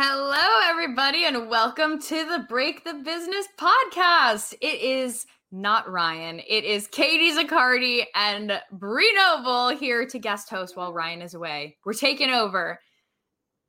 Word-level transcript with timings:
Hello, 0.00 0.70
everybody, 0.70 1.24
and 1.24 1.50
welcome 1.50 2.00
to 2.02 2.24
the 2.24 2.46
Break 2.48 2.84
the 2.84 2.94
Business 2.94 3.48
podcast. 3.58 4.54
It 4.60 4.80
is 4.80 5.26
not 5.50 5.90
Ryan, 5.90 6.38
it 6.38 6.62
is 6.62 6.86
Katie 6.86 7.32
Zaccardi 7.32 8.04
and 8.14 8.62
Bree 8.70 9.12
Noble 9.16 9.70
here 9.70 10.06
to 10.06 10.18
guest 10.20 10.50
host 10.50 10.76
while 10.76 10.92
Ryan 10.92 11.20
is 11.20 11.34
away. 11.34 11.78
We're 11.84 11.94
taking 11.94 12.30
over. 12.30 12.78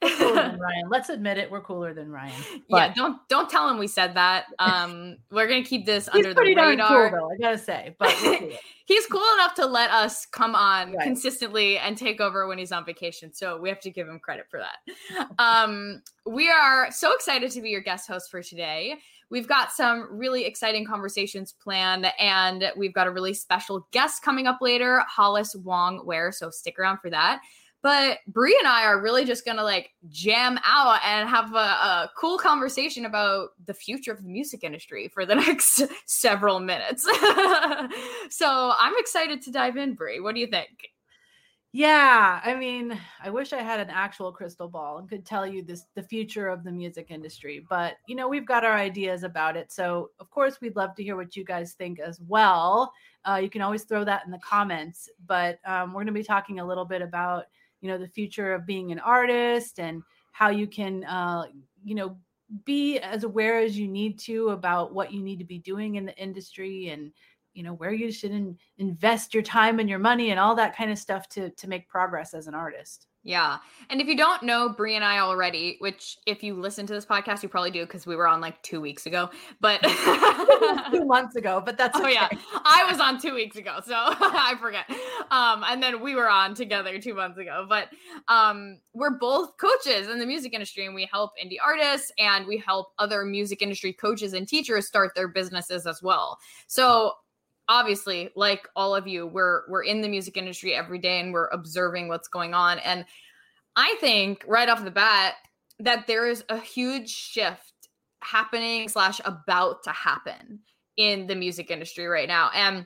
We're 0.02 0.09
cooler 0.16 0.34
than 0.50 0.59
Ryan. 0.59 0.89
Let's 0.89 1.09
admit 1.09 1.38
it, 1.38 1.52
we're 1.52 1.62
cooler 1.62 1.94
than 1.94 2.09
Ryan. 2.12 2.41
yeah, 2.70 2.94
don't 2.94 3.17
don't 3.27 3.49
tell 3.49 3.70
him 3.70 3.77
we 3.77 3.88
said 3.88 4.13
that. 4.16 4.45
Um, 4.59 5.17
we're 5.31 5.48
gonna 5.48 5.63
keep 5.63 5.85
this 5.85 6.08
under 6.12 6.34
the 6.34 6.41
radar. 6.41 6.75
cool, 7.09 7.20
though, 7.20 7.31
I 7.31 7.38
gotta 7.38 7.58
say. 7.58 7.95
But 7.99 8.12
he's 8.85 9.05
cool 9.08 9.23
enough 9.35 9.55
to 9.55 9.66
let 9.66 9.89
us 9.91 10.25
come 10.25 10.55
on 10.55 10.94
Right. 10.94 11.03
consistently 11.03 11.77
and 11.77 11.98
take 11.98 12.20
over 12.22 12.48
when 12.48 12.58
he's 12.58 12.72
on 12.72 12.85
vacation. 12.85 13.34
So 13.34 13.59
we 13.59 13.70
have 13.70 13.80
to 13.81 13.89
give 13.91 14.08
him 14.08 14.20
credit 14.20 14.45
for 14.49 14.59
that. 14.59 15.27
Um, 15.39 16.02
we 16.25 16.50
are 16.50 16.91
so 16.91 17.13
excited 17.13 17.52
to 17.52 17.61
be 17.61 17.70
your 17.70 17.81
guest 17.81 18.08
host 18.08 18.30
for 18.31 18.41
today. 18.44 18.95
We've 19.31 19.47
got 19.47 19.72
some 19.72 20.08
really 20.11 20.45
exciting 20.45 20.86
conversations 20.86 21.53
planned, 21.53 22.08
and 22.20 22.72
we've 22.75 22.94
got 22.94 23.05
a 23.05 23.11
really 23.11 23.34
special 23.36 23.88
guest 23.91 24.23
coming 24.23 24.47
up 24.47 24.58
later, 24.59 25.03
Hollis 25.08 25.55
Wong-Wear. 25.55 26.31
So 26.31 26.50
stick 26.50 26.80
around 26.80 26.97
for 26.97 27.11
that. 27.11 27.41
But 27.81 28.19
Bree 28.27 28.57
and 28.59 28.67
I 28.67 28.83
are 28.83 29.01
really 29.01 29.23
just 29.23 29.45
gonna 29.45 29.63
like 29.63 29.91
jam 30.09 30.59
out 30.65 30.99
and 31.05 31.29
have 31.29 31.53
a, 31.53 31.57
a 31.57 32.11
cool 32.17 32.38
conversation 32.38 33.05
about 33.05 33.49
the 33.66 33.73
future 33.73 34.11
of 34.11 34.21
the 34.21 34.30
music 34.30 34.63
industry 34.63 35.08
for 35.08 35.25
the 35.25 35.36
next 35.47 35.83
several 36.05 36.59
minutes. 36.59 37.03
so 38.30 38.73
I'm 38.77 38.94
excited 38.97 39.41
to 39.44 39.52
dive 39.52 39.77
in, 39.77 39.94
Bree. 39.94 40.19
What 40.19 40.36
do 40.36 40.41
you 40.41 40.47
think? 40.47 40.89
Yeah, 41.71 42.41
I 42.44 42.55
mean, 42.55 42.99
I 43.23 43.30
wish 43.30 43.53
I 43.53 43.61
had 43.61 43.80
an 43.80 43.91
actual 43.91 44.31
crystal 44.31 44.67
ball 44.67 44.97
and 44.97 45.08
could 45.08 45.23
tell 45.23 45.45
you 45.45 45.61
this 45.61 45.86
the 45.93 46.02
future 46.02 46.47
of 46.47 46.64
the 46.64 46.71
music 46.71 47.11
industry, 47.11 47.64
but 47.69 47.97
you 48.08 48.16
know, 48.16 48.27
we've 48.27 48.47
got 48.47 48.66
our 48.66 48.73
ideas 48.73 49.21
about 49.21 49.55
it. 49.55 49.71
So, 49.71 50.09
of 50.19 50.31
course, 50.31 50.59
we'd 50.61 50.75
love 50.75 50.95
to 50.95 51.03
hear 51.03 51.16
what 51.16 51.36
you 51.36 51.45
guys 51.45 51.73
think 51.73 51.99
as 51.99 52.19
well. 52.27 52.91
Uh, 53.23 53.36
you 53.36 53.52
can 53.52 53.61
always 53.61 53.83
throw 53.83 54.03
that 54.03 54.25
in 54.25 54.31
the 54.31 54.39
comments, 54.39 55.09
but 55.27 55.59
um, 55.64 55.89
we're 55.89 56.02
going 56.03 56.08
to 56.08 56.11
be 56.11 56.23
talking 56.23 56.59
a 56.59 56.66
little 56.66 56.86
bit 56.86 57.03
about 57.03 57.45
you 57.81 57.88
know 57.88 57.97
the 57.97 58.08
future 58.08 58.53
of 58.53 58.66
being 58.66 58.91
an 58.91 58.99
artist 58.99 59.80
and 59.80 60.03
how 60.31 60.49
you 60.49 60.67
can 60.67 61.03
uh, 61.05 61.44
you 61.83 61.95
know 61.95 62.17
be 62.66 62.97
as 62.99 63.23
aware 63.23 63.59
as 63.59 63.77
you 63.77 63.88
need 63.88 64.17
to 64.17 64.49
about 64.49 64.94
what 64.94 65.13
you 65.13 65.21
need 65.21 65.38
to 65.38 65.45
be 65.45 65.59
doing 65.59 65.95
in 65.95 66.05
the 66.05 66.17
industry 66.17 66.89
and 66.89 67.11
you 67.53 67.63
know 67.63 67.73
where 67.73 67.91
you 67.91 68.11
should 68.11 68.31
in, 68.31 68.58
invest 68.77 69.33
your 69.33 69.44
time 69.44 69.80
and 69.80 69.89
your 69.89 69.99
money 69.99 70.31
and 70.31 70.39
all 70.39 70.55
that 70.55 70.75
kind 70.75 70.91
of 70.91 70.97
stuff 70.97 71.27
to 71.30 71.49
to 71.52 71.67
make 71.67 71.88
progress 71.89 72.33
as 72.33 72.47
an 72.47 72.55
artist 72.55 73.08
Yeah. 73.23 73.58
And 73.89 74.00
if 74.00 74.08
you 74.08 74.16
don't 74.16 74.44
know 74.44 74.70
Bree 74.70 74.95
and 74.95 75.03
I 75.03 75.20
already, 75.20 75.75
which 75.80 76.17
if 76.25 76.42
you 76.42 76.53
listen 76.53 76.88
to 76.88 76.94
this 76.94 77.06
podcast, 77.06 77.44
you 77.44 77.50
probably 77.50 77.72
do 77.72 77.86
because 77.86 78.08
we 78.08 78.16
were 78.16 78.28
on 78.28 78.39
like 78.39 78.61
two 78.64 78.80
weeks 78.80 79.06
ago. 79.06 79.30
But 79.59 79.81
two 80.92 81.06
months 81.06 81.36
ago 81.36 81.61
but 81.66 81.78
that's 81.78 81.98
Oh 81.98 82.03
okay. 82.03 82.14
yeah, 82.14 82.30
I 82.64 82.86
was 82.89 83.00
on 83.00 83.20
two 83.20 83.34
weeks 83.34 83.58
ago, 83.58 83.80
so 83.86 83.94
I 83.95 84.56
forget. 84.59 84.86
Um, 85.31 85.64
and 85.67 85.84
then 85.84 86.02
we 86.02 86.16
were 86.16 86.30
on 86.30 86.53
together 86.56 87.00
two 87.00 87.14
months 87.14 87.38
ago. 87.38 87.66
But 87.67 87.89
um, 88.28 88.80
we're 88.94 89.17
both 89.17 89.58
coaches 89.58 90.08
in 90.08 90.20
the 90.20 90.26
music 90.26 90.54
industry, 90.54 90.86
and 90.86 90.95
we 90.95 91.08
help 91.11 91.31
indie 91.44 91.58
artists, 91.64 92.11
and 92.17 92.48
we 92.48 92.58
help 92.58 92.94
other 93.00 93.26
music 93.26 93.61
industry 93.61 93.92
coaches 93.92 94.33
and 94.33 94.48
teachers 94.48 94.88
start 94.88 95.14
their 95.16 95.28
businesses 95.28 95.86
as 95.86 96.02
well. 96.02 96.38
So 96.67 97.14
obviously, 97.69 98.30
like 98.35 98.67
all 98.75 98.93
of 98.93 99.07
you, 99.07 99.27
we're 99.27 99.61
we're 99.69 99.83
in 99.83 100.02
the 100.02 100.09
music 100.09 100.35
industry 100.35 100.75
every 100.75 100.99
day, 100.99 101.21
and 101.21 101.31
we're 101.31 101.47
observing 101.47 102.09
what's 102.09 102.27
going 102.27 102.53
on. 102.53 102.80
And 102.80 103.05
I 103.77 103.95
think 104.02 104.43
right 104.45 104.67
off 104.67 104.83
the 104.83 104.91
bat 104.91 105.35
that 105.80 106.07
there 106.07 106.27
is 106.27 106.43
a 106.49 106.59
huge 106.59 107.09
shift 107.09 107.73
happening 108.21 108.89
slash 108.89 109.21
about 109.23 109.83
to 109.83 109.91
happen 109.91 110.59
in 110.97 111.27
the 111.27 111.35
music 111.35 111.71
industry 111.71 112.07
right 112.07 112.27
now. 112.27 112.49
And 112.53 112.85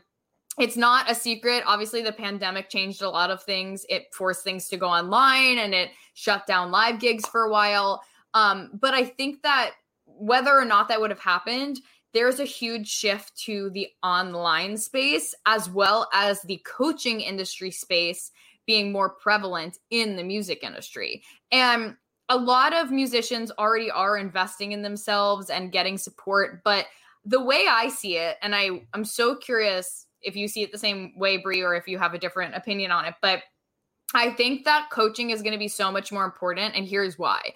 it's 0.59 0.77
not 0.77 1.09
a 1.09 1.15
secret. 1.15 1.63
Obviously, 1.65 2.03
the 2.03 2.11
pandemic 2.11 2.69
changed 2.69 3.01
a 3.01 3.09
lot 3.09 3.31
of 3.31 3.41
things. 3.41 3.85
It 3.89 4.13
forced 4.13 4.43
things 4.43 4.67
to 4.69 4.77
go 4.77 4.87
online 4.87 5.57
and 5.57 5.73
it 5.73 5.89
shut 6.13 6.45
down 6.45 6.69
live 6.69 6.99
gigs 6.99 7.27
for 7.27 7.45
a 7.45 7.49
while. 7.51 8.03
Um, 8.35 8.69
but 8.73 8.93
I 8.93 9.05
think 9.05 9.41
that 9.41 9.71
whether 10.05 10.55
or 10.55 10.65
not 10.65 10.89
that 10.89 11.01
would 11.01 11.09
have 11.09 11.19
happened, 11.19 11.79
there's 12.13 12.39
a 12.39 12.45
huge 12.45 12.87
shift 12.87 13.35
to 13.45 13.69
the 13.71 13.87
online 14.03 14.77
space 14.77 15.33
as 15.45 15.69
well 15.69 16.09
as 16.13 16.41
the 16.43 16.61
coaching 16.65 17.21
industry 17.21 17.71
space 17.71 18.31
being 18.65 18.91
more 18.91 19.09
prevalent 19.09 19.79
in 19.89 20.15
the 20.15 20.23
music 20.23 20.63
industry. 20.63 21.23
And 21.51 21.95
a 22.29 22.37
lot 22.37 22.73
of 22.73 22.91
musicians 22.91 23.51
already 23.57 23.91
are 23.91 24.17
investing 24.17 24.71
in 24.71 24.81
themselves 24.81 25.49
and 25.49 25.71
getting 25.71 25.97
support, 25.97 26.63
but 26.63 26.85
the 27.25 27.43
way 27.43 27.65
I 27.69 27.89
see 27.89 28.17
it, 28.17 28.37
and 28.41 28.55
I 28.55 28.85
I'm 28.93 29.05
so 29.05 29.35
curious 29.35 30.07
if 30.21 30.35
you 30.35 30.47
see 30.47 30.61
it 30.61 30.71
the 30.71 30.77
same 30.77 31.13
way, 31.17 31.37
Bree, 31.37 31.61
or 31.61 31.75
if 31.75 31.87
you 31.87 31.97
have 31.97 32.13
a 32.13 32.19
different 32.19 32.55
opinion 32.55 32.91
on 32.91 33.05
it, 33.05 33.15
but 33.21 33.43
I 34.13 34.31
think 34.31 34.63
that 34.65 34.89
coaching 34.91 35.31
is 35.31 35.41
going 35.41 35.53
to 35.53 35.59
be 35.59 35.67
so 35.67 35.91
much 35.91 36.11
more 36.11 36.25
important, 36.25 36.75
and 36.75 36.87
here's 36.87 37.17
why. 37.17 37.53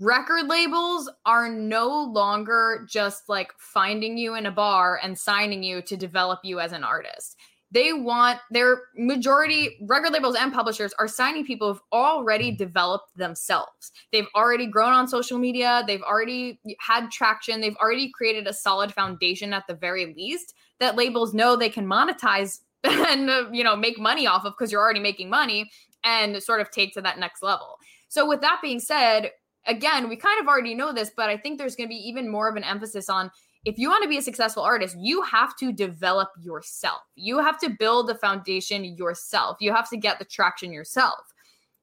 Record 0.00 0.48
labels 0.48 1.08
are 1.24 1.48
no 1.48 2.02
longer 2.02 2.84
just 2.88 3.28
like 3.28 3.52
finding 3.58 4.18
you 4.18 4.34
in 4.34 4.46
a 4.46 4.50
bar 4.50 4.98
and 5.02 5.16
signing 5.16 5.62
you 5.62 5.82
to 5.82 5.96
develop 5.96 6.40
you 6.42 6.58
as 6.58 6.72
an 6.72 6.82
artist. 6.82 7.36
They 7.70 7.92
want 7.92 8.40
their 8.50 8.82
majority 8.96 9.78
record 9.82 10.12
labels 10.12 10.36
and 10.36 10.52
publishers 10.52 10.92
are 10.98 11.08
signing 11.08 11.44
people 11.44 11.72
who've 11.72 11.82
already 11.92 12.50
developed 12.52 13.16
themselves. 13.16 13.92
They've 14.12 14.28
already 14.34 14.66
grown 14.66 14.92
on 14.92 15.08
social 15.08 15.38
media, 15.38 15.82
they've 15.86 16.02
already 16.02 16.60
had 16.78 17.10
traction, 17.10 17.60
they've 17.60 17.76
already 17.76 18.10
created 18.10 18.46
a 18.46 18.52
solid 18.52 18.92
foundation 18.92 19.52
at 19.52 19.64
the 19.68 19.74
very 19.74 20.14
least 20.14 20.54
that 20.80 20.96
labels 20.96 21.34
know 21.34 21.56
they 21.56 21.68
can 21.68 21.86
monetize 21.86 22.60
and 22.84 23.30
uh, 23.30 23.48
you 23.52 23.64
know 23.64 23.74
make 23.74 23.98
money 23.98 24.26
off 24.26 24.44
of 24.44 24.52
because 24.52 24.70
you're 24.70 24.82
already 24.82 25.00
making 25.00 25.30
money 25.30 25.70
and 26.04 26.40
sort 26.42 26.60
of 26.60 26.70
take 26.70 26.92
to 26.94 27.00
that 27.00 27.18
next 27.18 27.42
level. 27.42 27.78
So 28.08 28.28
with 28.28 28.40
that 28.42 28.60
being 28.62 28.78
said, 28.78 29.30
again, 29.66 30.08
we 30.08 30.16
kind 30.16 30.40
of 30.40 30.46
already 30.46 30.74
know 30.74 30.92
this, 30.92 31.10
but 31.16 31.28
I 31.30 31.36
think 31.36 31.58
there's 31.58 31.76
going 31.76 31.88
to 31.88 31.94
be 31.94 32.08
even 32.08 32.30
more 32.30 32.48
of 32.48 32.56
an 32.56 32.64
emphasis 32.64 33.08
on 33.08 33.30
if 33.64 33.78
you 33.78 33.88
want 33.88 34.02
to 34.02 34.08
be 34.08 34.18
a 34.18 34.22
successful 34.22 34.62
artist, 34.62 34.96
you 34.98 35.22
have 35.22 35.56
to 35.56 35.72
develop 35.72 36.28
yourself. 36.38 37.00
You 37.16 37.38
have 37.38 37.58
to 37.60 37.70
build 37.70 38.08
the 38.08 38.14
foundation 38.14 38.84
yourself. 38.84 39.56
You 39.60 39.72
have 39.72 39.88
to 39.90 39.96
get 39.96 40.18
the 40.18 40.26
traction 40.26 40.72
yourself. 40.72 41.32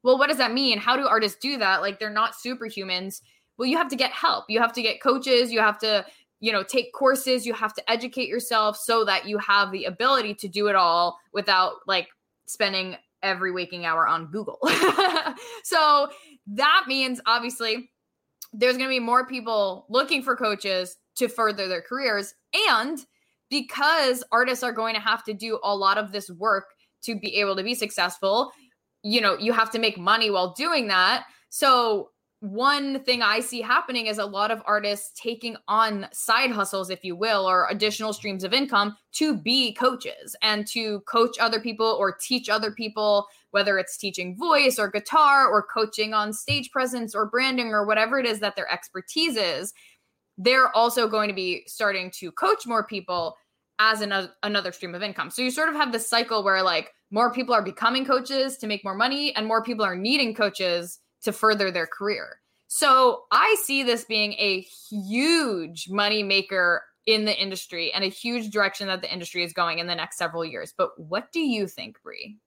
Well, 0.03 0.17
what 0.17 0.27
does 0.27 0.37
that 0.37 0.53
mean? 0.53 0.77
How 0.77 0.95
do 0.95 1.07
artists 1.07 1.39
do 1.41 1.57
that? 1.57 1.81
Like 1.81 1.99
they're 1.99 2.09
not 2.09 2.33
superhumans. 2.33 3.21
Well, 3.57 3.67
you 3.67 3.77
have 3.77 3.89
to 3.89 3.95
get 3.95 4.11
help. 4.11 4.45
You 4.47 4.59
have 4.59 4.73
to 4.73 4.81
get 4.81 5.01
coaches. 5.01 5.51
You 5.51 5.59
have 5.59 5.79
to, 5.79 6.05
you 6.39 6.51
know, 6.51 6.63
take 6.63 6.93
courses. 6.93 7.45
You 7.45 7.53
have 7.53 7.73
to 7.73 7.91
educate 7.91 8.27
yourself 8.27 8.77
so 8.77 9.03
that 9.05 9.27
you 9.27 9.37
have 9.39 9.71
the 9.71 9.85
ability 9.85 10.35
to 10.35 10.47
do 10.47 10.67
it 10.67 10.75
all 10.75 11.17
without 11.33 11.73
like 11.87 12.07
spending 12.45 12.95
every 13.23 13.51
waking 13.51 13.85
hour 13.85 14.07
on 14.07 14.27
Google. 14.27 14.59
so 15.63 16.09
that 16.47 16.85
means 16.87 17.21
obviously 17.25 17.89
there's 18.53 18.77
going 18.77 18.89
to 18.89 18.93
be 18.93 18.99
more 18.99 19.25
people 19.25 19.85
looking 19.89 20.21
for 20.21 20.35
coaches 20.35 20.97
to 21.15 21.27
further 21.27 21.67
their 21.67 21.81
careers. 21.81 22.33
And 22.69 22.99
because 23.49 24.23
artists 24.31 24.63
are 24.63 24.71
going 24.71 24.95
to 24.95 25.01
have 25.01 25.23
to 25.25 25.33
do 25.33 25.59
a 25.63 25.75
lot 25.75 25.97
of 25.97 26.11
this 26.11 26.29
work 26.29 26.65
to 27.03 27.15
be 27.15 27.35
able 27.35 27.55
to 27.55 27.63
be 27.63 27.75
successful, 27.75 28.51
you 29.03 29.21
know, 29.21 29.37
you 29.37 29.53
have 29.53 29.71
to 29.71 29.79
make 29.79 29.97
money 29.97 30.29
while 30.29 30.53
doing 30.53 30.87
that. 30.87 31.25
So, 31.49 32.09
one 32.41 33.03
thing 33.03 33.21
I 33.21 33.39
see 33.39 33.61
happening 33.61 34.07
is 34.07 34.17
a 34.17 34.25
lot 34.25 34.49
of 34.49 34.63
artists 34.65 35.11
taking 35.15 35.55
on 35.67 36.07
side 36.11 36.49
hustles, 36.49 36.89
if 36.89 37.03
you 37.03 37.15
will, 37.15 37.47
or 37.47 37.67
additional 37.69 38.13
streams 38.13 38.43
of 38.43 38.51
income 38.51 38.97
to 39.13 39.37
be 39.37 39.73
coaches 39.73 40.35
and 40.41 40.65
to 40.69 41.01
coach 41.01 41.37
other 41.39 41.59
people 41.59 41.85
or 41.85 42.17
teach 42.19 42.49
other 42.49 42.71
people, 42.71 43.27
whether 43.51 43.77
it's 43.77 43.95
teaching 43.95 44.35
voice 44.35 44.79
or 44.79 44.89
guitar 44.89 45.47
or 45.47 45.61
coaching 45.61 46.15
on 46.15 46.33
stage 46.33 46.71
presence 46.71 47.13
or 47.13 47.27
branding 47.27 47.67
or 47.67 47.85
whatever 47.85 48.17
it 48.17 48.25
is 48.25 48.39
that 48.39 48.55
their 48.55 48.71
expertise 48.71 49.37
is 49.37 49.71
they're 50.39 50.75
also 50.75 51.07
going 51.07 51.27
to 51.29 51.35
be 51.35 51.63
starting 51.67 52.09
to 52.09 52.31
coach 52.31 52.65
more 52.65 52.83
people 52.83 53.37
as 53.77 54.01
an, 54.01 54.29
another 54.41 54.71
stream 54.71 54.95
of 54.95 55.03
income. 55.03 55.29
So 55.29 55.43
you 55.43 55.51
sort 55.51 55.69
of 55.69 55.75
have 55.75 55.91
this 55.91 56.09
cycle 56.09 56.43
where 56.43 56.63
like 56.63 56.91
more 57.11 57.31
people 57.31 57.53
are 57.53 57.61
becoming 57.61 58.03
coaches 58.03 58.57
to 58.57 58.67
make 58.67 58.83
more 58.83 58.95
money 58.95 59.35
and 59.35 59.45
more 59.45 59.63
people 59.63 59.85
are 59.85 59.95
needing 59.95 60.33
coaches 60.33 60.97
to 61.23 61.31
further 61.31 61.71
their 61.71 61.87
career. 61.87 62.39
So 62.67 63.23
I 63.31 63.55
see 63.63 63.83
this 63.83 64.05
being 64.05 64.33
a 64.33 64.61
huge 64.61 65.89
money 65.89 66.23
maker 66.23 66.83
in 67.05 67.25
the 67.25 67.37
industry 67.37 67.91
and 67.93 68.03
a 68.03 68.07
huge 68.07 68.49
direction 68.49 68.87
that 68.87 69.01
the 69.01 69.11
industry 69.11 69.43
is 69.43 69.53
going 69.53 69.79
in 69.79 69.87
the 69.87 69.95
next 69.95 70.17
several 70.17 70.45
years. 70.45 70.73
But 70.77 70.97
what 70.99 71.31
do 71.31 71.39
you 71.39 71.67
think, 71.67 72.01
Bree? 72.01 72.37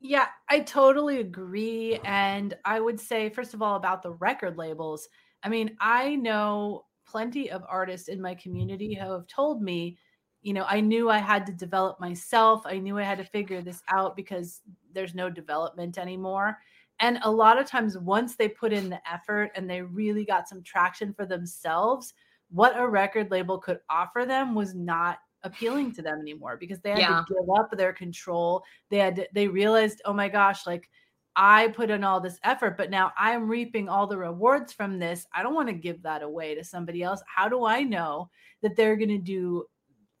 Yeah, 0.00 0.26
I 0.48 0.60
totally 0.60 1.20
agree. 1.20 1.98
And 2.04 2.54
I 2.64 2.80
would 2.80 2.98
say, 2.98 3.28
first 3.28 3.54
of 3.54 3.62
all, 3.62 3.76
about 3.76 4.02
the 4.02 4.12
record 4.12 4.56
labels. 4.56 5.08
I 5.42 5.48
mean, 5.48 5.76
I 5.80 6.16
know 6.16 6.84
plenty 7.06 7.50
of 7.50 7.64
artists 7.68 8.08
in 8.08 8.20
my 8.20 8.34
community 8.34 8.94
who 8.94 9.12
have 9.12 9.26
told 9.26 9.62
me, 9.62 9.98
you 10.42 10.54
know, 10.54 10.64
I 10.66 10.80
knew 10.80 11.10
I 11.10 11.18
had 11.18 11.44
to 11.46 11.52
develop 11.52 12.00
myself. 12.00 12.62
I 12.64 12.78
knew 12.78 12.98
I 12.98 13.02
had 13.02 13.18
to 13.18 13.24
figure 13.24 13.60
this 13.60 13.82
out 13.88 14.16
because 14.16 14.62
there's 14.92 15.14
no 15.14 15.28
development 15.28 15.98
anymore. 15.98 16.58
And 17.00 17.18
a 17.22 17.30
lot 17.30 17.58
of 17.58 17.66
times, 17.66 17.98
once 17.98 18.36
they 18.36 18.48
put 18.48 18.72
in 18.72 18.90
the 18.90 19.00
effort 19.10 19.50
and 19.54 19.68
they 19.68 19.82
really 19.82 20.24
got 20.24 20.48
some 20.48 20.62
traction 20.62 21.14
for 21.14 21.26
themselves, 21.26 22.12
what 22.50 22.78
a 22.78 22.86
record 22.86 23.30
label 23.30 23.58
could 23.58 23.80
offer 23.88 24.24
them 24.26 24.54
was 24.54 24.74
not 24.74 25.18
appealing 25.42 25.92
to 25.94 26.02
them 26.02 26.20
anymore 26.20 26.56
because 26.58 26.80
they 26.80 26.90
had 26.90 26.98
yeah. 26.98 27.22
to 27.26 27.34
give 27.34 27.48
up 27.58 27.70
their 27.70 27.94
control. 27.94 28.62
They 28.90 28.98
had 28.98 29.16
to, 29.16 29.28
they 29.32 29.48
realized, 29.48 30.02
oh 30.04 30.12
my 30.12 30.28
gosh, 30.28 30.66
like 30.66 30.90
I 31.36 31.68
put 31.68 31.90
in 31.90 32.04
all 32.04 32.20
this 32.20 32.38
effort, 32.44 32.76
but 32.76 32.90
now 32.90 33.12
I'm 33.16 33.48
reaping 33.48 33.88
all 33.88 34.06
the 34.06 34.18
rewards 34.18 34.72
from 34.72 34.98
this. 34.98 35.26
I 35.32 35.42
don't 35.42 35.54
want 35.54 35.68
to 35.68 35.74
give 35.74 36.02
that 36.02 36.22
away 36.22 36.54
to 36.54 36.64
somebody 36.64 37.02
else. 37.02 37.22
How 37.26 37.48
do 37.48 37.64
I 37.64 37.82
know 37.82 38.28
that 38.62 38.76
they're 38.76 38.96
going 38.96 39.08
to 39.08 39.18
do 39.18 39.64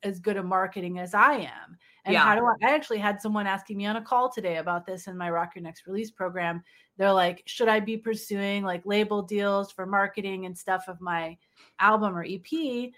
as 0.02 0.18
good 0.18 0.38
a 0.38 0.42
marketing 0.42 0.98
as 0.98 1.12
I 1.12 1.34
am? 1.34 1.76
And 2.04 2.14
yeah. 2.14 2.24
how 2.24 2.34
do 2.34 2.44
I? 2.44 2.54
I 2.62 2.74
actually 2.74 2.98
had 2.98 3.20
someone 3.20 3.46
asking 3.46 3.76
me 3.76 3.86
on 3.86 3.96
a 3.96 4.02
call 4.02 4.30
today 4.30 4.56
about 4.56 4.86
this 4.86 5.06
in 5.06 5.16
my 5.16 5.30
Rock 5.30 5.52
Your 5.54 5.62
Next 5.62 5.86
Release 5.86 6.10
program. 6.10 6.62
They're 6.96 7.12
like, 7.12 7.42
should 7.46 7.68
I 7.68 7.80
be 7.80 7.96
pursuing 7.96 8.62
like 8.62 8.82
label 8.84 9.22
deals 9.22 9.72
for 9.72 9.86
marketing 9.86 10.46
and 10.46 10.56
stuff 10.56 10.84
of 10.88 11.00
my 11.00 11.36
album 11.78 12.16
or 12.16 12.24
EP? 12.24 12.52
I'm 12.52 12.92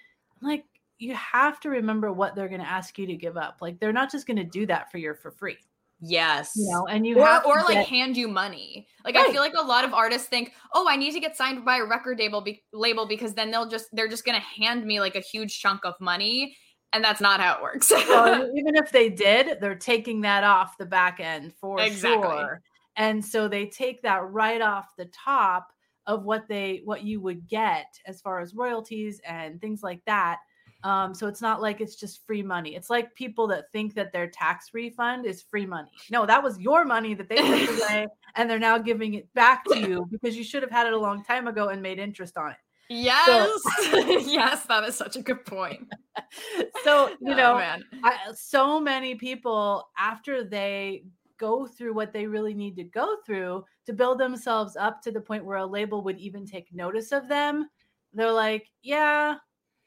like, 0.49 0.64
you 0.99 1.14
have 1.14 1.60
to 1.60 1.70
remember 1.70 2.12
what 2.12 2.34
they're 2.34 2.49
going 2.49 2.60
to 2.60 2.69
ask 2.69 2.99
you 2.99 3.06
to 3.06 3.16
give 3.16 3.37
up. 3.37 3.58
Like, 3.60 3.81
they're 3.81 3.93
not 3.93 4.10
just 4.10 4.26
going 4.26 4.37
to 4.37 4.44
do 4.44 4.66
that 4.66 4.90
for 4.90 4.99
you 4.99 5.14
for 5.14 5.31
free. 5.31 5.58
Yes. 6.04 6.52
You 6.56 6.69
know, 6.69 6.87
and 6.88 7.06
you 7.06 7.20
or, 7.20 7.26
have 7.26 7.46
or 7.46 7.58
like 7.58 7.75
get... 7.75 7.87
hand 7.87 8.16
you 8.16 8.26
money. 8.26 8.88
Like 9.04 9.14
right. 9.14 9.28
I 9.28 9.32
feel 9.32 9.40
like 9.40 9.54
a 9.56 9.64
lot 9.64 9.84
of 9.84 9.94
artists 9.94 10.26
think, 10.26 10.52
"Oh, 10.75 10.88
I 10.88 10.96
need 10.96 11.12
to 11.12 11.20
get 11.20 11.37
signed 11.37 11.64
by 11.64 11.76
a 11.76 11.84
record 11.84 12.19
label 12.19 12.40
be- 12.40 12.64
label 12.72 13.06
because 13.06 13.34
then 13.34 13.52
they'll 13.52 13.69
just 13.69 13.87
they're 13.93 14.08
just 14.08 14.25
going 14.25 14.34
to 14.34 14.44
hand 14.44 14.84
me 14.84 14.99
like 14.99 15.14
a 15.14 15.20
huge 15.20 15.60
chunk 15.60 15.84
of 15.84 15.94
money." 16.00 16.56
And 16.93 17.03
that's 17.03 17.21
not 17.21 17.41
how 17.41 17.56
it 17.56 17.62
works. 17.62 17.91
well, 17.91 18.50
even 18.56 18.77
if 18.77 18.91
they 18.93 19.09
did, 19.09 19.61
they're 19.61 19.75
taking 19.75 20.21
that 20.23 20.44
off 20.44 20.77
the 20.79 20.87
back 20.87 21.21
end 21.21 21.55
for 21.55 21.81
exactly. 21.81 22.23
sure. 22.23 22.62
And 22.97 23.25
so 23.25 23.49
they 23.49 23.67
take 23.67 24.03
that 24.03 24.31
right 24.31 24.61
off 24.61 24.89
the 24.99 25.06
top 25.06 25.73
of 26.06 26.25
what 26.25 26.49
they 26.49 26.83
what 26.85 27.05
you 27.05 27.21
would 27.21 27.47
get 27.49 27.87
as 28.06 28.21
far 28.21 28.41
as 28.41 28.55
royalties 28.55 29.21
and 29.25 29.61
things 29.61 29.83
like 29.83 30.03
that 30.05 30.39
um, 30.85 31.15
so 31.15 31.29
it's 31.29 31.41
not 31.41 31.62
like 31.62 31.81
it's 31.81 31.94
just 31.94 32.27
free 32.27 32.43
money. 32.43 32.75
It's 32.75 32.91
like 32.91 33.15
people 33.15 33.47
that 33.49 33.71
think 33.73 33.95
that 33.95 34.12
their 34.12 34.27
tax 34.27 34.71
refund 34.75 35.27
is 35.27 35.43
free 35.43 35.67
money. 35.67 35.91
No, 36.11 36.27
that 36.27 36.43
was 36.43 36.59
your 36.59 36.85
money 36.85 37.15
that 37.15 37.29
they 37.29 37.37
took 37.37 37.81
away 37.83 38.06
and 38.35 38.50
they're 38.50 38.59
now 38.59 38.79
giving 38.79 39.15
it 39.15 39.33
back 39.35 39.65
to 39.67 39.79
you 39.79 40.09
because 40.11 40.37
you 40.37 40.43
should 40.43 40.62
have 40.62 40.73
had 40.73 40.87
it 40.87 40.93
a 40.93 40.99
long 40.99 41.23
time 41.25 41.47
ago 41.47 41.69
and 41.69 41.81
made 41.81 41.99
interest 41.99 42.37
on 42.37 42.50
it. 42.50 42.56
Yes. 42.93 43.62
So, 43.91 44.19
yes, 44.21 44.65
that 44.67 44.85
is 44.85 44.94
such 44.94 45.17
a 45.17 45.23
good 45.23 45.44
point. 45.47 45.89
so, 46.85 47.09
you 47.21 47.33
oh, 47.33 47.37
know, 47.37 47.77
I, 48.05 48.17
so 48.35 48.79
many 48.79 49.15
people 49.15 49.89
after 49.99 50.44
they 50.44 51.05
go 51.39 51.67
through 51.67 51.94
what 51.94 52.12
they 52.12 52.27
really 52.27 52.55
need 52.55 52.77
to 52.77 52.85
go 52.85 53.17
through 53.25 53.65
to 53.87 53.93
build 53.93 54.19
themselves 54.19 54.77
up 54.77 55.03
to 55.03 55.11
the 55.11 55.21
point 55.21 55.44
where 55.44 55.56
a 55.56 55.67
label 55.67 56.05
would 56.05 56.19
even 56.19 56.47
take 56.47 56.73
notice 56.73 57.12
of 57.12 57.29
them, 57.29 57.69
they're 58.12 58.31
like, 58.31 58.71
yeah, 58.83 59.37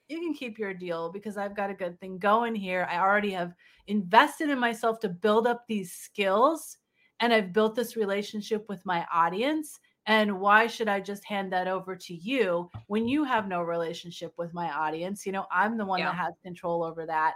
you 0.10 0.20
can 0.20 0.34
keep 0.34 0.58
your 0.58 0.74
deal 0.74 1.12
because 1.12 1.38
I've 1.38 1.56
got 1.56 1.70
a 1.70 1.76
good 1.76 2.00
thing 2.00 2.18
going 2.18 2.56
here. 2.56 2.88
I 2.90 2.98
already 2.98 3.32
have 3.32 3.54
invested 3.88 4.50
in 4.50 4.60
myself 4.60 5.00
to 5.02 5.10
build 5.10 5.48
up 5.48 5.64
these 5.68 5.94
skills 5.94 6.78
and 7.20 7.32
I've 7.32 7.54
built 7.54 7.76
this 7.76 7.96
relationship 7.96 8.66
with 8.68 8.86
my 8.86 9.06
audience. 9.14 9.80
And 10.08 10.40
why 10.40 10.68
should 10.68 10.88
I 10.88 11.00
just 11.00 11.26
hand 11.26 11.52
that 11.54 11.68
over 11.68 11.96
to 11.96 12.14
you 12.14 12.70
when 12.88 13.08
you 13.08 13.24
have 13.24 13.48
no 13.48 13.62
relationship 13.62 14.34
with 14.38 14.54
my 14.54 14.72
audience? 14.72 15.26
You 15.26 15.32
know, 15.32 15.48
I'm 15.52 15.78
the 15.78 15.86
one 15.86 16.00
yeah. 16.00 16.12
that 16.12 16.16
has 16.16 16.34
control 16.44 16.84
over 16.84 17.06
that. 17.08 17.34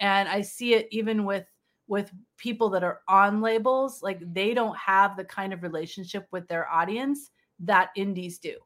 And 0.00 0.28
I 0.28 0.42
see 0.42 0.74
it 0.74 0.88
even 0.90 1.24
with 1.24 1.46
with 1.86 2.10
people 2.38 2.70
that 2.70 2.82
are 2.82 3.00
on 3.08 3.42
labels, 3.42 4.02
like 4.02 4.20
they 4.32 4.54
don't 4.54 4.76
have 4.78 5.16
the 5.16 5.24
kind 5.24 5.52
of 5.52 5.62
relationship 5.62 6.26
with 6.30 6.48
their 6.48 6.68
audience 6.70 7.30
that 7.60 7.90
indies 7.94 8.38
do 8.38 8.56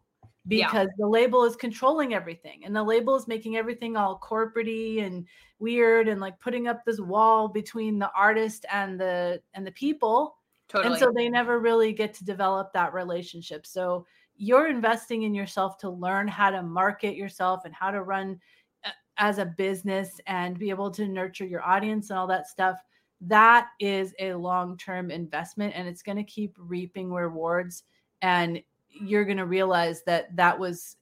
because 0.49 0.87
yeah. 0.87 0.94
the 0.99 1.06
label 1.06 1.44
is 1.44 1.56
controlling 1.56 2.15
everything 2.15 2.65
and 2.65 2.75
the 2.75 2.83
label 2.83 3.15
is 3.15 3.29
making 3.29 3.56
everything 3.56 3.97
all 3.97 4.19
corporatey 4.19 5.05
and 5.05 5.27
weird 5.59 6.09
and 6.09 6.21
like 6.21 6.41
putting 6.41 6.67
up 6.67 6.85
this 6.85 7.01
wall 7.01 7.49
between 7.49 7.99
the 7.99 8.11
artist 8.17 8.65
and 8.73 8.99
the 8.99 9.41
and 9.55 9.67
the 9.67 9.73
people 9.73 10.38
totally. 10.69 10.93
and 10.93 11.00
so 11.00 11.12
they 11.15 11.29
never 11.29 11.59
really 11.59 11.93
get 11.93 12.15
to 12.15 12.25
develop 12.25 12.73
that 12.73 12.93
relationship 12.93 13.67
so 13.67 14.06
you're 14.37 14.69
investing 14.69 15.23
in 15.25 15.35
yourself 15.35 15.79
to 15.79 15.91
learn 15.91 16.29
how 16.29 16.50
to 16.50 16.62
market 16.62 17.17
yourself 17.17 17.65
and 17.65 17.75
how 17.75 17.91
to 17.91 18.03
run 18.03 18.38
uh, 18.85 18.91
as 19.17 19.38
a 19.38 19.44
business 19.44 20.20
and 20.26 20.59
be 20.59 20.70
able 20.70 20.91
to 20.91 21.09
nurture 21.09 21.47
your 21.47 21.65
audience 21.65 22.11
and 22.11 22.19
all 22.19 22.26
that 22.26 22.49
stuff 22.49 22.79
that 23.20 23.69
is 23.81 24.15
a 24.20 24.32
long-term 24.32 25.11
investment 25.11 25.73
and 25.75 25.88
it's 25.88 26.03
going 26.03 26.17
to 26.17 26.25
keep 26.25 26.55
reaping 26.56 27.12
rewards 27.12 27.82
and 28.23 28.62
you're 28.88 29.25
going 29.25 29.38
to 29.38 29.47
realize 29.47 30.03
that 30.05 30.35
that 30.37 30.59
was 30.59 30.97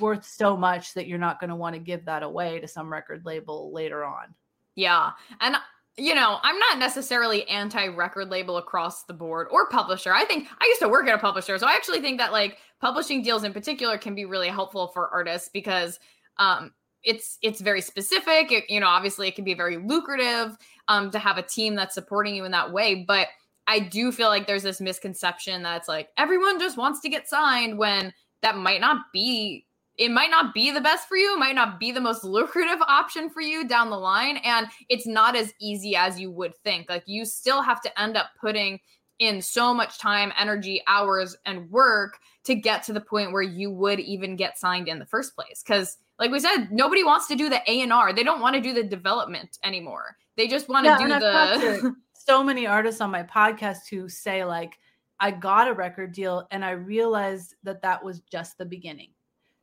worth 0.00 0.24
so 0.24 0.56
much 0.56 0.94
that 0.94 1.06
you're 1.06 1.18
not 1.18 1.40
going 1.40 1.50
to 1.50 1.56
want 1.56 1.74
to 1.74 1.80
give 1.80 2.04
that 2.04 2.22
away 2.22 2.58
to 2.60 2.68
some 2.68 2.90
record 2.90 3.24
label 3.24 3.72
later 3.72 4.04
on. 4.04 4.34
Yeah. 4.74 5.10
And 5.40 5.56
you 5.98 6.14
know, 6.14 6.38
I'm 6.42 6.58
not 6.58 6.78
necessarily 6.78 7.46
anti 7.48 7.88
record 7.88 8.30
label 8.30 8.56
across 8.56 9.04
the 9.04 9.12
board 9.12 9.48
or 9.50 9.68
publisher. 9.68 10.12
I 10.12 10.24
think 10.24 10.48
I 10.60 10.66
used 10.66 10.80
to 10.80 10.88
work 10.88 11.08
at 11.08 11.14
a 11.14 11.18
publisher. 11.18 11.58
So 11.58 11.66
I 11.66 11.72
actually 11.72 12.00
think 12.00 12.18
that 12.18 12.32
like 12.32 12.58
publishing 12.80 13.22
deals 13.22 13.44
in 13.44 13.52
particular 13.52 13.98
can 13.98 14.14
be 14.14 14.24
really 14.24 14.48
helpful 14.48 14.88
for 14.88 15.08
artists 15.10 15.50
because 15.52 15.98
um 16.38 16.72
it's 17.04 17.38
it's 17.42 17.60
very 17.60 17.80
specific. 17.80 18.52
It, 18.52 18.70
you 18.70 18.80
know, 18.80 18.86
obviously 18.86 19.28
it 19.28 19.34
can 19.34 19.44
be 19.44 19.54
very 19.54 19.76
lucrative 19.76 20.56
um 20.88 21.10
to 21.10 21.18
have 21.18 21.38
a 21.38 21.42
team 21.42 21.74
that's 21.74 21.94
supporting 21.94 22.34
you 22.34 22.44
in 22.44 22.52
that 22.52 22.72
way, 22.72 23.04
but 23.06 23.28
I 23.66 23.80
do 23.80 24.12
feel 24.12 24.28
like 24.28 24.46
there's 24.46 24.62
this 24.62 24.80
misconception 24.80 25.62
that's 25.62 25.88
like 25.88 26.08
everyone 26.16 26.58
just 26.58 26.78
wants 26.78 27.00
to 27.00 27.08
get 27.08 27.28
signed 27.28 27.76
when 27.78 28.12
that 28.42 28.56
might 28.56 28.80
not 28.80 29.06
be 29.12 29.66
it 29.98 30.10
might 30.12 30.30
not 30.30 30.54
be 30.54 30.70
the 30.70 30.80
best 30.80 31.08
for 31.08 31.16
you, 31.16 31.34
it 31.34 31.38
might 31.38 31.56
not 31.56 31.80
be 31.80 31.90
the 31.90 32.00
most 32.00 32.24
lucrative 32.24 32.80
option 32.86 33.28
for 33.28 33.40
you 33.40 33.66
down 33.66 33.90
the 33.90 33.96
line 33.96 34.38
and 34.38 34.68
it's 34.88 35.06
not 35.06 35.36
as 35.36 35.52
easy 35.60 35.96
as 35.96 36.18
you 36.18 36.30
would 36.30 36.56
think. 36.64 36.88
Like 36.88 37.02
you 37.06 37.24
still 37.24 37.60
have 37.60 37.80
to 37.82 38.00
end 38.00 38.16
up 38.16 38.28
putting 38.40 38.78
in 39.18 39.42
so 39.42 39.74
much 39.74 39.98
time, 39.98 40.32
energy, 40.38 40.80
hours 40.86 41.36
and 41.44 41.68
work 41.70 42.18
to 42.44 42.54
get 42.54 42.84
to 42.84 42.92
the 42.92 43.00
point 43.00 43.32
where 43.32 43.42
you 43.42 43.70
would 43.72 43.98
even 43.98 44.36
get 44.36 44.56
signed 44.56 44.86
in 44.86 45.00
the 45.00 45.06
first 45.06 45.34
place 45.34 45.62
cuz 45.66 45.98
like 46.20 46.32
we 46.32 46.40
said, 46.40 46.72
nobody 46.72 47.04
wants 47.04 47.28
to 47.28 47.36
do 47.36 47.48
the 47.48 47.62
A&R. 47.68 48.12
They 48.12 48.24
don't 48.24 48.40
want 48.40 48.56
to 48.56 48.60
do 48.60 48.72
the 48.72 48.82
development 48.82 49.56
anymore. 49.62 50.16
They 50.36 50.48
just 50.48 50.68
want 50.68 50.84
to 50.86 50.96
do 50.98 51.08
the 51.08 51.94
so 52.12 52.42
many 52.42 52.66
artists 52.66 53.00
on 53.00 53.10
my 53.10 53.22
podcast 53.22 53.88
who 53.90 54.08
say 54.08 54.44
like 54.44 54.78
I 55.20 55.32
got 55.32 55.68
a 55.68 55.72
record 55.72 56.12
deal 56.12 56.46
and 56.50 56.64
I 56.64 56.70
realized 56.70 57.56
that 57.64 57.82
that 57.82 58.04
was 58.04 58.20
just 58.20 58.58
the 58.58 58.64
beginning 58.64 59.10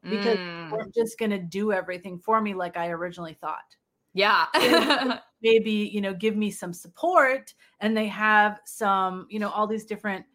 because 0.09 0.37
mm. 0.37 0.71
we're 0.71 0.87
just 0.95 1.17
going 1.17 1.31
to 1.31 1.39
do 1.39 1.71
everything 1.71 2.19
for 2.19 2.39
me 2.39 2.53
like 2.53 2.77
I 2.77 2.89
originally 2.89 3.37
thought. 3.39 3.75
Yeah. 4.13 4.45
maybe, 5.41 5.71
you 5.71 6.01
know, 6.01 6.13
give 6.13 6.35
me 6.35 6.49
some 6.49 6.73
support 6.73 7.53
and 7.81 7.95
they 7.95 8.07
have 8.07 8.59
some, 8.65 9.27
you 9.29 9.39
know, 9.39 9.49
all 9.49 9.67
these 9.67 9.85
different 9.85 10.25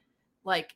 like 0.44 0.74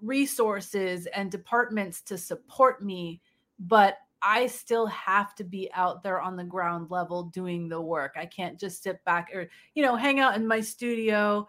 resources 0.00 1.06
and 1.06 1.30
departments 1.30 2.02
to 2.02 2.18
support 2.18 2.82
me, 2.82 3.20
but 3.58 3.98
I 4.20 4.46
still 4.46 4.86
have 4.86 5.34
to 5.36 5.44
be 5.44 5.70
out 5.72 6.02
there 6.02 6.20
on 6.20 6.36
the 6.36 6.44
ground 6.44 6.90
level 6.90 7.24
doing 7.24 7.68
the 7.68 7.80
work. 7.80 8.14
I 8.16 8.26
can't 8.26 8.58
just 8.58 8.82
sit 8.82 9.04
back 9.04 9.30
or, 9.34 9.48
you 9.74 9.82
know, 9.82 9.96
hang 9.96 10.20
out 10.20 10.36
in 10.36 10.46
my 10.46 10.60
studio 10.60 11.48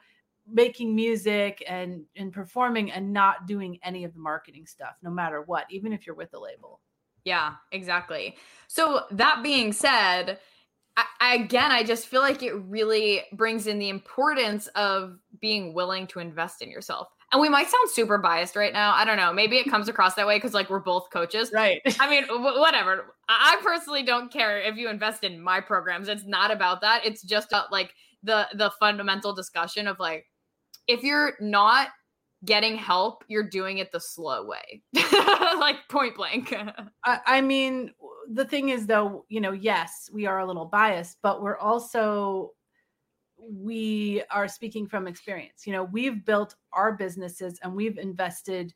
making 0.51 0.95
music 0.95 1.63
and 1.67 2.03
and 2.15 2.33
performing 2.33 2.91
and 2.91 3.13
not 3.13 3.47
doing 3.47 3.79
any 3.83 4.03
of 4.03 4.13
the 4.13 4.19
marketing 4.19 4.65
stuff 4.65 4.95
no 5.01 5.09
matter 5.09 5.41
what, 5.41 5.65
even 5.69 5.93
if 5.93 6.05
you're 6.05 6.15
with 6.15 6.31
the 6.31 6.39
label. 6.39 6.81
Yeah, 7.25 7.53
exactly. 7.71 8.35
So 8.67 9.05
that 9.12 9.41
being 9.43 9.71
said, 9.71 10.39
I, 10.97 11.35
again, 11.35 11.71
I 11.71 11.83
just 11.83 12.07
feel 12.07 12.21
like 12.21 12.43
it 12.43 12.53
really 12.53 13.21
brings 13.31 13.65
in 13.65 13.79
the 13.79 13.89
importance 13.89 14.67
of 14.75 15.17
being 15.39 15.73
willing 15.73 16.05
to 16.07 16.19
invest 16.19 16.62
in 16.62 16.69
yourself 16.69 17.07
and 17.33 17.41
we 17.41 17.50
might 17.50 17.67
sound 17.67 17.89
super 17.89 18.19
biased 18.19 18.55
right 18.55 18.71
now. 18.71 18.93
I 18.93 19.05
don't 19.05 19.17
know. 19.17 19.33
Maybe 19.33 19.57
it 19.57 19.69
comes 19.69 19.89
across 19.89 20.13
that 20.15 20.27
way 20.27 20.38
because 20.38 20.53
like 20.53 20.69
we're 20.69 20.79
both 20.79 21.09
coaches. 21.09 21.51
Right. 21.51 21.81
I 22.00 22.07
mean, 22.07 22.27
w- 22.27 22.59
whatever. 22.59 23.15
I 23.27 23.59
personally 23.63 24.03
don't 24.03 24.31
care 24.31 24.62
if 24.62 24.77
you 24.77 24.88
invest 24.88 25.23
in 25.23 25.41
my 25.41 25.59
programs. 25.59 26.07
It's 26.07 26.25
not 26.25 26.51
about 26.51 26.81
that. 26.81 27.03
It's 27.03 27.23
just 27.23 27.47
about, 27.51 27.71
like 27.71 27.93
the 28.21 28.47
the 28.53 28.71
fundamental 28.79 29.33
discussion 29.33 29.88
of 29.88 30.00
like 30.00 30.27
if 30.87 31.03
you're 31.03 31.33
not 31.39 31.89
getting 32.45 32.75
help, 32.75 33.23
you're 33.27 33.47
doing 33.47 33.77
it 33.77 33.91
the 33.91 33.99
slow 33.99 34.45
way. 34.45 34.81
like 35.59 35.77
point 35.89 36.15
blank. 36.15 36.53
I, 37.05 37.19
I 37.25 37.41
mean, 37.41 37.91
the 38.31 38.45
thing 38.45 38.69
is 38.69 38.85
though, 38.85 39.25
you 39.29 39.41
know, 39.41 39.51
yes, 39.51 40.09
we 40.11 40.25
are 40.25 40.39
a 40.39 40.45
little 40.45 40.65
biased, 40.65 41.17
but 41.21 41.41
we're 41.41 41.57
also 41.57 42.51
we 43.37 44.23
are 44.31 44.47
speaking 44.47 44.87
from 44.87 45.07
experience. 45.07 45.65
You 45.65 45.73
know, 45.73 45.83
we've 45.83 46.25
built 46.25 46.55
our 46.71 46.93
businesses 46.93 47.59
and 47.61 47.75
we've 47.75 47.97
invested 47.97 48.73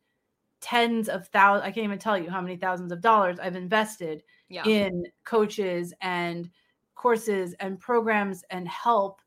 tens 0.62 1.08
of 1.08 1.28
thousands. 1.28 1.66
I 1.66 1.72
can't 1.72 1.86
even 1.86 2.00
tell 2.00 2.18
you 2.18 2.30
how 2.30 2.42
many 2.42 2.58
thousands 2.58 2.92
of 2.92 3.02
dollars 3.02 3.40
I've 3.40 3.56
invested 3.56 4.24
yeah. 4.50 4.64
in 4.66 5.04
coaches 5.26 5.94
and 6.02 6.50
courses 6.96 7.54
and 7.60 7.80
programs 7.80 8.44
and 8.50 8.68
help 8.68 9.22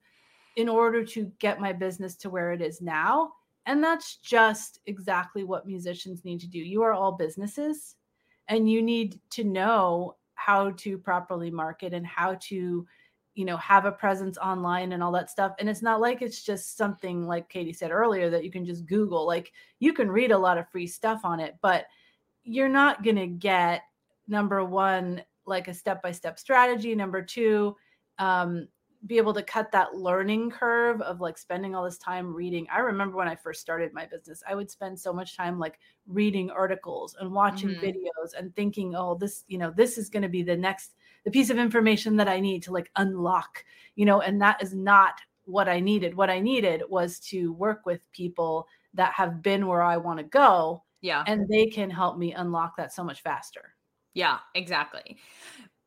in 0.60 0.68
order 0.68 1.02
to 1.02 1.32
get 1.38 1.58
my 1.58 1.72
business 1.72 2.14
to 2.16 2.28
where 2.28 2.52
it 2.52 2.60
is 2.60 2.82
now. 2.82 3.32
And 3.64 3.82
that's 3.82 4.16
just 4.16 4.80
exactly 4.86 5.42
what 5.42 5.66
musicians 5.66 6.24
need 6.24 6.38
to 6.40 6.46
do. 6.46 6.58
You 6.58 6.82
are 6.82 6.92
all 6.92 7.12
businesses 7.12 7.96
and 8.48 8.70
you 8.70 8.82
need 8.82 9.18
to 9.30 9.44
know 9.44 10.16
how 10.34 10.72
to 10.72 10.98
properly 10.98 11.50
market 11.50 11.94
and 11.94 12.06
how 12.06 12.36
to 12.40 12.86
you 13.34 13.44
know 13.44 13.56
have 13.56 13.86
a 13.86 13.92
presence 13.92 14.36
online 14.38 14.92
and 14.92 15.02
all 15.02 15.12
that 15.12 15.30
stuff 15.30 15.54
and 15.58 15.68
it's 15.68 15.82
not 15.82 16.00
like 16.00 16.20
it's 16.20 16.42
just 16.42 16.76
something 16.76 17.28
like 17.28 17.48
katie 17.48 17.72
said 17.72 17.92
earlier 17.92 18.28
that 18.28 18.42
you 18.42 18.50
can 18.50 18.64
just 18.66 18.86
google 18.86 19.24
like 19.24 19.52
you 19.78 19.92
can 19.92 20.10
read 20.10 20.32
a 20.32 20.36
lot 20.36 20.58
of 20.58 20.68
free 20.68 20.86
stuff 20.86 21.20
on 21.22 21.38
it 21.38 21.54
but 21.62 21.86
you're 22.42 22.68
not 22.68 23.04
going 23.04 23.16
to 23.16 23.28
get 23.28 23.82
number 24.26 24.64
one 24.64 25.22
like 25.46 25.68
a 25.68 25.74
step 25.74 26.02
by 26.02 26.10
step 26.10 26.40
strategy 26.40 26.94
number 26.94 27.22
two 27.22 27.76
um, 28.18 28.66
be 29.06 29.16
able 29.16 29.32
to 29.32 29.42
cut 29.42 29.72
that 29.72 29.94
learning 29.94 30.50
curve 30.50 31.00
of 31.00 31.20
like 31.20 31.38
spending 31.38 31.74
all 31.74 31.84
this 31.84 31.98
time 31.98 32.34
reading. 32.34 32.66
I 32.70 32.80
remember 32.80 33.16
when 33.16 33.28
I 33.28 33.34
first 33.34 33.60
started 33.60 33.94
my 33.94 34.06
business, 34.06 34.42
I 34.46 34.54
would 34.54 34.70
spend 34.70 34.98
so 34.98 35.12
much 35.12 35.36
time 35.36 35.58
like 35.58 35.78
reading 36.06 36.50
articles 36.50 37.16
and 37.18 37.32
watching 37.32 37.70
mm-hmm. 37.70 37.84
videos 37.84 38.38
and 38.38 38.54
thinking, 38.54 38.94
oh, 38.94 39.14
this, 39.14 39.44
you 39.48 39.56
know, 39.56 39.72
this 39.74 39.96
is 39.96 40.10
going 40.10 40.22
to 40.22 40.28
be 40.28 40.42
the 40.42 40.56
next 40.56 40.92
the 41.24 41.30
piece 41.30 41.50
of 41.50 41.58
information 41.58 42.16
that 42.16 42.28
I 42.28 42.40
need 42.40 42.62
to 42.64 42.72
like 42.72 42.90
unlock, 42.96 43.64
you 43.94 44.04
know, 44.04 44.20
and 44.20 44.40
that 44.40 44.62
is 44.62 44.74
not 44.74 45.20
what 45.44 45.68
I 45.68 45.80
needed. 45.80 46.14
What 46.14 46.30
I 46.30 46.40
needed 46.40 46.82
was 46.88 47.18
to 47.30 47.52
work 47.52 47.84
with 47.84 48.10
people 48.12 48.66
that 48.94 49.12
have 49.12 49.42
been 49.42 49.66
where 49.66 49.82
I 49.82 49.96
want 49.96 50.18
to 50.18 50.24
go. 50.24 50.82
Yeah. 51.00 51.24
And 51.26 51.48
they 51.48 51.66
can 51.66 51.90
help 51.90 52.18
me 52.18 52.32
unlock 52.32 52.76
that 52.76 52.92
so 52.92 53.04
much 53.04 53.22
faster. 53.22 53.74
Yeah, 54.14 54.38
exactly. 54.54 55.18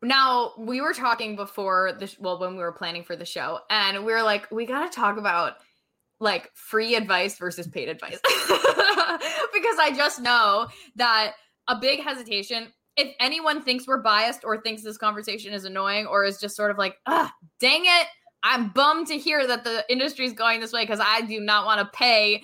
Now, 0.03 0.51
we 0.57 0.81
were 0.81 0.93
talking 0.93 1.35
before 1.35 1.93
the 1.93 2.13
well 2.19 2.39
when 2.39 2.51
we 2.51 2.61
were 2.61 2.73
planning 2.73 3.03
for 3.03 3.15
the 3.15 3.25
show 3.25 3.59
and 3.69 4.05
we 4.05 4.11
were 4.11 4.23
like 4.23 4.51
we 4.51 4.65
got 4.65 4.91
to 4.91 4.95
talk 4.95 5.17
about 5.17 5.53
like 6.19 6.51
free 6.53 6.95
advice 6.95 7.37
versus 7.37 7.67
paid 7.67 7.89
advice. 7.89 8.19
because 9.53 9.77
I 9.79 9.93
just 9.95 10.21
know 10.21 10.67
that 10.95 11.33
a 11.67 11.77
big 11.77 12.01
hesitation 12.01 12.67
if 12.95 13.13
anyone 13.19 13.61
thinks 13.61 13.87
we're 13.87 14.01
biased 14.01 14.43
or 14.43 14.61
thinks 14.61 14.83
this 14.83 14.97
conversation 14.97 15.53
is 15.53 15.65
annoying 15.65 16.05
or 16.05 16.25
is 16.25 16.39
just 16.39 16.55
sort 16.55 16.69
of 16.69 16.77
like, 16.77 16.97
ah, 17.07 17.33
dang 17.59 17.81
it, 17.85 18.07
I'm 18.43 18.69
bummed 18.69 19.07
to 19.07 19.17
hear 19.17 19.47
that 19.47 19.63
the 19.63 19.83
industry 19.89 20.25
is 20.25 20.33
going 20.33 20.59
this 20.59 20.73
way 20.73 20.83
because 20.83 20.99
I 21.01 21.21
do 21.21 21.39
not 21.39 21.65
want 21.65 21.79
to 21.79 21.97
pay 21.97 22.43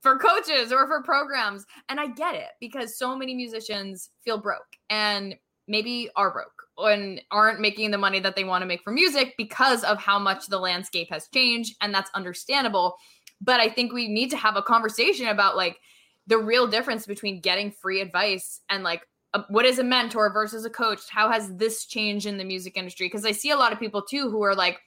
for 0.00 0.16
coaches 0.16 0.72
or 0.72 0.86
for 0.86 1.02
programs. 1.02 1.66
And 1.88 2.00
I 2.00 2.06
get 2.06 2.34
it 2.34 2.48
because 2.60 2.96
so 2.96 3.16
many 3.16 3.34
musicians 3.34 4.10
feel 4.24 4.38
broke 4.38 4.76
and 4.88 5.34
maybe 5.68 6.08
are 6.16 6.30
broke 6.30 6.65
and 6.78 7.22
aren't 7.30 7.60
making 7.60 7.90
the 7.90 7.98
money 7.98 8.20
that 8.20 8.36
they 8.36 8.44
want 8.44 8.62
to 8.62 8.66
make 8.66 8.82
for 8.82 8.92
music 8.92 9.34
because 9.38 9.82
of 9.84 9.98
how 9.98 10.18
much 10.18 10.46
the 10.46 10.58
landscape 10.58 11.08
has 11.10 11.28
changed. 11.28 11.76
And 11.80 11.94
that's 11.94 12.10
understandable. 12.14 12.96
But 13.40 13.60
I 13.60 13.68
think 13.68 13.92
we 13.92 14.08
need 14.08 14.30
to 14.30 14.36
have 14.36 14.56
a 14.56 14.62
conversation 14.62 15.28
about 15.28 15.56
like 15.56 15.78
the 16.26 16.38
real 16.38 16.66
difference 16.66 17.06
between 17.06 17.40
getting 17.40 17.70
free 17.70 18.00
advice 18.00 18.60
and 18.68 18.82
like 18.82 19.06
a, 19.34 19.42
what 19.48 19.64
is 19.64 19.78
a 19.78 19.84
mentor 19.84 20.32
versus 20.32 20.64
a 20.64 20.70
coach? 20.70 21.00
How 21.10 21.30
has 21.30 21.54
this 21.56 21.86
changed 21.86 22.26
in 22.26 22.38
the 22.38 22.44
music 22.44 22.76
industry? 22.76 23.06
Because 23.06 23.24
I 23.24 23.32
see 23.32 23.50
a 23.50 23.56
lot 23.56 23.72
of 23.72 23.78
people 23.78 24.02
too 24.02 24.30
who 24.30 24.42
are 24.42 24.54
like, 24.54 24.78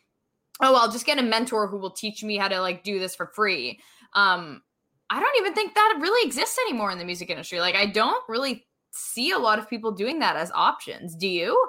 oh, 0.62 0.76
I'll 0.76 0.92
just 0.92 1.06
get 1.06 1.20
a 1.20 1.24
mentor 1.24 1.68
who 1.68 1.78
will 1.78 1.92
teach 1.92 2.24
me 2.24 2.38
how 2.38 2.48
to 2.48 2.60
like 2.60 2.84
do 2.84 3.00
this 3.00 3.16
for 3.16 3.28
free. 3.28 3.80
Um, 4.14 4.62
I 5.10 5.20
don't 5.20 5.38
even 5.38 5.54
think 5.54 5.74
that 5.74 5.98
really 6.00 6.28
exists 6.28 6.58
anymore 6.68 6.92
in 6.92 7.00
the 7.00 7.06
music 7.06 7.30
industry. 7.30 7.60
Like, 7.60 7.76
I 7.76 7.88
don't 7.88 8.24
really 8.28 8.66
see 8.92 9.32
a 9.32 9.40
lot 9.40 9.60
of 9.60 9.70
people 9.70 9.92
doing 9.92 10.20
that 10.20 10.36
as 10.36 10.52
options. 10.52 11.16
Do 11.16 11.28
you? 11.28 11.68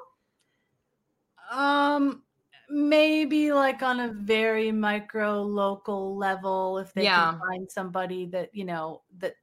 Um, 1.51 2.23
maybe 2.71 3.53
like 3.53 3.83
on 3.83 4.01
a 4.01 4.13
very 4.13 4.71
micro 4.71 5.43
local 5.43 6.17
level 6.17 6.79
if 6.79 6.95
they 6.95 7.03
yeah. 7.03 7.33
can 7.33 7.41
find 7.41 7.71
somebody 7.71 8.27
that 8.27 8.49
you 8.53 8.65
know 8.65 9.03
that 9.19 9.35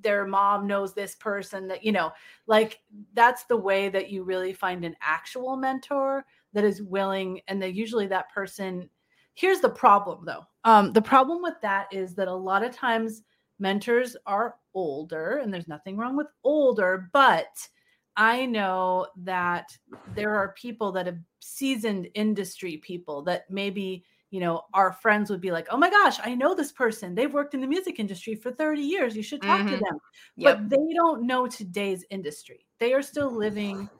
their 0.00 0.26
mom 0.26 0.66
knows 0.66 0.94
this 0.94 1.14
person 1.16 1.68
that 1.68 1.84
you 1.84 1.92
know 1.92 2.10
like 2.46 2.80
that's 3.12 3.44
the 3.44 3.56
way 3.56 3.90
that 3.90 4.10
you 4.10 4.24
really 4.24 4.54
find 4.54 4.84
an 4.84 4.96
actual 5.02 5.56
mentor 5.56 6.24
that 6.54 6.64
is 6.64 6.82
willing 6.82 7.40
and 7.46 7.62
that 7.62 7.74
usually 7.74 8.06
that 8.06 8.32
person 8.32 8.88
here's 9.34 9.60
the 9.60 9.68
problem 9.68 10.24
though 10.24 10.44
um, 10.64 10.92
the 10.92 11.02
problem 11.02 11.42
with 11.42 11.60
that 11.60 11.86
is 11.92 12.14
that 12.14 12.28
a 12.28 12.34
lot 12.34 12.64
of 12.64 12.74
times 12.74 13.22
mentors 13.58 14.16
are 14.26 14.56
older 14.74 15.40
and 15.42 15.52
there's 15.52 15.68
nothing 15.68 15.96
wrong 15.98 16.16
with 16.16 16.28
older 16.42 17.10
but 17.12 17.68
i 18.16 18.46
know 18.46 19.06
that 19.16 19.76
there 20.14 20.34
are 20.34 20.52
people 20.52 20.92
that 20.92 21.06
have 21.06 21.18
seasoned 21.40 22.08
industry 22.14 22.76
people 22.78 23.22
that 23.22 23.50
maybe 23.50 24.04
you 24.32 24.40
know, 24.40 24.62
our 24.72 24.94
friends 24.94 25.28
would 25.28 25.42
be 25.42 25.52
like, 25.52 25.68
"Oh 25.70 25.76
my 25.76 25.90
gosh, 25.90 26.16
I 26.24 26.34
know 26.34 26.54
this 26.54 26.72
person. 26.72 27.14
They've 27.14 27.32
worked 27.32 27.52
in 27.52 27.60
the 27.60 27.66
music 27.66 28.00
industry 28.00 28.34
for 28.34 28.50
30 28.50 28.80
years. 28.80 29.14
You 29.14 29.22
should 29.22 29.42
talk 29.42 29.60
mm-hmm. 29.60 29.74
to 29.74 29.76
them." 29.76 29.98
Yep. 30.36 30.56
But 30.56 30.70
they 30.70 30.94
don't 30.94 31.26
know 31.26 31.46
today's 31.46 32.06
industry. 32.08 32.64
They 32.78 32.94
are 32.94 33.02
still 33.02 33.30
living 33.30 33.90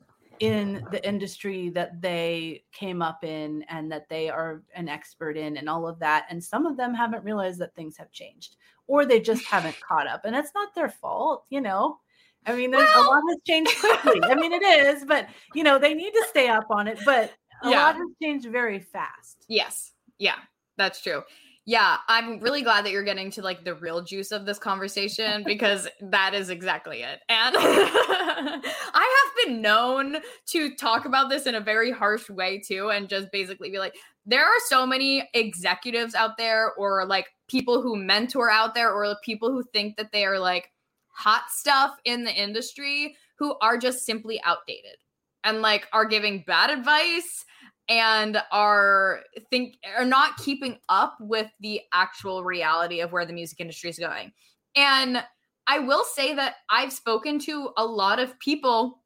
in 0.41 0.85
the 0.91 1.07
industry 1.07 1.69
that 1.69 2.01
they 2.01 2.65
came 2.73 3.03
up 3.03 3.23
in 3.25 3.63
and 3.69 3.93
that 3.93 4.09
they 4.09 4.31
are 4.31 4.63
an 4.75 4.89
expert 4.89 5.37
in 5.37 5.59
and 5.59 5.69
all 5.69 5.87
of 5.87 5.99
that. 5.99 6.27
And 6.31 6.43
some 6.43 6.65
of 6.65 6.79
them 6.79 6.95
haven't 6.95 7.25
realized 7.25 7.61
that 7.61 7.77
things 7.77 7.97
have 7.99 8.11
changed 8.11 8.57
or 8.89 9.05
they 9.05 9.21
just 9.21 9.45
haven't 9.45 9.79
caught 9.81 10.09
up. 10.09 10.25
And 10.25 10.35
it's 10.35 10.51
not 10.55 10.75
their 10.75 10.89
fault, 10.89 11.45
you 11.51 11.61
know. 11.61 12.01
I 12.47 12.55
mean, 12.57 12.71
there's 12.71 12.89
well, 12.95 13.07
a 13.07 13.11
lot 13.11 13.23
has 13.29 13.39
changed 13.47 13.73
quickly. 13.79 14.21
I 14.25 14.35
mean, 14.35 14.53
it 14.53 14.63
is, 14.63 15.05
but 15.05 15.29
you 15.55 15.63
know, 15.63 15.79
they 15.79 15.95
need 15.95 16.13
to 16.13 16.27
stay 16.29 16.49
up 16.49 16.67
on 16.71 16.89
it. 16.89 16.99
But 17.05 17.33
a 17.63 17.71
yeah. 17.71 17.85
lot 17.85 17.95
has 17.97 18.09
changed 18.21 18.47
very 18.49 18.81
fast. 18.81 19.45
Yes. 19.49 19.93
Yeah, 20.19 20.37
that's 20.77 21.03
true. 21.03 21.23
Yeah, 21.65 21.99
I'm 22.09 22.41
really 22.41 22.63
glad 22.63 22.85
that 22.85 22.91
you're 22.91 23.05
getting 23.05 23.31
to 23.33 23.43
like 23.43 23.65
the 23.65 23.77
real 23.77 24.03
juice 24.03 24.33
of 24.33 24.47
this 24.47 24.59
conversation 24.59 25.45
because 25.45 25.87
that 26.01 26.35
is 26.35 26.51
exactly 26.51 27.03
it. 27.03 27.21
And 27.29 27.57
I 27.59 29.25
have 29.25 29.47
been 29.47 29.63
known 29.63 30.17
to 30.47 30.75
talk 30.75 31.05
about 31.05 31.31
this 31.31 31.47
in 31.47 31.55
a 31.55 31.61
very 31.61 31.93
harsh 31.93 32.29
way 32.29 32.59
too, 32.59 32.91
and 32.91 33.09
just 33.09 33.31
basically 33.31 33.71
be 33.71 33.79
like, 33.79 33.95
there 34.27 34.45
are 34.45 34.61
so 34.67 34.85
many 34.85 35.29
executives 35.35 36.17
out 36.17 36.37
there, 36.37 36.73
or 36.73 37.07
like 37.07 37.27
people 37.47 37.81
who 37.81 37.95
mentor 37.95 38.51
out 38.51 38.75
there, 38.75 38.93
or 38.93 39.15
people 39.23 39.53
who 39.53 39.63
think 39.73 39.97
that 39.97 40.11
they 40.11 40.25
are 40.25 40.41
like 40.41 40.69
hot 41.13 41.45
stuff 41.51 41.97
in 42.05 42.25
the 42.25 42.33
industry 42.33 43.17
who 43.39 43.57
are 43.61 43.79
just 43.79 44.05
simply 44.05 44.41
outdated 44.45 44.97
and 45.45 45.63
like 45.63 45.87
are 45.93 46.05
giving 46.05 46.45
bad 46.47 46.71
advice 46.71 47.45
and 47.89 48.41
are 48.53 49.21
think 49.51 49.77
are 49.97 50.05
not 50.05 50.37
keeping 50.37 50.79
up 50.89 51.17
with 51.21 51.49
the 51.61 51.81
actual 51.93 52.45
reality 52.45 53.01
of 53.01 53.13
where 53.13 53.27
the 53.27 53.33
music 53.33 53.61
industry 53.61 53.91
is 53.91 53.99
going. 53.99 54.33
And 54.77 55.23
I 55.67 55.79
will 55.79 56.05
say 56.05 56.35
that 56.35 56.57
I've 56.71 56.93
spoken 56.93 57.39
to 57.41 57.71
a 57.77 57.85
lot 57.85 58.19
of 58.19 58.39
people 58.39 59.01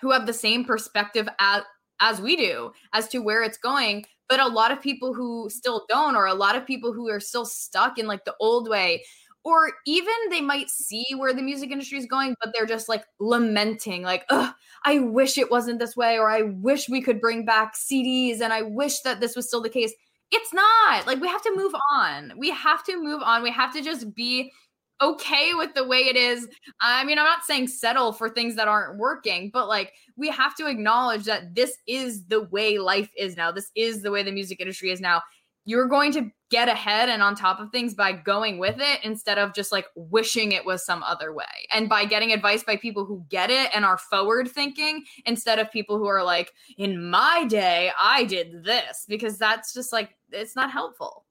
who 0.00 0.10
have 0.12 0.26
the 0.26 0.32
same 0.32 0.64
perspective 0.64 1.28
as 1.40 1.62
as 2.00 2.20
we 2.20 2.36
do 2.36 2.70
as 2.92 3.08
to 3.08 3.18
where 3.18 3.42
it's 3.42 3.58
going 3.58 4.04
but 4.28 4.40
a 4.40 4.46
lot 4.46 4.70
of 4.70 4.80
people 4.80 5.14
who 5.14 5.48
still 5.50 5.84
don't 5.88 6.14
or 6.14 6.26
a 6.26 6.34
lot 6.34 6.54
of 6.54 6.66
people 6.66 6.92
who 6.92 7.08
are 7.08 7.20
still 7.20 7.46
stuck 7.46 7.98
in 7.98 8.06
like 8.06 8.24
the 8.24 8.34
old 8.40 8.68
way 8.68 9.02
or 9.48 9.72
even 9.86 10.12
they 10.28 10.42
might 10.42 10.68
see 10.68 11.06
where 11.16 11.32
the 11.32 11.40
music 11.40 11.70
industry 11.70 11.96
is 11.96 12.04
going 12.04 12.34
but 12.38 12.52
they're 12.52 12.66
just 12.66 12.88
like 12.88 13.04
lamenting 13.18 14.02
like 14.02 14.26
Ugh, 14.28 14.52
i 14.84 14.98
wish 14.98 15.38
it 15.38 15.50
wasn't 15.50 15.78
this 15.78 15.96
way 15.96 16.18
or 16.18 16.30
i 16.30 16.42
wish 16.42 16.88
we 16.88 17.00
could 17.00 17.18
bring 17.18 17.46
back 17.46 17.74
cds 17.74 18.42
and 18.42 18.52
i 18.52 18.60
wish 18.60 19.00
that 19.00 19.20
this 19.20 19.34
was 19.34 19.48
still 19.48 19.62
the 19.62 19.70
case. 19.70 19.94
It's 20.30 20.52
not! 20.52 21.06
Like 21.06 21.20
we 21.20 21.28
have 21.28 21.42
to 21.42 21.56
move 21.56 21.72
on. 21.90 22.34
We 22.36 22.50
have 22.50 22.84
to 22.84 23.02
move 23.02 23.22
on. 23.22 23.42
We 23.42 23.50
have 23.50 23.72
to 23.72 23.80
just 23.82 24.14
be 24.14 24.52
okay 25.00 25.54
with 25.54 25.72
the 25.74 25.86
way 25.86 26.00
it 26.00 26.16
is. 26.16 26.46
I 26.80 27.04
mean 27.04 27.18
i'm 27.18 27.24
not 27.24 27.44
saying 27.44 27.68
settle 27.68 28.12
for 28.12 28.28
things 28.28 28.56
that 28.56 28.68
aren't 28.68 28.98
working 28.98 29.50
but 29.52 29.68
like 29.68 29.92
we 30.16 30.28
have 30.28 30.56
to 30.56 30.66
acknowledge 30.66 31.24
that 31.24 31.54
this 31.54 31.76
is 31.86 32.24
the 32.26 32.42
way 32.44 32.78
life 32.78 33.08
is 33.16 33.36
now. 33.36 33.52
This 33.52 33.70
is 33.76 34.02
the 34.02 34.10
way 34.10 34.22
the 34.22 34.32
music 34.32 34.60
industry 34.60 34.90
is 34.90 35.00
now 35.00 35.22
you're 35.68 35.86
going 35.86 36.10
to 36.10 36.30
get 36.50 36.66
ahead 36.66 37.10
and 37.10 37.22
on 37.22 37.34
top 37.34 37.60
of 37.60 37.70
things 37.70 37.92
by 37.92 38.10
going 38.10 38.58
with 38.58 38.76
it 38.78 39.00
instead 39.04 39.36
of 39.36 39.52
just 39.52 39.70
like 39.70 39.84
wishing 39.96 40.52
it 40.52 40.64
was 40.64 40.82
some 40.82 41.02
other 41.02 41.34
way. 41.34 41.44
And 41.70 41.90
by 41.90 42.06
getting 42.06 42.32
advice 42.32 42.62
by 42.62 42.76
people 42.76 43.04
who 43.04 43.22
get 43.28 43.50
it 43.50 43.68
and 43.74 43.84
are 43.84 43.98
forward 43.98 44.48
thinking 44.48 45.04
instead 45.26 45.58
of 45.58 45.70
people 45.70 45.98
who 45.98 46.06
are 46.06 46.24
like 46.24 46.54
in 46.78 47.10
my 47.10 47.44
day 47.44 47.90
i 48.00 48.24
did 48.24 48.64
this 48.64 49.04
because 49.08 49.36
that's 49.36 49.74
just 49.74 49.92
like 49.92 50.16
it's 50.30 50.56
not 50.56 50.70
helpful. 50.70 51.26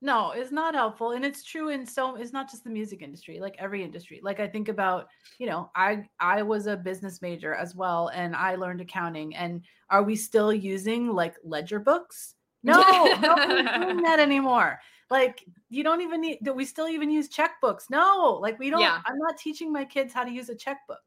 No 0.00 0.30
it's 0.30 0.52
not 0.52 0.76
helpful 0.76 1.10
and 1.10 1.24
it's 1.24 1.42
true 1.42 1.70
in 1.70 1.84
so 1.84 2.14
it's 2.14 2.32
not 2.32 2.48
just 2.48 2.62
the 2.62 2.70
music 2.70 3.02
industry 3.02 3.40
like 3.40 3.56
every 3.58 3.82
industry. 3.82 4.20
Like 4.22 4.38
i 4.38 4.46
think 4.46 4.68
about 4.68 5.08
you 5.40 5.48
know 5.48 5.72
i 5.74 6.04
i 6.20 6.42
was 6.42 6.68
a 6.68 6.76
business 6.76 7.20
major 7.20 7.54
as 7.54 7.74
well 7.74 8.06
and 8.14 8.36
i 8.36 8.54
learned 8.54 8.82
accounting 8.82 9.34
and 9.34 9.64
are 9.90 10.04
we 10.04 10.14
still 10.14 10.52
using 10.52 11.08
like 11.08 11.34
ledger 11.42 11.80
books 11.80 12.36
no, 12.64 13.16
don't 13.20 13.82
doing 13.82 14.02
that 14.02 14.18
anymore. 14.20 14.80
Like 15.10 15.44
you 15.68 15.84
don't 15.84 16.00
even 16.00 16.20
need 16.20 16.38
that 16.42 16.54
we 16.54 16.64
still 16.64 16.88
even 16.88 17.10
use 17.10 17.28
checkbooks. 17.28 17.90
No, 17.90 18.38
like 18.40 18.58
we 18.58 18.70
don't 18.70 18.80
yeah. 18.80 19.00
I'm 19.04 19.18
not 19.18 19.38
teaching 19.38 19.72
my 19.72 19.84
kids 19.84 20.12
how 20.12 20.24
to 20.24 20.30
use 20.30 20.48
a 20.48 20.54
checkbook. 20.54 20.98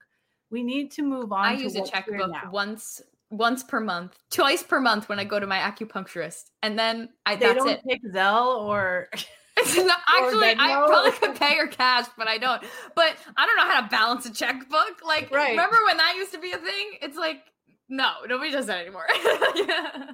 We 0.49 0.63
need 0.63 0.91
to 0.91 1.01
move 1.01 1.31
on. 1.31 1.45
I 1.45 1.53
use 1.53 1.75
a 1.75 1.85
checkbook 1.85 2.31
once 2.51 3.01
once 3.29 3.63
per 3.63 3.81
month, 3.81 4.17
twice 4.29 4.63
per 4.63 4.79
month 4.79 5.09
when 5.09 5.19
I 5.19 5.25
go 5.25 5.39
to 5.39 5.47
my 5.47 5.57
acupuncturist. 5.57 6.51
And 6.63 6.79
then 6.79 7.09
I 7.25 7.35
they 7.35 7.47
that's 7.47 7.57
don't 7.57 7.69
it. 7.69 7.81
take 7.87 8.01
Zelle 8.13 8.61
or 8.61 9.09
Not, 9.57 9.99
actually, 10.07 10.55
I 10.57 10.83
probably 10.87 11.11
could 11.11 11.35
pay 11.35 11.57
her 11.57 11.67
cash, 11.67 12.05
but 12.17 12.27
I 12.27 12.37
don't. 12.37 12.61
But 12.95 13.17
I 13.35 13.45
don't 13.45 13.57
know 13.57 13.67
how 13.73 13.81
to 13.81 13.87
balance 13.87 14.25
a 14.25 14.33
checkbook. 14.33 15.01
Like, 15.05 15.31
right. 15.31 15.51
remember 15.51 15.77
when 15.85 15.97
that 15.97 16.15
used 16.15 16.31
to 16.33 16.39
be 16.39 16.51
a 16.51 16.57
thing? 16.57 16.91
It's 17.01 17.17
like, 17.17 17.43
no, 17.89 18.11
nobody 18.27 18.51
does 18.51 18.67
that 18.67 18.79
anymore. 18.79 19.05
yeah. 19.55 20.11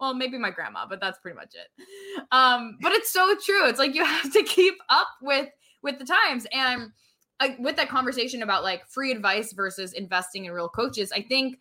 Well, 0.00 0.14
maybe 0.14 0.38
my 0.38 0.50
grandma, 0.50 0.86
but 0.88 1.00
that's 1.00 1.18
pretty 1.18 1.36
much 1.36 1.54
it. 1.54 2.26
Um, 2.30 2.76
but 2.82 2.92
it's 2.92 3.10
so 3.10 3.34
true. 3.44 3.66
It's 3.66 3.78
like 3.78 3.94
you 3.94 4.04
have 4.04 4.32
to 4.32 4.42
keep 4.44 4.74
up 4.88 5.08
with 5.22 5.48
with 5.82 5.98
the 5.98 6.04
times 6.04 6.46
and 6.52 6.90
I, 7.38 7.56
with 7.58 7.76
that 7.76 7.88
conversation 7.88 8.42
about 8.42 8.62
like 8.62 8.86
free 8.88 9.12
advice 9.12 9.52
versus 9.52 9.92
investing 9.92 10.46
in 10.46 10.52
real 10.52 10.68
coaches. 10.68 11.12
I 11.12 11.22
think 11.22 11.58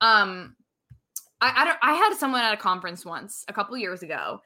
um 0.00 0.56
I 1.40 1.52
I, 1.56 1.64
don't, 1.64 1.78
I 1.82 1.92
had 1.94 2.14
someone 2.14 2.42
at 2.42 2.54
a 2.54 2.58
conference 2.58 3.04
once 3.04 3.44
a 3.48 3.52
couple 3.52 3.76
years 3.76 4.02
ago. 4.02 4.40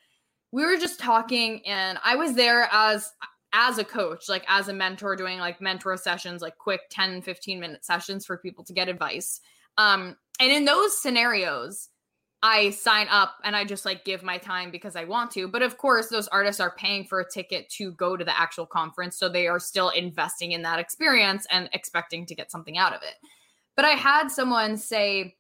We 0.52 0.64
were 0.64 0.76
just 0.76 0.98
talking 0.98 1.64
and 1.66 1.98
I 2.04 2.16
was 2.16 2.34
there 2.34 2.68
as 2.72 3.12
as 3.52 3.78
a 3.78 3.84
coach, 3.84 4.28
like 4.28 4.44
as 4.48 4.68
a 4.68 4.72
mentor 4.72 5.16
doing 5.16 5.38
like 5.38 5.60
mentor 5.60 5.96
sessions, 5.96 6.40
like 6.40 6.56
quick 6.56 6.82
10 6.90 7.22
15 7.22 7.60
minute 7.60 7.84
sessions 7.84 8.24
for 8.24 8.38
people 8.38 8.64
to 8.64 8.72
get 8.72 8.88
advice. 8.88 9.40
Um 9.76 10.16
and 10.40 10.50
in 10.50 10.64
those 10.64 11.00
scenarios, 11.00 11.90
I 12.42 12.70
sign 12.70 13.06
up 13.10 13.34
and 13.44 13.54
I 13.54 13.64
just 13.64 13.84
like 13.84 14.04
give 14.04 14.22
my 14.22 14.38
time 14.38 14.70
because 14.70 14.96
I 14.96 15.04
want 15.04 15.30
to. 15.32 15.46
But 15.46 15.62
of 15.62 15.76
course, 15.76 16.08
those 16.08 16.28
artists 16.28 16.60
are 16.60 16.74
paying 16.74 17.04
for 17.04 17.20
a 17.20 17.30
ticket 17.30 17.68
to 17.70 17.92
go 17.92 18.16
to 18.16 18.24
the 18.24 18.38
actual 18.38 18.64
conference. 18.64 19.18
So 19.18 19.28
they 19.28 19.46
are 19.46 19.58
still 19.58 19.90
investing 19.90 20.52
in 20.52 20.62
that 20.62 20.78
experience 20.78 21.46
and 21.50 21.68
expecting 21.74 22.24
to 22.26 22.34
get 22.34 22.50
something 22.50 22.78
out 22.78 22.94
of 22.94 23.02
it. 23.02 23.14
But 23.76 23.84
I 23.84 23.90
had 23.90 24.28
someone 24.28 24.78
say, 24.78 25.36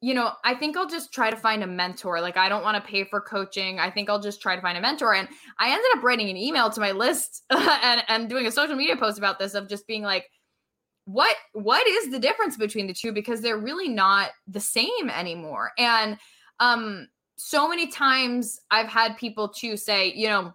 you 0.00 0.14
know, 0.14 0.32
I 0.44 0.54
think 0.54 0.76
I'll 0.76 0.88
just 0.88 1.12
try 1.12 1.30
to 1.30 1.36
find 1.36 1.62
a 1.62 1.68
mentor. 1.68 2.20
Like, 2.20 2.36
I 2.36 2.48
don't 2.48 2.64
want 2.64 2.82
to 2.82 2.90
pay 2.90 3.04
for 3.04 3.20
coaching. 3.20 3.78
I 3.78 3.90
think 3.90 4.08
I'll 4.08 4.20
just 4.20 4.40
try 4.40 4.56
to 4.56 4.62
find 4.62 4.78
a 4.78 4.80
mentor. 4.80 5.14
And 5.14 5.28
I 5.58 5.70
ended 5.70 5.90
up 5.94 6.02
writing 6.02 6.30
an 6.30 6.36
email 6.36 6.70
to 6.70 6.80
my 6.80 6.92
list 6.92 7.44
and, 7.50 8.02
and 8.08 8.28
doing 8.28 8.46
a 8.46 8.50
social 8.50 8.76
media 8.76 8.96
post 8.96 9.18
about 9.18 9.38
this 9.38 9.54
of 9.54 9.68
just 9.68 9.86
being 9.86 10.02
like, 10.02 10.26
what 11.06 11.34
what 11.54 11.84
is 11.88 12.10
the 12.10 12.18
difference 12.18 12.56
between 12.56 12.86
the 12.86 12.92
two 12.92 13.10
because 13.10 13.40
they're 13.40 13.58
really 13.58 13.88
not 13.88 14.30
the 14.46 14.60
same 14.60 15.10
anymore 15.10 15.72
and 15.76 16.18
um 16.60 17.08
so 17.36 17.68
many 17.68 17.88
times 17.88 18.60
i've 18.70 18.88
had 18.88 19.16
people 19.16 19.48
to 19.48 19.76
say 19.76 20.12
you 20.12 20.28
know 20.28 20.54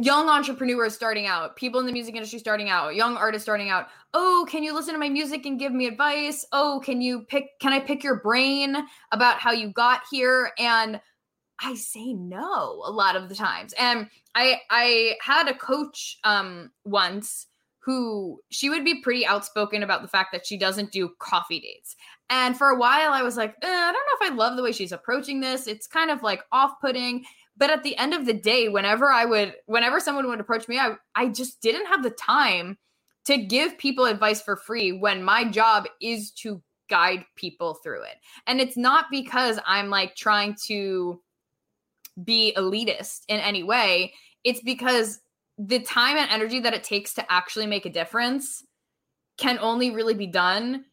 young 0.00 0.28
entrepreneurs 0.28 0.94
starting 0.94 1.26
out 1.26 1.56
people 1.56 1.80
in 1.80 1.86
the 1.86 1.92
music 1.92 2.14
industry 2.14 2.38
starting 2.38 2.70
out 2.70 2.94
young 2.94 3.16
artists 3.16 3.44
starting 3.44 3.68
out 3.68 3.88
oh 4.14 4.46
can 4.48 4.62
you 4.62 4.72
listen 4.72 4.94
to 4.94 5.00
my 5.00 5.08
music 5.08 5.46
and 5.46 5.58
give 5.58 5.72
me 5.72 5.86
advice? 5.86 6.46
Oh 6.52 6.80
can 6.84 7.00
you 7.00 7.22
pick 7.22 7.58
can 7.60 7.72
i 7.72 7.80
pick 7.80 8.04
your 8.04 8.16
brain 8.16 8.76
about 9.10 9.38
how 9.38 9.52
you 9.52 9.68
got 9.68 10.02
here? 10.10 10.52
And 10.58 11.00
i 11.60 11.74
say 11.74 12.12
no 12.12 12.82
a 12.84 12.90
lot 12.90 13.16
of 13.16 13.28
the 13.28 13.34
times. 13.34 13.74
And 13.78 14.08
i 14.34 14.60
i 14.70 15.14
had 15.20 15.48
a 15.48 15.54
coach 15.54 16.18
um 16.24 16.70
once 16.84 17.46
who 17.80 18.40
she 18.50 18.70
would 18.70 18.84
be 18.84 19.02
pretty 19.02 19.26
outspoken 19.26 19.82
about 19.82 20.02
the 20.02 20.08
fact 20.08 20.30
that 20.32 20.46
she 20.46 20.56
doesn't 20.56 20.92
do 20.92 21.10
coffee 21.18 21.58
dates. 21.58 21.96
And 22.32 22.56
for 22.56 22.70
a 22.70 22.78
while, 22.78 23.12
I 23.12 23.20
was 23.20 23.36
like, 23.36 23.54
eh, 23.60 23.68
I 23.68 23.92
don't 23.92 23.94
know 23.94 24.26
if 24.26 24.32
I 24.32 24.34
love 24.34 24.56
the 24.56 24.62
way 24.62 24.72
she's 24.72 24.90
approaching 24.90 25.40
this. 25.40 25.66
It's 25.66 25.86
kind 25.86 26.10
of 26.10 26.22
like 26.22 26.42
off 26.50 26.80
putting. 26.80 27.26
But 27.58 27.68
at 27.68 27.82
the 27.82 27.94
end 27.98 28.14
of 28.14 28.24
the 28.24 28.32
day, 28.32 28.70
whenever 28.70 29.10
I 29.12 29.26
would, 29.26 29.54
whenever 29.66 30.00
someone 30.00 30.26
would 30.26 30.40
approach 30.40 30.66
me, 30.66 30.78
I, 30.78 30.94
I 31.14 31.28
just 31.28 31.60
didn't 31.60 31.88
have 31.88 32.02
the 32.02 32.08
time 32.08 32.78
to 33.26 33.36
give 33.36 33.76
people 33.76 34.06
advice 34.06 34.40
for 34.40 34.56
free 34.56 34.92
when 34.92 35.22
my 35.22 35.44
job 35.44 35.86
is 36.00 36.30
to 36.30 36.62
guide 36.88 37.26
people 37.36 37.74
through 37.74 38.04
it. 38.04 38.16
And 38.46 38.62
it's 38.62 38.78
not 38.78 39.10
because 39.10 39.58
I'm 39.66 39.90
like 39.90 40.16
trying 40.16 40.56
to 40.68 41.20
be 42.24 42.54
elitist 42.56 43.24
in 43.28 43.40
any 43.40 43.62
way. 43.62 44.14
It's 44.42 44.62
because 44.62 45.20
the 45.58 45.80
time 45.80 46.16
and 46.16 46.30
energy 46.30 46.60
that 46.60 46.72
it 46.72 46.82
takes 46.82 47.12
to 47.14 47.30
actually 47.30 47.66
make 47.66 47.84
a 47.84 47.90
difference 47.92 48.64
can 49.36 49.58
only 49.58 49.90
really 49.90 50.14
be 50.14 50.26
done 50.26 50.86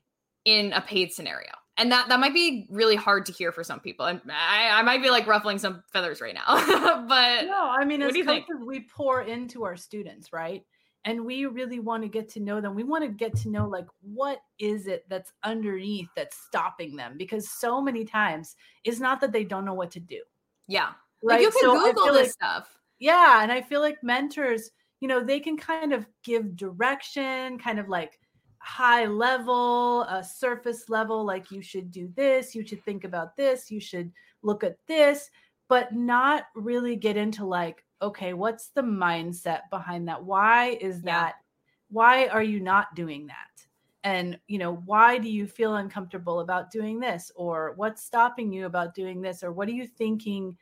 in 0.45 0.73
a 0.73 0.81
paid 0.81 1.11
scenario. 1.11 1.51
And 1.77 1.91
that 1.91 2.09
that 2.09 2.19
might 2.19 2.33
be 2.33 2.67
really 2.69 2.97
hard 2.97 3.25
to 3.27 3.31
hear 3.31 3.51
for 3.53 3.63
some 3.63 3.79
people. 3.79 4.05
And 4.05 4.21
I, 4.29 4.69
I 4.79 4.81
might 4.81 5.01
be 5.01 5.09
like 5.09 5.27
ruffling 5.27 5.59
some 5.59 5.81
feathers 5.93 6.19
right 6.19 6.33
now. 6.33 6.43
but 7.07 7.45
no, 7.45 7.69
I 7.69 7.85
mean, 7.85 8.01
as 8.01 8.13
coaches, 8.13 8.45
we 8.65 8.81
pour 8.81 9.21
into 9.21 9.63
our 9.63 9.77
students, 9.77 10.33
right? 10.33 10.65
And 11.05 11.25
we 11.25 11.45
really 11.45 11.79
want 11.79 12.03
to 12.03 12.09
get 12.09 12.27
to 12.31 12.41
know 12.41 12.59
them. 12.59 12.75
We 12.75 12.83
want 12.83 13.05
to 13.05 13.09
get 13.09 13.33
to 13.37 13.49
know 13.49 13.65
like 13.65 13.87
what 14.01 14.39
is 14.59 14.87
it 14.87 15.05
that's 15.07 15.31
underneath 15.43 16.09
that's 16.17 16.37
stopping 16.37 16.97
them? 16.97 17.15
Because 17.17 17.49
so 17.49 17.81
many 17.81 18.03
times 18.03 18.57
it's 18.83 18.99
not 18.99 19.21
that 19.21 19.31
they 19.31 19.45
don't 19.45 19.63
know 19.63 19.73
what 19.73 19.91
to 19.91 20.01
do. 20.01 20.21
Yeah. 20.67 20.89
Right. 21.23 21.35
Like 21.35 21.41
you 21.41 21.51
can 21.51 21.61
so 21.61 21.93
Google 21.93 22.13
this 22.13 22.15
like, 22.15 22.31
stuff 22.31 22.79
yeah 22.99 23.41
and 23.41 23.51
i 23.51 23.61
feel 23.61 23.81
like 23.81 24.03
mentors 24.03 24.71
you 24.99 25.07
know 25.07 25.23
they 25.23 25.39
can 25.39 25.57
kind 25.57 25.93
of 25.93 26.05
give 26.23 26.55
direction 26.55 27.57
kind 27.57 27.79
of 27.79 27.87
like 27.87 28.19
high 28.61 29.05
level 29.05 30.03
a 30.03 30.23
surface 30.23 30.89
level 30.89 31.25
like 31.25 31.49
you 31.49 31.61
should 31.61 31.91
do 31.91 32.11
this 32.15 32.53
you 32.53 32.65
should 32.65 32.83
think 32.83 33.03
about 33.03 33.37
this 33.37 33.71
you 33.71 33.79
should 33.79 34.11
look 34.41 34.63
at 34.63 34.77
this 34.87 35.29
but 35.69 35.93
not 35.93 36.47
really 36.55 36.95
get 36.95 37.15
into 37.15 37.45
like 37.45 37.85
okay 38.01 38.33
what's 38.33 38.69
the 38.69 38.81
mindset 38.81 39.61
behind 39.69 40.07
that? 40.07 40.23
Why 40.23 40.77
is 40.81 41.01
that 41.03 41.35
why 41.89 42.27
are 42.27 42.43
you 42.43 42.59
not 42.59 42.95
doing 42.95 43.27
that? 43.27 43.35
And 44.03 44.39
you 44.47 44.57
know 44.57 44.75
why 44.85 45.17
do 45.17 45.29
you 45.29 45.47
feel 45.47 45.75
uncomfortable 45.75 46.39
about 46.39 46.71
doing 46.71 46.99
this? 46.99 47.31
Or 47.35 47.73
what's 47.75 48.03
stopping 48.03 48.51
you 48.51 48.65
about 48.65 48.95
doing 48.95 49.21
this? 49.21 49.43
Or 49.43 49.51
what 49.51 49.67
are 49.67 49.73
you 49.73 49.87
thinking 49.87 50.57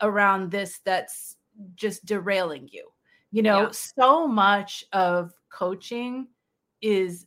around 0.00 0.50
this 0.50 0.80
that's 0.84 1.36
just 1.74 2.04
derailing 2.04 2.68
you. 2.70 2.86
You 3.32 3.42
know, 3.42 3.62
yeah. 3.62 3.70
so 3.70 4.26
much 4.26 4.84
of 4.92 5.32
coaching 5.50 6.28
is 6.80 7.26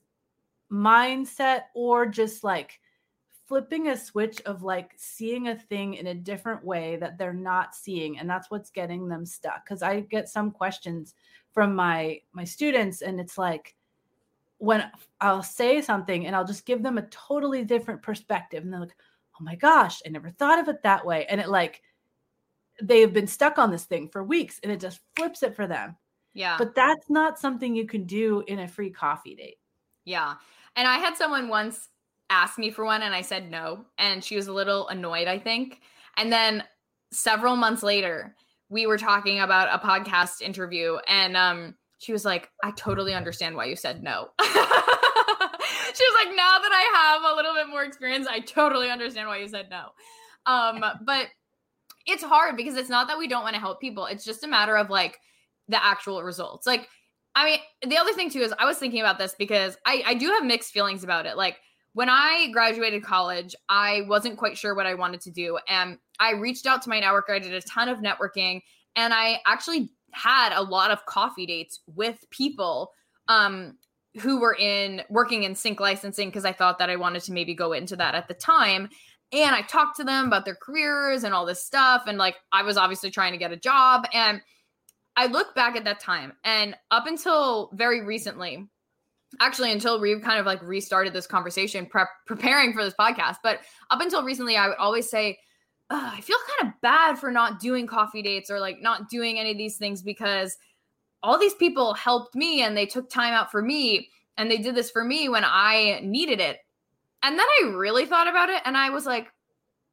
mindset 0.71 1.63
or 1.73 2.05
just 2.05 2.43
like 2.43 2.79
flipping 3.47 3.87
a 3.87 3.97
switch 3.97 4.41
of 4.41 4.61
like 4.61 4.91
seeing 4.95 5.47
a 5.47 5.55
thing 5.55 5.95
in 5.95 6.07
a 6.07 6.13
different 6.13 6.63
way 6.63 6.97
that 6.97 7.17
they're 7.17 7.33
not 7.33 7.73
seeing 7.73 8.19
and 8.19 8.29
that's 8.29 8.51
what's 8.51 8.69
getting 8.69 9.07
them 9.07 9.25
stuck 9.25 9.65
cuz 9.65 9.81
I 9.81 10.01
get 10.01 10.29
some 10.29 10.51
questions 10.51 11.15
from 11.51 11.73
my 11.73 12.21
my 12.31 12.43
students 12.43 13.01
and 13.01 13.19
it's 13.19 13.37
like 13.37 13.75
when 14.59 14.91
I'll 15.19 15.41
say 15.41 15.81
something 15.81 16.27
and 16.27 16.35
I'll 16.35 16.45
just 16.45 16.65
give 16.65 16.83
them 16.83 16.99
a 16.99 17.07
totally 17.07 17.63
different 17.63 18.03
perspective 18.03 18.63
and 18.63 18.71
they're 18.71 18.81
like 18.81 18.95
oh 19.39 19.43
my 19.43 19.55
gosh 19.55 20.01
I 20.05 20.09
never 20.09 20.29
thought 20.29 20.59
of 20.59 20.67
it 20.67 20.83
that 20.83 21.05
way 21.05 21.25
and 21.25 21.41
it 21.41 21.49
like 21.49 21.81
they've 22.81 23.13
been 23.13 23.27
stuck 23.27 23.57
on 23.57 23.71
this 23.71 23.85
thing 23.85 24.07
for 24.07 24.23
weeks 24.23 24.59
and 24.63 24.71
it 24.71 24.79
just 24.79 24.99
flips 25.15 25.43
it 25.43 25.55
for 25.55 25.67
them. 25.67 25.95
Yeah. 26.33 26.55
But 26.57 26.75
that's 26.75 27.09
not 27.09 27.39
something 27.39 27.75
you 27.75 27.85
can 27.85 28.05
do 28.05 28.43
in 28.47 28.59
a 28.59 28.67
free 28.67 28.89
coffee 28.89 29.35
date. 29.35 29.57
Yeah. 30.05 30.35
And 30.79 30.87
I 30.87 30.97
had 30.97 31.17
someone 31.17 31.49
once 31.49 31.89
ask 32.29 32.57
me 32.57 32.71
for 32.71 32.85
one 32.85 33.01
and 33.01 33.13
I 33.13 33.19
said 33.19 33.51
no. 33.51 33.83
And 33.97 34.23
she 34.23 34.37
was 34.37 34.47
a 34.47 34.53
little 34.53 34.87
annoyed, 34.87 35.27
I 35.27 35.37
think. 35.37 35.81
And 36.15 36.31
then 36.31 36.63
several 37.11 37.57
months 37.57 37.83
later, 37.83 38.33
we 38.69 38.87
were 38.87 38.97
talking 38.97 39.41
about 39.41 39.67
a 39.73 39.85
podcast 39.85 40.41
interview 40.41 40.95
and 41.05 41.35
um 41.35 41.75
she 41.97 42.13
was 42.13 42.23
like, 42.23 42.49
I 42.63 42.71
totally 42.71 43.13
understand 43.13 43.57
why 43.57 43.65
you 43.65 43.75
said 43.75 44.01
no. 44.01 44.29
she 44.41 44.47
was 44.55 46.15
like, 46.15 46.33
now 46.33 46.59
that 46.59 46.71
I 46.71 46.91
have 46.95 47.33
a 47.33 47.35
little 47.35 47.53
bit 47.53 47.67
more 47.67 47.83
experience, 47.83 48.25
I 48.25 48.39
totally 48.39 48.89
understand 48.89 49.27
why 49.27 49.39
you 49.39 49.49
said 49.49 49.69
no. 49.69 49.89
Um, 50.45 50.81
but 51.05 51.27
it's 52.05 52.23
hard 52.23 52.55
because 52.55 52.77
it's 52.77 52.89
not 52.89 53.09
that 53.09 53.17
we 53.17 53.27
don't 53.27 53.43
want 53.43 53.55
to 53.55 53.59
help 53.59 53.81
people. 53.81 54.05
It's 54.05 54.23
just 54.23 54.45
a 54.45 54.47
matter 54.47 54.77
of 54.77 54.89
like 54.89 55.19
the 55.67 55.83
actual 55.83 56.23
results. 56.23 56.65
Like, 56.65 56.87
I 57.35 57.45
mean, 57.45 57.59
the 57.87 57.97
other 57.97 58.13
thing 58.13 58.29
too 58.29 58.39
is 58.39 58.53
I 58.57 58.65
was 58.65 58.77
thinking 58.77 58.99
about 59.01 59.17
this 59.17 59.35
because 59.37 59.77
I, 59.85 60.03
I 60.05 60.13
do 60.13 60.27
have 60.27 60.43
mixed 60.43 60.71
feelings 60.71 61.03
about 61.03 61.25
it. 61.25 61.37
Like 61.37 61.57
when 61.93 62.09
I 62.09 62.49
graduated 62.51 63.03
college, 63.03 63.55
I 63.69 64.01
wasn't 64.07 64.37
quite 64.37 64.57
sure 64.57 64.75
what 64.75 64.85
I 64.85 64.95
wanted 64.95 65.21
to 65.21 65.31
do. 65.31 65.57
And 65.67 65.97
I 66.19 66.33
reached 66.33 66.65
out 66.65 66.81
to 66.83 66.89
my 66.89 66.99
network. 66.99 67.25
I 67.29 67.39
did 67.39 67.53
a 67.53 67.61
ton 67.61 67.87
of 67.89 67.99
networking 67.99 68.61
and 68.95 69.13
I 69.13 69.39
actually 69.45 69.91
had 70.11 70.53
a 70.53 70.61
lot 70.61 70.91
of 70.91 71.05
coffee 71.05 71.45
dates 71.45 71.81
with 71.87 72.25
people 72.31 72.91
um, 73.27 73.77
who 74.19 74.39
were 74.39 74.55
in 74.55 75.03
working 75.09 75.43
in 75.43 75.55
sync 75.55 75.79
licensing 75.79 76.29
because 76.29 76.45
I 76.45 76.51
thought 76.51 76.79
that 76.79 76.89
I 76.89 76.95
wanted 76.95 77.21
to 77.23 77.31
maybe 77.31 77.53
go 77.53 77.73
into 77.73 77.95
that 77.95 78.15
at 78.15 78.27
the 78.27 78.33
time 78.33 78.89
and 79.31 79.55
I 79.55 79.61
talked 79.61 79.97
to 79.97 80.03
them 80.03 80.25
about 80.25 80.45
their 80.45 80.55
careers 80.55 81.23
and 81.23 81.33
all 81.33 81.45
this 81.45 81.63
stuff. 81.63 82.03
And 82.07 82.17
like, 82.17 82.35
I 82.51 82.63
was 82.63 82.77
obviously 82.77 83.11
trying 83.11 83.33
to 83.33 83.37
get 83.37 83.51
a 83.51 83.57
job. 83.57 84.07
And 84.13 84.41
I 85.19 85.25
look 85.25 85.53
back 85.53 85.75
at 85.75 85.83
that 85.83 85.99
time 85.99 86.31
and 86.45 86.77
up 86.91 87.05
until 87.05 87.71
very 87.73 88.05
recently, 88.05 88.65
actually, 89.41 89.73
until 89.73 89.99
we've 89.99 90.21
kind 90.21 90.39
of 90.39 90.45
like 90.45 90.61
restarted 90.61 91.11
this 91.11 91.27
conversation, 91.27 91.85
prep, 91.85 92.07
preparing 92.25 92.71
for 92.71 92.85
this 92.85 92.93
podcast, 92.97 93.35
but 93.43 93.59
up 93.91 93.99
until 93.99 94.23
recently, 94.23 94.55
I 94.55 94.69
would 94.69 94.77
always 94.77 95.09
say, 95.09 95.37
I 95.89 96.21
feel 96.21 96.37
kind 96.57 96.71
of 96.71 96.81
bad 96.81 97.19
for 97.19 97.31
not 97.31 97.59
doing 97.59 97.85
coffee 97.85 98.21
dates 98.21 98.49
or 98.49 98.61
like 98.61 98.81
not 98.81 99.09
doing 99.09 99.37
any 99.37 99.51
of 99.51 99.57
these 99.57 99.75
things 99.75 100.01
because 100.01 100.55
all 101.21 101.37
these 101.37 101.55
people 101.55 101.93
helped 101.95 102.33
me 102.33 102.61
and 102.61 102.77
they 102.77 102.85
took 102.85 103.09
time 103.09 103.33
out 103.33 103.51
for 103.51 103.61
me 103.61 104.07
and 104.37 104.49
they 104.49 104.57
did 104.57 104.73
this 104.73 104.89
for 104.89 105.03
me 105.03 105.27
when 105.27 105.43
I 105.45 105.99
needed 106.01 106.39
it. 106.39 106.59
And 107.23 107.37
then 107.37 107.45
I 107.61 107.73
really 107.75 108.05
thought 108.05 108.29
about 108.29 108.47
it 108.47 108.61
and 108.63 108.77
I 108.77 108.89
was 108.89 109.05
like, 109.05 109.27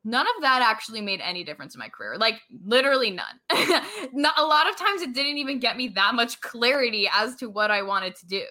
none 0.07 0.25
of 0.37 0.43
that 0.43 0.63
actually 0.63 1.01
made 1.01 1.21
any 1.21 1.43
difference 1.43 1.75
in 1.75 1.81
my 1.81 1.89
career. 1.89 2.17
Like 2.17 2.41
literally 2.65 3.11
none. 3.11 3.41
Not, 4.13 4.39
a 4.39 4.45
lot 4.45 4.71
of 4.71 4.77
times 4.77 5.03
it 5.03 5.13
didn't 5.13 5.39
even 5.39 5.59
get 5.59 5.77
me 5.77 5.89
that 5.89 6.15
much 6.15 6.41
clarity 6.41 7.11
as 7.13 7.35
to 7.37 7.51
what 7.51 7.73
I 7.73 7.83
wanted 7.83 8.15
to 8.17 8.27
do. 8.27 8.45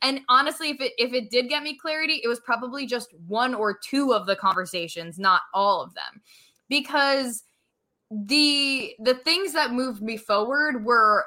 And 0.00 0.22
honestly, 0.30 0.70
if 0.70 0.80
it 0.80 0.92
if 0.96 1.12
it 1.12 1.30
did 1.30 1.50
get 1.50 1.62
me 1.62 1.76
clarity, 1.76 2.22
it 2.24 2.28
was 2.28 2.40
probably 2.40 2.86
just 2.86 3.14
one 3.26 3.54
or 3.54 3.78
two 3.78 4.14
of 4.14 4.24
the 4.26 4.34
conversations, 4.34 5.18
not 5.18 5.42
all 5.52 5.82
of 5.82 5.92
them. 5.94 6.22
Because 6.70 7.44
the 8.10 8.94
the 8.98 9.14
things 9.14 9.52
that 9.52 9.72
moved 9.72 10.00
me 10.00 10.16
forward 10.16 10.82
were 10.82 11.26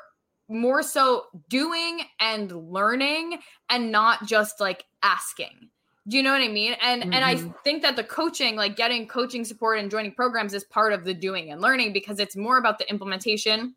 more 0.50 0.82
so 0.82 1.26
doing 1.48 2.02
and 2.19 2.52
learning 2.52 3.38
and 3.69 3.91
not 3.91 4.26
just 4.26 4.60
like 4.60 4.86
asking 5.04 5.69
do 6.08 6.18
you 6.18 6.24
know 6.24 6.32
what 6.32 6.41
i 6.41 6.48
mean 6.48 6.76
and 6.82 7.04
mm-hmm. 7.04 7.13
and 7.13 7.26
i 7.26 7.36
mm-hmm. 7.36 7.52
think 7.63 7.82
that 7.82 7.96
the 7.96 8.04
coaching 8.04 8.56
like 8.56 8.76
getting 8.76 9.08
coaching 9.08 9.44
support 9.44 9.80
and 9.80 9.89
joining 9.89 10.13
programs 10.13 10.54
is 10.54 10.63
part 10.65 10.94
of 10.94 11.04
the 11.04 11.13
doing 11.13 11.52
and 11.52 11.62
learning 11.62 11.94
because 11.94 12.20
it's 12.20 12.36
more 12.36 12.58
about 12.58 12.78
the 12.78 12.89
implementation 12.89 13.76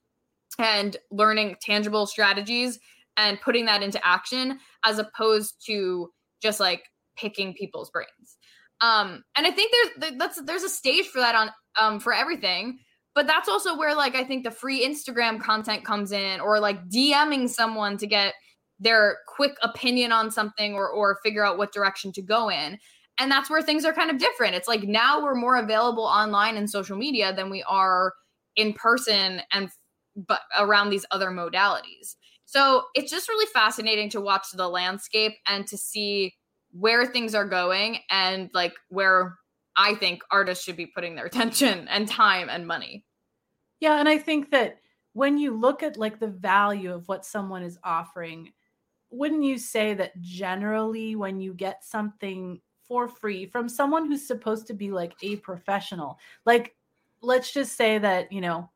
and 0.58 0.96
learning 1.10 1.56
tangible 1.60 2.06
strategies 2.06 2.78
and 3.16 3.40
putting 3.40 3.66
that 3.66 3.82
into 3.82 4.04
action 4.06 4.58
as 4.84 4.98
opposed 4.98 5.54
to 5.66 6.10
just 6.40 6.60
like 6.60 6.84
picking 7.16 7.54
people's 7.54 7.90
brains 7.90 8.36
um 8.80 9.24
and 9.36 9.46
i 9.46 9.50
think 9.50 9.72
there's 9.72 10.14
that's 10.16 10.42
there's 10.42 10.62
a 10.62 10.68
stage 10.68 11.06
for 11.06 11.20
that 11.20 11.34
on 11.34 11.50
um 11.78 11.98
for 11.98 12.12
everything 12.12 12.78
but 13.14 13.26
that's 13.26 13.48
also 13.48 13.76
where 13.76 13.94
like 13.94 14.14
i 14.14 14.22
think 14.22 14.44
the 14.44 14.50
free 14.50 14.86
instagram 14.86 15.40
content 15.40 15.84
comes 15.84 16.12
in 16.12 16.40
or 16.40 16.60
like 16.60 16.88
dming 16.88 17.48
someone 17.48 17.96
to 17.96 18.06
get 18.06 18.34
their 18.80 19.18
quick 19.26 19.56
opinion 19.62 20.12
on 20.12 20.30
something 20.30 20.74
or 20.74 20.88
or 20.88 21.18
figure 21.22 21.44
out 21.44 21.58
what 21.58 21.72
direction 21.72 22.12
to 22.12 22.22
go 22.22 22.50
in. 22.50 22.78
And 23.18 23.30
that's 23.30 23.50
where 23.50 23.62
things 23.62 23.84
are 23.84 23.92
kind 23.92 24.10
of 24.10 24.18
different. 24.18 24.54
It's 24.54 24.68
like 24.68 24.84
now 24.84 25.22
we're 25.22 25.34
more 25.34 25.56
available 25.56 26.04
online 26.04 26.56
and 26.56 26.70
social 26.70 26.96
media 26.96 27.34
than 27.34 27.50
we 27.50 27.64
are 27.64 28.12
in 28.54 28.72
person 28.72 29.42
and 29.52 29.70
but 30.16 30.40
around 30.58 30.90
these 30.90 31.06
other 31.10 31.30
modalities. 31.30 32.16
So 32.44 32.84
it's 32.94 33.10
just 33.10 33.28
really 33.28 33.46
fascinating 33.52 34.08
to 34.10 34.20
watch 34.20 34.46
the 34.54 34.68
landscape 34.68 35.34
and 35.46 35.66
to 35.66 35.76
see 35.76 36.34
where 36.70 37.06
things 37.06 37.34
are 37.34 37.46
going 37.46 37.98
and 38.10 38.50
like 38.52 38.74
where 38.88 39.36
i 39.76 39.94
think 39.94 40.22
artists 40.30 40.64
should 40.64 40.76
be 40.76 40.86
putting 40.86 41.14
their 41.14 41.24
attention 41.32 41.88
and 41.88 42.08
time 42.08 42.48
and 42.48 42.66
money. 42.66 43.04
Yeah 43.80 43.98
and 43.98 44.08
i 44.08 44.18
think 44.18 44.50
that 44.50 44.78
when 45.12 45.38
you 45.38 45.56
look 45.56 45.82
at 45.82 45.96
like 45.96 46.20
the 46.20 46.28
value 46.28 46.92
of 46.92 47.08
what 47.08 47.24
someone 47.24 47.62
is 47.62 47.78
offering 47.82 48.52
wouldn't 49.10 49.44
you 49.44 49.58
say 49.58 49.94
that 49.94 50.20
generally 50.20 51.16
when 51.16 51.40
you 51.40 51.54
get 51.54 51.84
something 51.84 52.60
for 52.86 53.06
free 53.06 53.46
from 53.46 53.68
someone 53.68 54.06
who's 54.06 54.26
supposed 54.26 54.66
to 54.66 54.74
be 54.74 54.90
like 54.90 55.14
a 55.22 55.36
professional 55.36 56.18
like 56.46 56.74
let's 57.20 57.52
just 57.52 57.76
say 57.76 57.98
that 57.98 58.32
you 58.32 58.40
know 58.40 58.68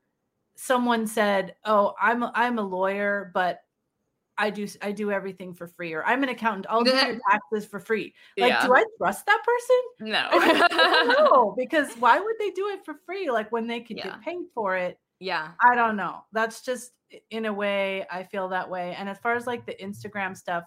someone 0.55 1.07
said 1.07 1.55
oh 1.65 1.95
i'm 2.01 2.23
a, 2.23 2.31
i'm 2.35 2.59
a 2.59 2.63
lawyer 2.63 3.31
but 3.33 3.63
i 4.37 4.51
do 4.51 4.67
i 4.83 4.93
do 4.93 5.11
everything 5.11 5.55
for 5.55 5.67
free 5.67 5.95
or 5.95 6.05
i'm 6.05 6.23
an 6.23 6.29
accountant 6.29 6.67
i'll 6.69 6.85
do 6.85 6.91
your 6.91 7.19
taxes 7.31 7.65
for 7.65 7.81
free 7.81 8.13
like 8.37 8.51
yeah. 8.51 8.67
do 8.67 8.75
i 8.75 8.85
trust 8.99 9.25
that 9.25 9.43
person 9.45 10.13
no 10.13 10.29
no 11.31 11.55
because 11.57 11.93
why 11.95 12.19
would 12.19 12.37
they 12.39 12.51
do 12.51 12.69
it 12.69 12.85
for 12.85 12.95
free 13.07 13.31
like 13.31 13.51
when 13.51 13.67
they 13.67 13.81
could 13.81 13.97
yeah. 13.97 14.05
get 14.05 14.21
paid 14.23 14.45
for 14.55 14.77
it 14.77 14.99
yeah 15.21 15.53
i 15.63 15.75
don't 15.75 15.97
know 15.97 16.23
that's 16.33 16.61
just 16.61 16.93
in 17.31 17.47
a 17.47 17.53
way 17.53 18.07
i 18.11 18.23
feel 18.23 18.49
that 18.49 18.69
way. 18.69 18.95
And 18.99 19.09
as 19.09 19.19
far 19.19 19.35
as 19.35 19.47
like 19.47 19.67
the 19.67 19.77
instagram 19.83 20.37
stuff 20.37 20.65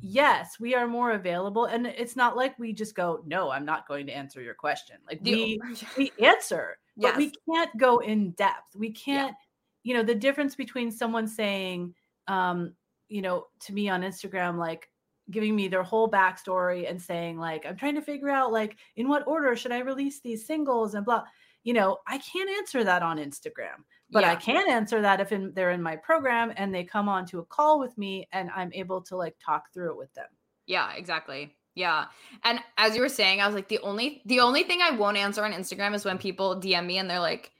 yes 0.00 0.60
we 0.60 0.74
are 0.74 0.86
more 0.86 1.12
available. 1.12 1.64
And 1.64 1.86
it's 1.86 2.16
not 2.16 2.36
like 2.36 2.58
we 2.58 2.72
just 2.72 2.94
go 2.94 3.22
no 3.26 3.50
i'm 3.50 3.64
not 3.64 3.88
going 3.88 4.06
to 4.06 4.12
answer 4.12 4.40
your 4.40 4.54
question. 4.54 4.96
Like 5.06 5.20
we 5.22 5.60
we 5.96 6.12
answer 6.22 6.78
yes. 6.96 7.12
but 7.12 7.18
we 7.18 7.32
can't 7.48 7.76
go 7.76 7.98
in 7.98 8.30
depth. 8.32 8.74
We 8.76 8.90
can't 8.90 9.30
yeah. 9.32 9.90
you 9.90 9.94
know 9.94 10.02
the 10.02 10.14
difference 10.14 10.54
between 10.54 10.90
someone 10.90 11.26
saying 11.26 11.94
um 12.28 12.74
you 13.08 13.22
know 13.22 13.46
to 13.60 13.72
me 13.72 13.88
on 13.88 14.02
instagram 14.02 14.58
like 14.58 14.88
giving 15.30 15.56
me 15.56 15.68
their 15.68 15.82
whole 15.82 16.10
backstory 16.10 16.88
and 16.88 17.00
saying 17.00 17.38
like 17.38 17.66
i'm 17.66 17.76
trying 17.76 17.94
to 17.94 18.02
figure 18.02 18.30
out 18.30 18.52
like 18.52 18.76
in 18.96 19.08
what 19.08 19.26
order 19.26 19.56
should 19.56 19.72
i 19.72 19.78
release 19.78 20.20
these 20.20 20.46
singles 20.46 20.94
and 20.94 21.04
blah 21.04 21.22
you 21.64 21.72
know 21.72 21.98
i 22.06 22.18
can't 22.18 22.50
answer 22.50 22.84
that 22.84 23.02
on 23.02 23.18
instagram 23.18 23.84
but 24.10 24.22
yeah. 24.22 24.32
I 24.32 24.36
can 24.36 24.70
answer 24.70 25.00
that 25.02 25.20
if 25.20 25.32
in, 25.32 25.52
they're 25.54 25.72
in 25.72 25.82
my 25.82 25.96
program 25.96 26.52
and 26.56 26.74
they 26.74 26.84
come 26.84 27.08
on 27.08 27.26
to 27.26 27.40
a 27.40 27.44
call 27.44 27.78
with 27.78 27.96
me 27.98 28.28
and 28.32 28.50
I'm 28.54 28.72
able 28.72 29.02
to 29.02 29.16
like 29.16 29.36
talk 29.44 29.72
through 29.72 29.92
it 29.92 29.98
with 29.98 30.12
them. 30.14 30.28
Yeah, 30.66 30.92
exactly. 30.94 31.54
Yeah. 31.74 32.06
And 32.44 32.60
as 32.78 32.96
you 32.96 33.02
were 33.02 33.08
saying, 33.08 33.40
I 33.40 33.46
was 33.46 33.54
like 33.54 33.68
the 33.68 33.80
only 33.80 34.22
the 34.24 34.40
only 34.40 34.62
thing 34.62 34.80
I 34.82 34.92
won't 34.92 35.16
answer 35.16 35.44
on 35.44 35.52
Instagram 35.52 35.94
is 35.94 36.04
when 36.04 36.18
people 36.18 36.60
DM 36.60 36.86
me 36.86 36.98
and 36.98 37.08
they're 37.08 37.20
like, 37.20 37.52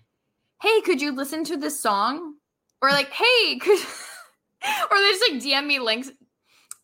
"Hey, 0.63 0.81
could 0.81 1.03
you 1.03 1.13
listen 1.13 1.45
to 1.45 1.57
this 1.57 1.79
song?" 1.79 2.35
Or 2.81 2.91
like, 2.91 3.11
"Hey, 3.11 3.59
could 3.61 3.79
or 4.91 4.99
they 4.99 5.11
just 5.11 5.31
like 5.31 5.43
DM 5.43 5.67
me 5.67 5.79
links. 5.79 6.11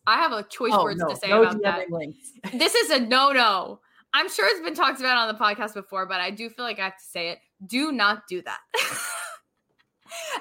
I 0.05 0.17
have 0.17 0.31
a 0.31 0.43
choice 0.43 0.71
oh, 0.73 0.83
words 0.83 0.99
no, 0.99 1.09
to 1.09 1.15
say 1.15 1.29
no 1.29 1.41
about 1.41 1.55
DMing 1.55 1.63
that. 1.63 1.91
Links. 1.91 2.31
this 2.53 2.75
is 2.75 2.89
a 2.89 2.99
no-no. 2.99 3.79
I'm 4.13 4.29
sure 4.29 4.47
it's 4.47 4.63
been 4.63 4.75
talked 4.75 4.99
about 4.99 5.17
on 5.17 5.27
the 5.27 5.39
podcast 5.39 5.73
before, 5.73 6.05
but 6.05 6.19
I 6.19 6.29
do 6.29 6.49
feel 6.49 6.65
like 6.65 6.79
I 6.79 6.85
have 6.85 6.97
to 6.97 7.03
say 7.03 7.29
it. 7.29 7.39
Do 7.65 7.91
not 7.91 8.27
do 8.27 8.41
that. 8.43 8.59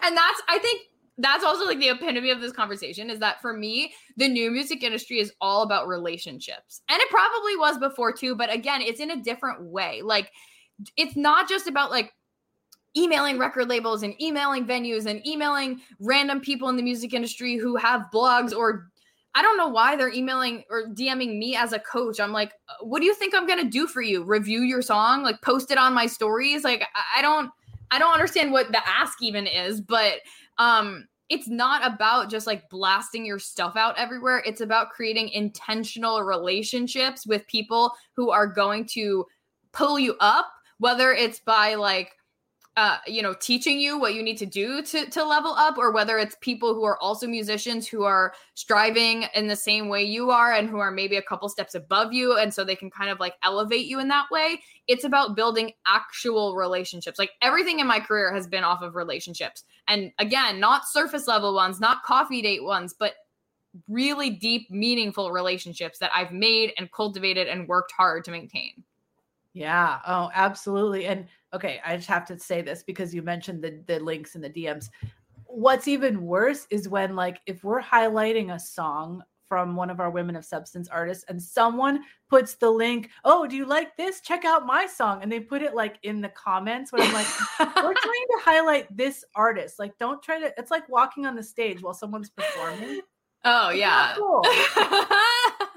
And 0.02 0.16
that's 0.16 0.42
I 0.48 0.58
think 0.58 0.82
that's 1.18 1.44
also 1.44 1.66
like 1.66 1.78
the 1.78 1.90
epitome 1.90 2.30
of 2.30 2.40
this 2.40 2.52
conversation 2.52 3.10
is 3.10 3.18
that 3.18 3.40
for 3.40 3.52
me, 3.52 3.92
the 4.16 4.28
new 4.28 4.50
music 4.50 4.82
industry 4.82 5.18
is 5.18 5.32
all 5.40 5.62
about 5.62 5.86
relationships. 5.86 6.82
And 6.88 7.00
it 7.00 7.10
probably 7.10 7.56
was 7.56 7.78
before 7.78 8.12
too, 8.12 8.34
but 8.34 8.52
again, 8.52 8.80
it's 8.80 9.00
in 9.00 9.10
a 9.10 9.22
different 9.22 9.62
way. 9.62 10.00
Like 10.02 10.32
it's 10.96 11.16
not 11.16 11.48
just 11.48 11.66
about 11.68 11.90
like 11.90 12.12
emailing 12.96 13.38
record 13.38 13.68
labels 13.68 14.02
and 14.02 14.20
emailing 14.20 14.66
venues 14.66 15.06
and 15.06 15.26
emailing 15.26 15.80
random 16.00 16.40
people 16.40 16.68
in 16.68 16.76
the 16.76 16.82
music 16.82 17.14
industry 17.14 17.56
who 17.56 17.76
have 17.76 18.06
blogs 18.12 18.54
or 18.54 18.88
I 19.34 19.40
don't 19.40 19.56
know 19.56 19.68
why 19.68 19.96
they're 19.96 20.12
emailing 20.12 20.64
or 20.68 20.88
DMing 20.88 21.38
me 21.38 21.56
as 21.56 21.72
a 21.72 21.78
coach. 21.78 22.20
I'm 22.20 22.32
like, 22.32 22.52
what 22.80 23.00
do 23.00 23.06
you 23.06 23.14
think 23.14 23.34
I'm 23.34 23.46
going 23.46 23.62
to 23.62 23.70
do 23.70 23.86
for 23.86 24.02
you? 24.02 24.24
Review 24.24 24.60
your 24.60 24.82
song, 24.82 25.22
like 25.22 25.40
post 25.40 25.70
it 25.70 25.78
on 25.78 25.94
my 25.94 26.06
stories? 26.06 26.64
Like 26.64 26.84
I 27.16 27.22
don't 27.22 27.50
I 27.92 27.98
don't 27.98 28.12
understand 28.12 28.50
what 28.50 28.72
the 28.72 28.80
ask 28.88 29.22
even 29.22 29.46
is, 29.46 29.80
but 29.80 30.14
um 30.58 31.06
it's 31.28 31.48
not 31.48 31.86
about 31.86 32.28
just 32.28 32.46
like 32.46 32.68
blasting 32.68 33.24
your 33.24 33.38
stuff 33.38 33.74
out 33.74 33.96
everywhere. 33.96 34.42
It's 34.44 34.60
about 34.60 34.90
creating 34.90 35.30
intentional 35.30 36.22
relationships 36.22 37.26
with 37.26 37.46
people 37.46 37.92
who 38.16 38.30
are 38.30 38.46
going 38.46 38.84
to 38.88 39.24
pull 39.72 39.98
you 39.98 40.14
up, 40.20 40.52
whether 40.78 41.12
it's 41.12 41.40
by 41.40 41.74
like 41.74 42.12
uh, 42.76 42.96
you 43.06 43.20
know, 43.20 43.34
teaching 43.38 43.78
you 43.78 43.98
what 43.98 44.14
you 44.14 44.22
need 44.22 44.38
to 44.38 44.46
do 44.46 44.80
to 44.82 45.04
to 45.10 45.24
level 45.24 45.52
up, 45.52 45.76
or 45.76 45.92
whether 45.92 46.18
it's 46.18 46.36
people 46.40 46.74
who 46.74 46.84
are 46.84 46.98
also 47.02 47.26
musicians 47.26 47.86
who 47.86 48.04
are 48.04 48.32
striving 48.54 49.24
in 49.34 49.46
the 49.46 49.56
same 49.56 49.88
way 49.88 50.02
you 50.02 50.30
are 50.30 50.52
and 50.52 50.70
who 50.70 50.78
are 50.78 50.90
maybe 50.90 51.16
a 51.16 51.22
couple 51.22 51.48
steps 51.50 51.74
above 51.74 52.14
you, 52.14 52.36
and 52.38 52.52
so 52.52 52.64
they 52.64 52.76
can 52.76 52.90
kind 52.90 53.10
of 53.10 53.20
like 53.20 53.34
elevate 53.42 53.84
you 53.86 53.98
in 53.98 54.08
that 54.08 54.30
way. 54.30 54.62
It's 54.86 55.04
about 55.04 55.36
building 55.36 55.72
actual 55.86 56.56
relationships. 56.56 57.18
Like 57.18 57.32
everything 57.42 57.78
in 57.78 57.86
my 57.86 58.00
career 58.00 58.32
has 58.32 58.46
been 58.46 58.64
off 58.64 58.80
of 58.80 58.94
relationships, 58.94 59.64
and 59.86 60.10
again, 60.18 60.58
not 60.58 60.88
surface 60.88 61.26
level 61.26 61.54
ones, 61.54 61.78
not 61.78 62.02
coffee 62.04 62.40
date 62.40 62.64
ones, 62.64 62.94
but 62.98 63.14
really 63.86 64.30
deep, 64.30 64.70
meaningful 64.70 65.30
relationships 65.30 65.98
that 65.98 66.10
I've 66.14 66.32
made 66.32 66.72
and 66.78 66.90
cultivated 66.90 67.48
and 67.48 67.68
worked 67.68 67.92
hard 67.92 68.24
to 68.24 68.30
maintain. 68.30 68.84
Yeah. 69.54 69.98
Oh, 70.06 70.30
absolutely. 70.34 71.06
And 71.06 71.26
okay, 71.54 71.80
I 71.84 71.96
just 71.96 72.08
have 72.08 72.24
to 72.26 72.38
say 72.38 72.62
this 72.62 72.82
because 72.82 73.14
you 73.14 73.22
mentioned 73.22 73.62
the 73.62 73.82
the 73.86 74.00
links 74.00 74.34
and 74.34 74.44
the 74.44 74.50
DMs. 74.50 74.88
What's 75.46 75.88
even 75.88 76.22
worse 76.22 76.66
is 76.70 76.88
when 76.88 77.14
like 77.14 77.40
if 77.46 77.62
we're 77.62 77.82
highlighting 77.82 78.54
a 78.54 78.58
song 78.58 79.22
from 79.48 79.76
one 79.76 79.90
of 79.90 80.00
our 80.00 80.10
women 80.10 80.34
of 80.34 80.46
substance 80.46 80.88
artists 80.88 81.26
and 81.28 81.42
someone 81.42 82.00
puts 82.30 82.54
the 82.54 82.70
link, 82.70 83.10
"Oh, 83.24 83.46
do 83.46 83.54
you 83.54 83.66
like 83.66 83.96
this? 83.96 84.22
Check 84.22 84.46
out 84.46 84.64
my 84.64 84.86
song." 84.86 85.22
And 85.22 85.30
they 85.30 85.40
put 85.40 85.60
it 85.60 85.74
like 85.74 85.98
in 86.04 86.22
the 86.22 86.30
comments 86.30 86.90
when 86.90 87.02
I'm 87.02 87.12
like, 87.12 87.26
"We're 87.58 87.66
trying 87.76 87.94
to 87.94 88.38
highlight 88.42 88.96
this 88.96 89.24
artist. 89.34 89.78
Like 89.78 89.98
don't 89.98 90.22
try 90.22 90.40
to 90.40 90.54
it's 90.56 90.70
like 90.70 90.88
walking 90.88 91.26
on 91.26 91.36
the 91.36 91.42
stage 91.42 91.82
while 91.82 91.94
someone's 91.94 92.30
performing." 92.30 93.02
Oh, 93.44 93.70
yeah. 93.70 94.14
Cool. 94.16 94.42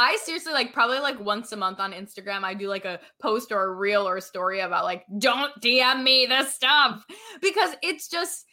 I 0.00 0.16
seriously 0.24 0.54
like 0.54 0.72
probably 0.72 0.98
like 0.98 1.20
once 1.20 1.52
a 1.52 1.56
month 1.56 1.78
on 1.78 1.92
Instagram, 1.92 2.42
I 2.42 2.54
do 2.54 2.68
like 2.68 2.86
a 2.86 3.00
post 3.20 3.52
or 3.52 3.64
a 3.64 3.74
reel 3.74 4.08
or 4.08 4.16
a 4.16 4.22
story 4.22 4.60
about 4.60 4.84
like, 4.84 5.04
don't 5.18 5.52
DM 5.62 6.02
me 6.02 6.24
this 6.26 6.54
stuff 6.54 7.04
because 7.42 7.74
it's 7.82 8.08
just, 8.08 8.46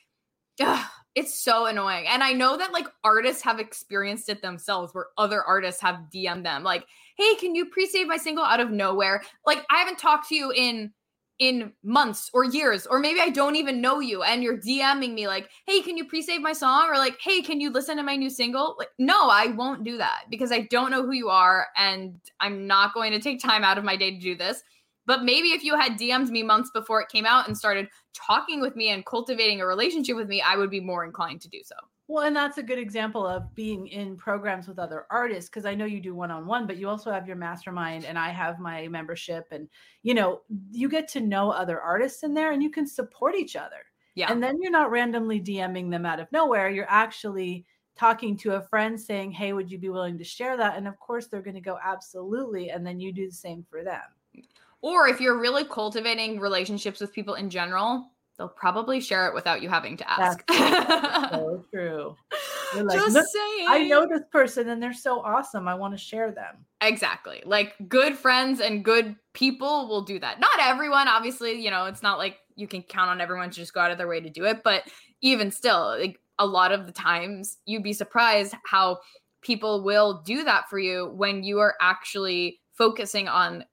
ugh, 0.59 0.85
it's 1.15 1.41
so 1.41 1.65
annoying. 1.65 2.05
And 2.05 2.21
I 2.21 2.33
know 2.33 2.57
that 2.57 2.73
like 2.73 2.87
artists 3.05 3.41
have 3.43 3.61
experienced 3.61 4.27
it 4.27 4.41
themselves 4.41 4.93
where 4.93 5.07
other 5.17 5.41
artists 5.41 5.81
have 5.81 6.01
DM'd 6.13 6.45
them 6.45 6.63
like, 6.63 6.85
hey, 7.15 7.35
can 7.35 7.55
you 7.55 7.67
pre 7.67 7.85
save 7.85 8.07
my 8.07 8.17
single 8.17 8.43
out 8.43 8.59
of 8.59 8.69
nowhere? 8.69 9.23
Like, 9.45 9.65
I 9.69 9.77
haven't 9.77 9.99
talked 9.99 10.27
to 10.29 10.35
you 10.35 10.51
in 10.51 10.91
in 11.39 11.71
months 11.83 12.29
or 12.33 12.43
years 12.43 12.87
or 12.87 12.99
maybe 12.99 13.19
I 13.19 13.29
don't 13.29 13.55
even 13.55 13.79
know 13.79 13.99
you 13.99 14.23
and 14.23 14.41
you're 14.41 14.57
DMing 14.57 15.13
me 15.13 15.27
like, 15.27 15.49
"Hey, 15.67 15.81
can 15.81 15.95
you 15.95 16.05
pre-save 16.05 16.41
my 16.41 16.53
song?" 16.53 16.89
or 16.89 16.97
like, 16.97 17.17
"Hey, 17.21 17.41
can 17.41 17.61
you 17.61 17.69
listen 17.69 17.97
to 17.97 18.03
my 18.03 18.15
new 18.15 18.29
single?" 18.29 18.75
Like, 18.79 18.89
no, 18.97 19.29
I 19.29 19.47
won't 19.47 19.83
do 19.83 19.97
that 19.97 20.23
because 20.29 20.51
I 20.51 20.61
don't 20.71 20.91
know 20.91 21.03
who 21.03 21.13
you 21.13 21.29
are 21.29 21.67
and 21.77 22.19
I'm 22.39 22.65
not 22.65 22.93
going 22.93 23.11
to 23.11 23.19
take 23.19 23.39
time 23.39 23.63
out 23.63 23.77
of 23.77 23.83
my 23.83 23.95
day 23.95 24.11
to 24.11 24.19
do 24.19 24.35
this. 24.35 24.63
But 25.05 25.23
maybe 25.23 25.49
if 25.49 25.63
you 25.63 25.75
had 25.77 25.97
DM'd 25.97 26.29
me 26.31 26.43
months 26.43 26.69
before 26.71 27.01
it 27.01 27.07
came 27.09 27.25
out 27.25 27.47
and 27.47 27.57
started 27.57 27.87
talking 28.13 28.59
with 28.59 28.75
me 28.75 28.89
and 28.89 29.05
cultivating 29.05 29.61
a 29.61 29.65
relationship 29.65 30.17
with 30.17 30.27
me, 30.27 30.41
I 30.41 30.57
would 30.57 30.69
be 30.69 30.81
more 30.81 31.05
inclined 31.05 31.41
to 31.41 31.49
do 31.49 31.61
so. 31.63 31.75
Well, 32.09 32.25
and 32.25 32.35
that's 32.35 32.57
a 32.57 32.63
good 32.63 32.79
example 32.79 33.27
of 33.27 33.53
being 33.53 33.87
in 33.87 34.15
programs 34.15 34.67
with 34.67 34.79
other 34.79 35.05
artists 35.11 35.49
because 35.49 35.65
I 35.65 35.75
know 35.75 35.83
you 35.83 35.99
do 35.99 36.15
one 36.15 36.31
on 36.31 36.47
one, 36.47 36.65
but 36.65 36.77
you 36.77 36.87
also 36.87 37.11
have 37.11 37.27
your 37.27 37.35
mastermind 37.35 38.05
and 38.05 38.17
I 38.17 38.29
have 38.29 38.59
my 38.59 38.87
membership. 38.87 39.45
And, 39.51 39.67
you 40.03 40.13
know, 40.13 40.41
you 40.71 40.87
get 40.87 41.09
to 41.09 41.19
know 41.19 41.51
other 41.51 41.81
artists 41.81 42.23
in 42.23 42.33
there 42.33 42.53
and 42.53 42.63
you 42.63 42.69
can 42.69 42.87
support 42.87 43.35
each 43.35 43.57
other. 43.57 43.83
Yeah. 44.15 44.31
And 44.31 44.41
then 44.41 44.61
you're 44.61 44.71
not 44.71 44.89
randomly 44.89 45.41
DMing 45.41 45.91
them 45.91 46.05
out 46.05 46.21
of 46.21 46.31
nowhere. 46.31 46.69
You're 46.69 46.89
actually 46.89 47.65
talking 47.97 48.37
to 48.37 48.53
a 48.53 48.61
friend 48.61 48.99
saying, 48.99 49.31
Hey, 49.33 49.51
would 49.51 49.69
you 49.69 49.77
be 49.77 49.89
willing 49.89 50.17
to 50.17 50.23
share 50.23 50.55
that? 50.55 50.77
And 50.77 50.87
of 50.87 50.97
course, 50.99 51.27
they're 51.27 51.41
going 51.41 51.55
to 51.55 51.61
go, 51.61 51.77
Absolutely. 51.83 52.69
And 52.69 52.87
then 52.87 53.01
you 53.01 53.11
do 53.11 53.27
the 53.27 53.35
same 53.35 53.65
for 53.69 53.83
them. 53.83 54.01
Or 54.81 55.07
if 55.07 55.19
you're 55.19 55.39
really 55.39 55.65
cultivating 55.65 56.39
relationships 56.39 57.01
with 57.01 57.11
people 57.11 57.33
in 57.33 57.49
general, 57.49 58.11
they'll 58.37 58.47
probably 58.47 58.99
share 58.99 59.27
it 59.27 59.33
without 59.33 59.61
you 59.61 59.69
having 59.69 59.97
to 59.97 60.09
ask. 60.09 60.43
so 61.31 61.65
true. 61.73 62.15
Like, 62.75 62.99
Just 62.99 63.31
saying. 63.31 63.67
I 63.67 63.87
know 63.87 64.05
this 64.07 64.23
person 64.31 64.69
and 64.69 64.81
they're 64.81 64.93
so 64.93 65.21
awesome. 65.21 65.67
I 65.67 65.73
want 65.73 65.93
to 65.93 65.97
share 65.97 66.31
them. 66.31 66.65
Exactly. 66.81 67.41
Like 67.45 67.73
good 67.87 68.15
friends 68.15 68.59
and 68.59 68.85
good 68.85 69.15
people 69.33 69.87
will 69.87 70.03
do 70.03 70.19
that. 70.19 70.39
Not 70.39 70.59
everyone, 70.59 71.07
obviously, 71.07 71.53
you 71.53 71.71
know, 71.71 71.85
it's 71.85 72.03
not 72.03 72.17
like 72.17 72.37
you 72.55 72.67
can 72.67 72.83
count 72.83 73.09
on 73.09 73.21
everyone 73.21 73.49
to 73.49 73.55
just 73.55 73.73
go 73.73 73.79
out 73.79 73.91
of 73.91 73.97
their 73.97 74.07
way 74.07 74.19
to 74.19 74.29
do 74.29 74.45
it, 74.45 74.61
but 74.63 74.83
even 75.21 75.51
still, 75.51 75.97
like 75.97 76.19
a 76.39 76.45
lot 76.45 76.71
of 76.71 76.85
the 76.85 76.91
times 76.91 77.57
you'd 77.65 77.83
be 77.83 77.93
surprised 77.93 78.53
how 78.65 78.99
people 79.41 79.83
will 79.83 80.21
do 80.25 80.43
that 80.43 80.69
for 80.69 80.77
you 80.77 81.11
when 81.15 81.43
you 81.43 81.59
are 81.59 81.75
actually 81.81 82.59
focusing 82.73 83.27
on 83.27 83.63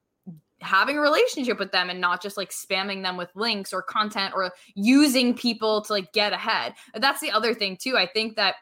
having 0.65 0.99
a 0.99 1.01
relationship 1.01 1.59
with 1.59 1.73
them 1.73 1.91
and 1.91 2.01
not 2.01 2.23
just 2.23 2.37
like 2.37 2.51
spamming 2.51 3.03
them 3.03 3.17
with 3.17 3.31
links 3.35 3.73
or 3.73 3.83
content 3.83 4.33
or 4.35 4.53
using 4.75 5.35
people 5.35 5.83
to 5.83 5.93
like 5.93 6.13
get 6.13 6.33
ahead. 6.33 6.75
That's 6.95 7.21
the 7.21 7.31
other 7.31 7.55
thing 7.55 7.77
too. 7.77 7.97
I 7.97 8.07
think 8.07 8.37
that 8.37 8.57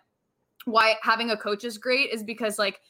why 0.65 0.97
having 1.03 1.31
a 1.31 1.37
coach 1.37 1.65
is 1.65 1.79
great 1.79 2.11
is 2.11 2.23
because 2.23 2.59
like 2.59 2.81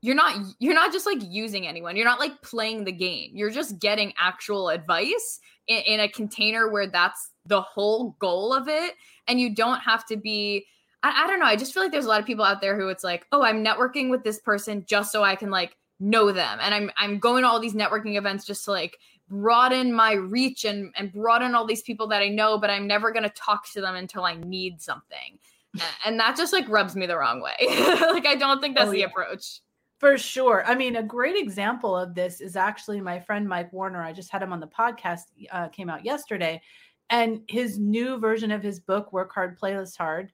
you're 0.00 0.14
not 0.14 0.36
you're 0.60 0.74
not 0.74 0.92
just 0.92 1.06
like 1.06 1.18
using 1.22 1.66
anyone. 1.66 1.96
You're 1.96 2.04
not 2.04 2.20
like 2.20 2.40
playing 2.42 2.84
the 2.84 2.92
game. 2.92 3.32
You're 3.34 3.50
just 3.50 3.78
getting 3.80 4.12
actual 4.18 4.68
advice 4.68 5.40
in, 5.66 5.78
in 5.78 6.00
a 6.00 6.08
container 6.08 6.70
where 6.70 6.86
that's 6.86 7.30
the 7.46 7.60
whole 7.60 8.16
goal 8.18 8.52
of 8.52 8.68
it 8.68 8.94
and 9.26 9.40
you 9.40 9.54
don't 9.54 9.80
have 9.80 10.06
to 10.06 10.16
be 10.16 10.66
I, 11.02 11.24
I 11.24 11.26
don't 11.26 11.38
know. 11.38 11.46
I 11.46 11.56
just 11.56 11.72
feel 11.72 11.82
like 11.82 11.92
there's 11.92 12.06
a 12.06 12.08
lot 12.08 12.20
of 12.20 12.26
people 12.26 12.44
out 12.44 12.60
there 12.60 12.78
who 12.78 12.88
it's 12.88 13.04
like, 13.04 13.26
oh, 13.30 13.42
I'm 13.42 13.64
networking 13.64 14.10
with 14.10 14.24
this 14.24 14.40
person 14.40 14.84
just 14.86 15.12
so 15.12 15.22
I 15.22 15.36
can 15.36 15.50
like 15.50 15.76
know 16.00 16.32
them. 16.32 16.58
And 16.60 16.74
i'm 16.74 16.90
i'm 16.96 17.18
going 17.18 17.42
to 17.42 17.48
all 17.48 17.60
these 17.60 17.74
networking 17.74 18.16
events 18.16 18.44
just 18.44 18.64
to 18.66 18.70
like 18.70 18.98
broaden 19.28 19.92
my 19.92 20.12
reach 20.12 20.64
and 20.64 20.92
and 20.96 21.12
broaden 21.12 21.54
all 21.54 21.66
these 21.66 21.82
people 21.82 22.06
that 22.08 22.22
i 22.22 22.28
know 22.28 22.56
but 22.56 22.70
i'm 22.70 22.86
never 22.86 23.10
going 23.12 23.24
to 23.24 23.28
talk 23.30 23.70
to 23.72 23.80
them 23.80 23.94
until 23.94 24.24
i 24.24 24.34
need 24.34 24.80
something. 24.80 25.38
And 26.04 26.18
that 26.18 26.36
just 26.36 26.52
like 26.52 26.68
rubs 26.68 26.96
me 26.96 27.06
the 27.06 27.18
wrong 27.18 27.40
way. 27.40 27.54
Like 28.00 28.26
i 28.26 28.36
don't 28.36 28.60
think 28.60 28.76
that's 28.76 28.88
oh, 28.88 28.92
the 28.92 29.02
approach. 29.02 29.60
For 29.98 30.16
sure. 30.16 30.64
I 30.66 30.74
mean 30.74 30.96
a 30.96 31.02
great 31.02 31.36
example 31.36 31.96
of 31.96 32.14
this 32.14 32.40
is 32.40 32.56
actually 32.56 33.00
my 33.00 33.18
friend 33.20 33.48
mike 33.48 33.72
warner. 33.72 34.02
I 34.02 34.12
just 34.12 34.30
had 34.30 34.42
him 34.42 34.52
on 34.52 34.60
the 34.60 34.66
podcast 34.66 35.24
uh, 35.50 35.68
came 35.68 35.90
out 35.90 36.04
yesterday 36.04 36.62
and 37.10 37.42
his 37.48 37.78
new 37.78 38.18
version 38.18 38.50
of 38.50 38.62
his 38.62 38.80
book 38.80 39.12
work 39.12 39.32
hard 39.32 39.58
playlist 39.58 39.96
hard 39.96 40.32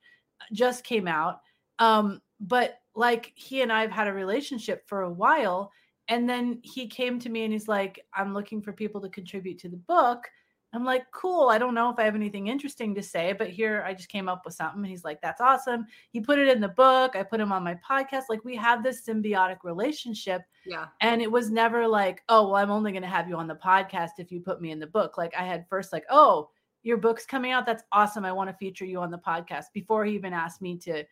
just 0.52 0.84
came 0.84 1.08
out. 1.08 1.40
Um 1.78 2.20
but 2.40 2.78
like 2.94 3.32
he 3.34 3.62
and 3.62 3.72
I've 3.72 3.90
had 3.90 4.08
a 4.08 4.12
relationship 4.12 4.86
for 4.88 5.02
a 5.02 5.10
while. 5.10 5.72
And 6.08 6.28
then 6.28 6.60
he 6.62 6.86
came 6.86 7.18
to 7.20 7.30
me 7.30 7.44
and 7.44 7.52
he's 7.52 7.68
like, 7.68 8.04
I'm 8.14 8.34
looking 8.34 8.60
for 8.60 8.72
people 8.72 9.00
to 9.00 9.08
contribute 9.08 9.58
to 9.60 9.68
the 9.68 9.76
book. 9.76 10.28
I'm 10.74 10.84
like, 10.84 11.04
cool. 11.12 11.50
I 11.50 11.58
don't 11.58 11.74
know 11.74 11.88
if 11.90 12.00
I 12.00 12.02
have 12.04 12.16
anything 12.16 12.48
interesting 12.48 12.96
to 12.96 13.02
say, 13.02 13.32
but 13.32 13.48
here 13.48 13.84
I 13.86 13.94
just 13.94 14.08
came 14.08 14.28
up 14.28 14.42
with 14.44 14.54
something. 14.54 14.80
And 14.80 14.90
he's 14.90 15.04
like, 15.04 15.22
that's 15.22 15.40
awesome. 15.40 15.86
He 16.10 16.20
put 16.20 16.40
it 16.40 16.48
in 16.48 16.60
the 16.60 16.68
book. 16.68 17.14
I 17.14 17.22
put 17.22 17.40
him 17.40 17.52
on 17.52 17.62
my 17.62 17.78
podcast. 17.88 18.24
Like 18.28 18.44
we 18.44 18.56
have 18.56 18.82
this 18.82 19.06
symbiotic 19.06 19.58
relationship. 19.62 20.42
Yeah. 20.66 20.86
And 21.00 21.22
it 21.22 21.30
was 21.30 21.48
never 21.48 21.86
like, 21.86 22.22
oh, 22.28 22.48
well, 22.48 22.56
I'm 22.56 22.72
only 22.72 22.90
going 22.90 23.02
to 23.02 23.08
have 23.08 23.28
you 23.28 23.36
on 23.36 23.46
the 23.46 23.54
podcast 23.54 24.10
if 24.18 24.32
you 24.32 24.40
put 24.40 24.60
me 24.60 24.72
in 24.72 24.80
the 24.80 24.86
book. 24.88 25.16
Like 25.16 25.32
I 25.38 25.44
had 25.44 25.64
first, 25.68 25.92
like, 25.92 26.06
oh, 26.10 26.50
your 26.82 26.96
book's 26.96 27.24
coming 27.24 27.52
out. 27.52 27.66
That's 27.66 27.84
awesome. 27.92 28.24
I 28.24 28.32
want 28.32 28.50
to 28.50 28.56
feature 28.56 28.84
you 28.84 29.00
on 29.00 29.12
the 29.12 29.18
podcast 29.18 29.66
before 29.72 30.04
he 30.04 30.14
even 30.14 30.32
asked 30.32 30.60
me 30.60 30.76
to 30.78 31.04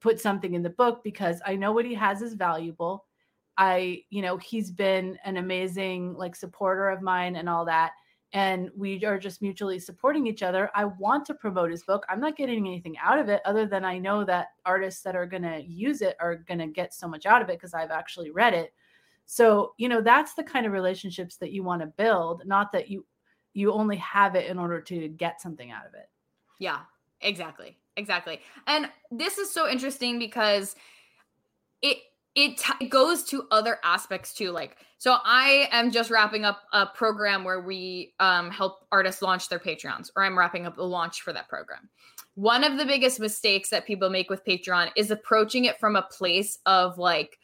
put 0.00 0.20
something 0.20 0.54
in 0.54 0.62
the 0.62 0.70
book 0.70 1.02
because 1.04 1.40
I 1.46 1.56
know 1.56 1.72
what 1.72 1.84
he 1.84 1.94
has 1.94 2.22
is 2.22 2.34
valuable. 2.34 3.04
I, 3.56 4.02
you 4.08 4.22
know, 4.22 4.38
he's 4.38 4.70
been 4.70 5.18
an 5.24 5.36
amazing 5.36 6.14
like 6.14 6.34
supporter 6.34 6.88
of 6.88 7.02
mine 7.02 7.36
and 7.36 7.48
all 7.48 7.64
that. 7.66 7.92
And 8.32 8.70
we 8.76 9.04
are 9.04 9.18
just 9.18 9.42
mutually 9.42 9.78
supporting 9.78 10.26
each 10.26 10.42
other. 10.42 10.70
I 10.74 10.84
want 10.84 11.26
to 11.26 11.34
promote 11.34 11.70
his 11.70 11.82
book. 11.82 12.06
I'm 12.08 12.20
not 12.20 12.36
getting 12.36 12.66
anything 12.66 12.96
out 12.98 13.18
of 13.18 13.28
it 13.28 13.42
other 13.44 13.66
than 13.66 13.84
I 13.84 13.98
know 13.98 14.24
that 14.24 14.48
artists 14.64 15.02
that 15.02 15.16
are 15.16 15.26
going 15.26 15.42
to 15.42 15.62
use 15.62 16.00
it 16.00 16.16
are 16.20 16.36
going 16.36 16.60
to 16.60 16.68
get 16.68 16.94
so 16.94 17.08
much 17.08 17.26
out 17.26 17.42
of 17.42 17.48
it 17.48 17.58
because 17.58 17.74
I've 17.74 17.90
actually 17.90 18.30
read 18.30 18.54
it. 18.54 18.72
So, 19.26 19.74
you 19.78 19.88
know, 19.88 20.00
that's 20.00 20.34
the 20.34 20.44
kind 20.44 20.64
of 20.64 20.72
relationships 20.72 21.36
that 21.36 21.52
you 21.52 21.62
want 21.62 21.82
to 21.82 21.86
build, 21.86 22.42
not 22.46 22.72
that 22.72 22.88
you 22.88 23.04
you 23.52 23.72
only 23.72 23.96
have 23.96 24.36
it 24.36 24.48
in 24.48 24.60
order 24.60 24.80
to 24.80 25.08
get 25.08 25.40
something 25.40 25.72
out 25.72 25.84
of 25.84 25.94
it. 25.94 26.08
Yeah, 26.60 26.80
exactly 27.20 27.80
exactly. 28.00 28.40
And 28.66 28.88
this 29.10 29.38
is 29.38 29.52
so 29.52 29.68
interesting 29.68 30.18
because 30.18 30.74
it 31.82 31.98
it, 32.36 32.58
t- 32.58 32.84
it 32.84 32.90
goes 32.90 33.24
to 33.24 33.46
other 33.50 33.78
aspects 33.82 34.32
too 34.32 34.52
like 34.52 34.76
so 34.98 35.16
i 35.24 35.68
am 35.72 35.90
just 35.90 36.10
wrapping 36.10 36.44
up 36.44 36.62
a 36.72 36.86
program 36.86 37.42
where 37.42 37.60
we 37.60 38.14
um, 38.20 38.50
help 38.50 38.86
artists 38.92 39.20
launch 39.20 39.48
their 39.48 39.58
patreons 39.58 40.10
or 40.14 40.22
i'm 40.22 40.38
wrapping 40.38 40.64
up 40.64 40.76
the 40.76 40.84
launch 40.84 41.22
for 41.22 41.32
that 41.32 41.48
program. 41.48 41.88
One 42.36 42.62
of 42.62 42.78
the 42.78 42.86
biggest 42.86 43.18
mistakes 43.18 43.70
that 43.70 43.84
people 43.84 44.10
make 44.10 44.30
with 44.30 44.44
patreon 44.44 44.90
is 44.96 45.10
approaching 45.10 45.64
it 45.64 45.80
from 45.80 45.96
a 45.96 46.02
place 46.02 46.58
of 46.66 46.98
like 46.98 47.36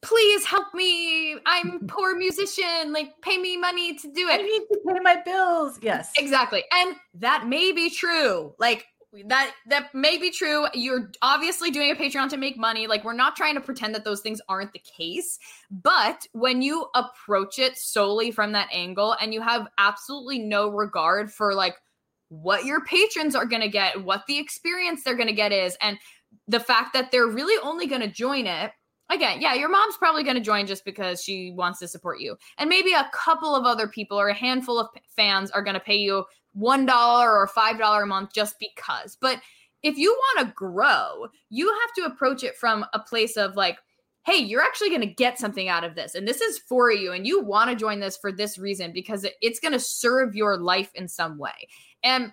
please 0.00 0.44
help 0.44 0.72
me 0.74 1.36
i'm 1.46 1.86
poor 1.86 2.16
musician 2.16 2.92
like 2.92 3.12
pay 3.22 3.38
me 3.38 3.56
money 3.56 3.94
to 3.94 4.08
do 4.12 4.28
it. 4.28 4.40
I 4.40 4.42
need 4.42 4.66
to 4.72 4.78
pay 4.86 5.00
my 5.00 5.22
bills. 5.24 5.78
Yes. 5.82 6.12
Exactly. 6.18 6.64
And 6.72 6.96
that 7.14 7.46
may 7.46 7.72
be 7.72 7.88
true. 7.88 8.54
Like 8.58 8.86
that 9.26 9.52
that 9.66 9.94
may 9.94 10.16
be 10.16 10.30
true. 10.30 10.66
You're 10.72 11.10
obviously 11.20 11.70
doing 11.70 11.90
a 11.90 11.94
patreon 11.94 12.28
to 12.30 12.36
make 12.36 12.56
money. 12.56 12.86
Like 12.86 13.04
we're 13.04 13.12
not 13.12 13.36
trying 13.36 13.54
to 13.54 13.60
pretend 13.60 13.94
that 13.94 14.04
those 14.04 14.20
things 14.20 14.40
aren't 14.48 14.72
the 14.72 14.80
case. 14.80 15.38
But 15.70 16.26
when 16.32 16.62
you 16.62 16.86
approach 16.94 17.58
it 17.58 17.76
solely 17.76 18.30
from 18.30 18.52
that 18.52 18.68
angle 18.72 19.16
and 19.20 19.34
you 19.34 19.42
have 19.42 19.68
absolutely 19.78 20.38
no 20.38 20.68
regard 20.68 21.30
for 21.30 21.54
like 21.54 21.76
what 22.28 22.64
your 22.64 22.82
patrons 22.84 23.34
are 23.34 23.44
going 23.44 23.60
to 23.60 23.68
get 23.68 24.02
what 24.02 24.22
the 24.26 24.38
experience 24.38 25.04
they're 25.04 25.16
going 25.16 25.28
to 25.28 25.34
get 25.34 25.52
is 25.52 25.76
and 25.82 25.98
the 26.48 26.60
fact 26.60 26.94
that 26.94 27.10
they're 27.10 27.26
really 27.26 27.60
only 27.62 27.86
going 27.86 28.00
to 28.00 28.08
join 28.08 28.46
it 28.46 28.72
again, 29.10 29.40
yeah, 29.40 29.54
your 29.54 29.68
mom's 29.68 29.96
probably 29.98 30.24
going 30.24 30.36
to 30.36 30.42
join 30.42 30.66
just 30.66 30.84
because 30.84 31.22
she 31.22 31.52
wants 31.54 31.78
to 31.80 31.88
support 31.88 32.20
you. 32.20 32.36
And 32.58 32.70
maybe 32.70 32.92
a 32.92 33.10
couple 33.12 33.54
of 33.54 33.64
other 33.64 33.86
people 33.86 34.18
or 34.18 34.28
a 34.28 34.34
handful 34.34 34.78
of 34.78 34.88
fans 35.14 35.50
are 35.50 35.62
going 35.62 35.74
to 35.74 35.80
pay 35.80 35.96
you 35.96 36.24
$1 36.56 37.22
or 37.22 37.48
$5 37.48 38.02
a 38.02 38.06
month 38.06 38.32
just 38.32 38.56
because. 38.58 39.16
But 39.20 39.40
if 39.82 39.96
you 39.96 40.12
want 40.12 40.46
to 40.46 40.54
grow, 40.54 41.26
you 41.50 41.68
have 41.68 41.92
to 41.96 42.12
approach 42.12 42.44
it 42.44 42.56
from 42.56 42.84
a 42.92 42.98
place 42.98 43.36
of 43.36 43.56
like, 43.56 43.78
hey, 44.24 44.36
you're 44.36 44.62
actually 44.62 44.88
going 44.88 45.00
to 45.00 45.06
get 45.06 45.38
something 45.38 45.68
out 45.68 45.82
of 45.82 45.96
this. 45.96 46.14
And 46.14 46.28
this 46.28 46.40
is 46.40 46.58
for 46.58 46.92
you. 46.92 47.12
And 47.12 47.26
you 47.26 47.42
want 47.42 47.70
to 47.70 47.76
join 47.76 47.98
this 47.98 48.16
for 48.16 48.30
this 48.30 48.56
reason 48.56 48.92
because 48.92 49.26
it's 49.40 49.58
going 49.58 49.72
to 49.72 49.80
serve 49.80 50.36
your 50.36 50.58
life 50.58 50.90
in 50.94 51.08
some 51.08 51.38
way. 51.38 51.68
And 52.04 52.32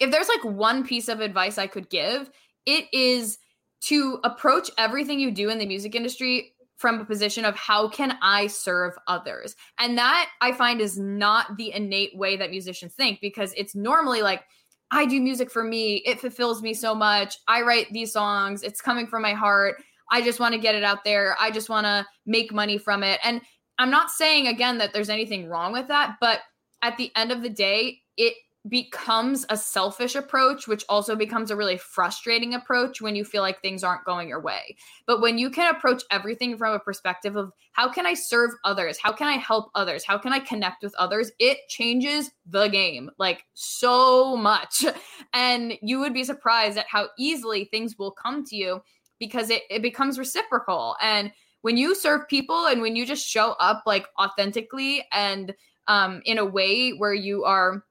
if 0.00 0.10
there's 0.10 0.28
like 0.28 0.44
one 0.44 0.86
piece 0.86 1.08
of 1.08 1.20
advice 1.20 1.58
I 1.58 1.66
could 1.66 1.90
give, 1.90 2.30
it 2.64 2.86
is 2.92 3.38
to 3.82 4.20
approach 4.24 4.70
everything 4.78 5.20
you 5.20 5.30
do 5.30 5.50
in 5.50 5.58
the 5.58 5.66
music 5.66 5.94
industry 5.94 6.54
from 6.80 6.98
a 6.98 7.04
position 7.04 7.44
of 7.44 7.54
how 7.56 7.88
can 7.88 8.16
I 8.22 8.46
serve 8.46 8.94
others? 9.06 9.54
And 9.78 9.98
that 9.98 10.30
I 10.40 10.52
find 10.52 10.80
is 10.80 10.98
not 10.98 11.58
the 11.58 11.72
innate 11.74 12.16
way 12.16 12.38
that 12.38 12.48
musicians 12.48 12.94
think 12.94 13.20
because 13.20 13.52
it's 13.52 13.74
normally 13.74 14.22
like, 14.22 14.42
I 14.90 15.04
do 15.04 15.20
music 15.20 15.50
for 15.50 15.62
me. 15.62 15.96
It 16.06 16.20
fulfills 16.20 16.62
me 16.62 16.72
so 16.72 16.94
much. 16.94 17.36
I 17.46 17.60
write 17.60 17.92
these 17.92 18.14
songs. 18.14 18.62
It's 18.62 18.80
coming 18.80 19.06
from 19.06 19.20
my 19.20 19.34
heart. 19.34 19.76
I 20.10 20.22
just 20.22 20.40
want 20.40 20.54
to 20.54 20.60
get 20.60 20.74
it 20.74 20.82
out 20.82 21.04
there. 21.04 21.36
I 21.38 21.50
just 21.50 21.68
want 21.68 21.84
to 21.84 22.06
make 22.24 22.50
money 22.50 22.78
from 22.78 23.02
it. 23.02 23.20
And 23.22 23.42
I'm 23.78 23.90
not 23.90 24.10
saying 24.10 24.46
again 24.46 24.78
that 24.78 24.94
there's 24.94 25.10
anything 25.10 25.48
wrong 25.48 25.72
with 25.72 25.88
that, 25.88 26.16
but 26.18 26.40
at 26.80 26.96
the 26.96 27.12
end 27.14 27.30
of 27.30 27.42
the 27.42 27.50
day, 27.50 28.00
it 28.16 28.32
becomes 28.68 29.46
a 29.48 29.56
selfish 29.56 30.14
approach, 30.14 30.68
which 30.68 30.84
also 30.88 31.16
becomes 31.16 31.50
a 31.50 31.56
really 31.56 31.78
frustrating 31.78 32.54
approach 32.54 33.00
when 33.00 33.16
you 33.16 33.24
feel 33.24 33.40
like 33.40 33.60
things 33.60 33.82
aren't 33.82 34.04
going 34.04 34.28
your 34.28 34.40
way. 34.40 34.76
But 35.06 35.22
when 35.22 35.38
you 35.38 35.48
can 35.48 35.74
approach 35.74 36.02
everything 36.10 36.58
from 36.58 36.74
a 36.74 36.78
perspective 36.78 37.36
of 37.36 37.52
how 37.72 37.90
can 37.90 38.04
I 38.06 38.14
serve 38.14 38.50
others? 38.64 38.98
How 39.02 39.12
can 39.12 39.28
I 39.28 39.36
help 39.36 39.70
others? 39.74 40.04
How 40.04 40.18
can 40.18 40.32
I 40.32 40.40
connect 40.40 40.82
with 40.82 40.94
others? 40.96 41.32
It 41.38 41.58
changes 41.68 42.30
the 42.46 42.68
game 42.68 43.10
like 43.18 43.44
so 43.54 44.36
much. 44.36 44.84
And 45.32 45.74
you 45.80 46.00
would 46.00 46.12
be 46.12 46.24
surprised 46.24 46.76
at 46.76 46.86
how 46.88 47.08
easily 47.16 47.66
things 47.66 47.96
will 47.96 48.10
come 48.10 48.44
to 48.46 48.56
you 48.56 48.82
because 49.20 49.48
it, 49.48 49.62
it 49.70 49.80
becomes 49.80 50.18
reciprocal. 50.18 50.96
And 51.00 51.30
when 51.62 51.76
you 51.76 51.94
serve 51.94 52.26
people 52.28 52.66
and 52.66 52.80
when 52.80 52.96
you 52.96 53.06
just 53.06 53.26
show 53.26 53.52
up 53.60 53.84
like 53.86 54.06
authentically 54.18 55.04
and 55.12 55.54
um, 55.86 56.22
in 56.24 56.38
a 56.38 56.44
way 56.44 56.90
where 56.90 57.14
you 57.14 57.44
are 57.44 57.84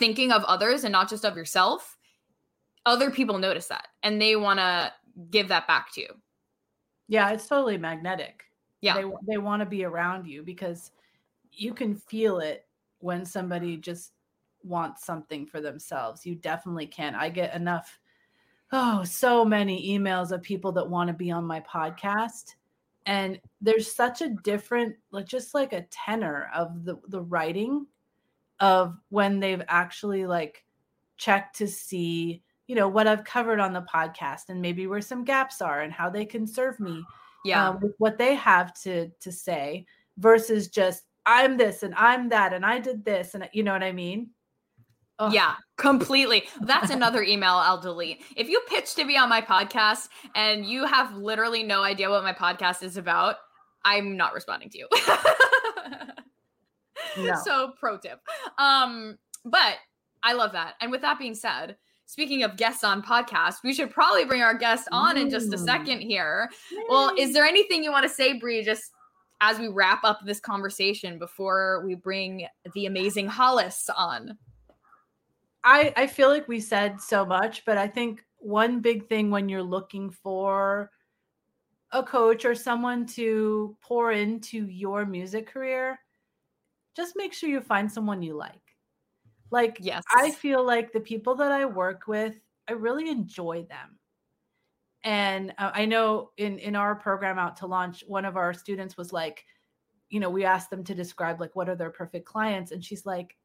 thinking 0.00 0.32
of 0.32 0.42
others 0.44 0.82
and 0.82 0.90
not 0.90 1.08
just 1.08 1.24
of 1.24 1.36
yourself, 1.36 1.96
other 2.86 3.12
people 3.12 3.38
notice 3.38 3.68
that 3.68 3.86
and 4.02 4.20
they 4.20 4.34
want 4.34 4.58
to 4.58 4.92
give 5.30 5.46
that 5.48 5.68
back 5.68 5.92
to 5.92 6.00
you. 6.00 6.08
Yeah, 7.06 7.30
it's 7.30 7.46
totally 7.46 7.78
magnetic. 7.78 8.42
Yeah. 8.80 8.94
They 8.94 9.04
they 9.28 9.38
want 9.38 9.60
to 9.60 9.66
be 9.66 9.84
around 9.84 10.26
you 10.26 10.42
because 10.42 10.90
you 11.52 11.74
can 11.74 11.94
feel 11.94 12.38
it 12.38 12.66
when 12.98 13.24
somebody 13.24 13.76
just 13.76 14.12
wants 14.64 15.04
something 15.04 15.46
for 15.46 15.60
themselves. 15.60 16.24
You 16.24 16.34
definitely 16.34 16.86
can. 16.86 17.14
I 17.14 17.28
get 17.28 17.54
enough 17.54 18.00
oh, 18.72 19.04
so 19.04 19.44
many 19.44 19.96
emails 19.96 20.32
of 20.32 20.42
people 20.42 20.72
that 20.72 20.88
want 20.88 21.08
to 21.08 21.14
be 21.14 21.30
on 21.30 21.44
my 21.44 21.60
podcast 21.60 22.54
and 23.06 23.40
there's 23.60 23.92
such 23.92 24.20
a 24.22 24.28
different 24.28 24.94
like 25.10 25.26
just 25.26 25.54
like 25.54 25.72
a 25.72 25.86
tenor 25.90 26.48
of 26.54 26.84
the 26.84 26.96
the 27.08 27.20
writing 27.20 27.86
of 28.60 28.96
when 29.08 29.40
they've 29.40 29.62
actually 29.68 30.26
like 30.26 30.64
checked 31.16 31.56
to 31.58 31.66
see 31.66 32.42
you 32.70 32.76
know 32.76 32.86
what 32.86 33.08
I've 33.08 33.24
covered 33.24 33.58
on 33.58 33.72
the 33.72 33.82
podcast 33.82 34.48
and 34.48 34.62
maybe 34.62 34.86
where 34.86 35.00
some 35.00 35.24
gaps 35.24 35.60
are 35.60 35.80
and 35.80 35.92
how 35.92 36.08
they 36.08 36.24
can 36.24 36.46
serve 36.46 36.78
me. 36.78 37.04
Yeah. 37.44 37.70
Um, 37.70 37.80
with 37.80 37.94
what 37.98 38.16
they 38.16 38.36
have 38.36 38.72
to 38.82 39.08
to 39.08 39.32
say 39.32 39.86
versus 40.18 40.68
just 40.68 41.02
I'm 41.26 41.56
this 41.56 41.82
and 41.82 41.92
I'm 41.96 42.28
that 42.28 42.52
and 42.52 42.64
I 42.64 42.78
did 42.78 43.04
this 43.04 43.34
and 43.34 43.48
you 43.52 43.64
know 43.64 43.72
what 43.72 43.82
I 43.82 43.90
mean? 43.90 44.30
Ugh. 45.18 45.34
Yeah, 45.34 45.54
completely. 45.78 46.44
That's 46.60 46.90
another 46.92 47.24
email 47.24 47.54
I'll 47.54 47.80
delete. 47.80 48.22
If 48.36 48.48
you 48.48 48.62
pitch 48.68 48.94
to 48.94 49.04
be 49.04 49.16
on 49.16 49.28
my 49.28 49.40
podcast 49.40 50.08
and 50.36 50.64
you 50.64 50.86
have 50.86 51.16
literally 51.16 51.64
no 51.64 51.82
idea 51.82 52.08
what 52.08 52.22
my 52.22 52.32
podcast 52.32 52.84
is 52.84 52.96
about, 52.96 53.34
I'm 53.84 54.16
not 54.16 54.32
responding 54.32 54.70
to 54.70 54.78
you. 54.78 54.88
no. 57.18 57.34
So 57.44 57.72
pro 57.78 57.98
tip. 57.98 58.20
Um, 58.58 59.18
but 59.44 59.76
I 60.22 60.32
love 60.34 60.52
that. 60.52 60.74
And 60.80 60.90
with 60.90 61.00
that 61.02 61.18
being 61.18 61.34
said, 61.34 61.76
speaking 62.06 62.42
of 62.42 62.56
guests 62.56 62.84
on 62.84 63.02
podcasts, 63.02 63.58
we 63.62 63.72
should 63.72 63.90
probably 63.90 64.24
bring 64.24 64.42
our 64.42 64.54
guest 64.54 64.88
on 64.92 65.16
in 65.16 65.30
just 65.30 65.52
a 65.54 65.58
second 65.58 66.00
here. 66.00 66.50
Yay. 66.72 66.78
Well, 66.88 67.12
is 67.16 67.32
there 67.32 67.44
anything 67.44 67.84
you 67.84 67.92
want 67.92 68.02
to 68.02 68.12
say, 68.12 68.38
Bree, 68.38 68.64
just 68.64 68.90
as 69.40 69.58
we 69.58 69.68
wrap 69.68 70.04
up 70.04 70.20
this 70.24 70.40
conversation 70.40 71.18
before 71.18 71.82
we 71.86 71.94
bring 71.94 72.46
the 72.74 72.86
amazing 72.86 73.26
Hollis 73.26 73.88
on? 73.96 74.36
I, 75.64 75.92
I 75.96 76.06
feel 76.06 76.28
like 76.28 76.48
we 76.48 76.60
said 76.60 77.00
so 77.00 77.24
much, 77.24 77.64
but 77.64 77.78
I 77.78 77.86
think 77.86 78.24
one 78.38 78.80
big 78.80 79.08
thing 79.08 79.30
when 79.30 79.48
you're 79.48 79.62
looking 79.62 80.10
for 80.10 80.90
a 81.92 82.02
coach 82.02 82.44
or 82.44 82.54
someone 82.54 83.04
to 83.04 83.76
pour 83.82 84.12
into 84.12 84.66
your 84.66 85.04
music 85.04 85.46
career, 85.46 85.98
just 86.96 87.14
make 87.16 87.32
sure 87.32 87.48
you 87.48 87.60
find 87.60 87.90
someone 87.90 88.22
you 88.22 88.34
like. 88.34 88.60
Like, 89.50 89.78
yes, 89.80 90.02
I 90.14 90.30
feel 90.30 90.64
like 90.64 90.92
the 90.92 91.00
people 91.00 91.34
that 91.36 91.50
I 91.50 91.64
work 91.64 92.06
with, 92.06 92.34
I 92.68 92.72
really 92.72 93.08
enjoy 93.08 93.66
them. 93.68 93.98
And 95.02 95.52
uh, 95.58 95.72
I 95.74 95.86
know 95.86 96.30
in 96.36 96.58
in 96.58 96.76
our 96.76 96.94
program 96.94 97.38
out 97.38 97.56
to 97.58 97.66
launch, 97.66 98.04
one 98.06 98.24
of 98.24 98.36
our 98.36 98.52
students 98.52 98.96
was 98.96 99.12
like, 99.12 99.44
you 100.08 100.20
know, 100.20 100.30
we 100.30 100.44
asked 100.44 100.70
them 100.70 100.84
to 100.84 100.94
describe 100.94 101.40
like 101.40 101.56
what 101.56 101.68
are 101.68 101.74
their 101.74 101.90
perfect 101.90 102.26
clients, 102.26 102.70
and 102.70 102.84
she's 102.84 103.06
like, 103.06 103.36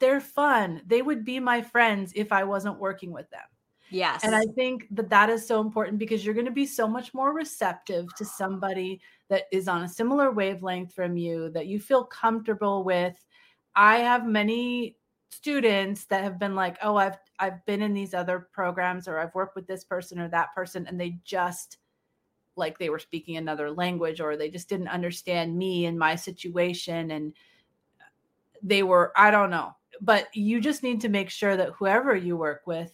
they're 0.00 0.20
fun. 0.20 0.82
They 0.86 1.02
would 1.02 1.24
be 1.24 1.38
my 1.38 1.62
friends 1.62 2.12
if 2.16 2.32
I 2.32 2.44
wasn't 2.44 2.80
working 2.80 3.12
with 3.12 3.30
them. 3.30 3.42
Yes. 3.90 4.24
And 4.24 4.34
I 4.34 4.44
think 4.54 4.86
that 4.92 5.10
that 5.10 5.30
is 5.30 5.46
so 5.46 5.60
important 5.60 5.98
because 5.98 6.24
you're 6.24 6.34
going 6.34 6.46
to 6.46 6.52
be 6.52 6.66
so 6.66 6.88
much 6.88 7.12
more 7.12 7.34
receptive 7.34 8.06
to 8.16 8.24
somebody 8.24 9.00
that 9.30 9.44
is 9.50 9.68
on 9.68 9.84
a 9.84 9.88
similar 9.88 10.30
wavelength 10.30 10.92
from 10.92 11.16
you 11.16 11.50
that 11.50 11.66
you 11.66 11.80
feel 11.80 12.04
comfortable 12.04 12.84
with. 12.84 13.16
I 13.74 13.98
have 13.98 14.26
many 14.26 14.96
students 15.30 16.04
that 16.06 16.22
have 16.24 16.38
been 16.38 16.54
like, 16.54 16.76
"Oh, 16.82 16.96
I've 16.96 17.16
I've 17.38 17.64
been 17.64 17.80
in 17.80 17.94
these 17.94 18.12
other 18.12 18.48
programs 18.52 19.08
or 19.08 19.18
I've 19.18 19.34
worked 19.34 19.56
with 19.56 19.66
this 19.66 19.84
person 19.84 20.20
or 20.20 20.28
that 20.28 20.54
person 20.54 20.86
and 20.86 21.00
they 21.00 21.18
just 21.24 21.78
like 22.56 22.78
they 22.78 22.90
were 22.90 22.98
speaking 22.98 23.36
another 23.36 23.70
language 23.70 24.20
or 24.20 24.36
they 24.36 24.50
just 24.50 24.68
didn't 24.68 24.88
understand 24.88 25.56
me 25.56 25.86
and 25.86 25.98
my 25.98 26.14
situation 26.14 27.12
and 27.12 27.32
they 28.62 28.82
were 28.82 29.12
I 29.16 29.30
don't 29.30 29.50
know 29.50 29.74
but 30.00 30.28
you 30.34 30.60
just 30.60 30.82
need 30.82 31.00
to 31.02 31.08
make 31.08 31.30
sure 31.30 31.56
that 31.56 31.70
whoever 31.70 32.14
you 32.14 32.36
work 32.36 32.62
with 32.66 32.92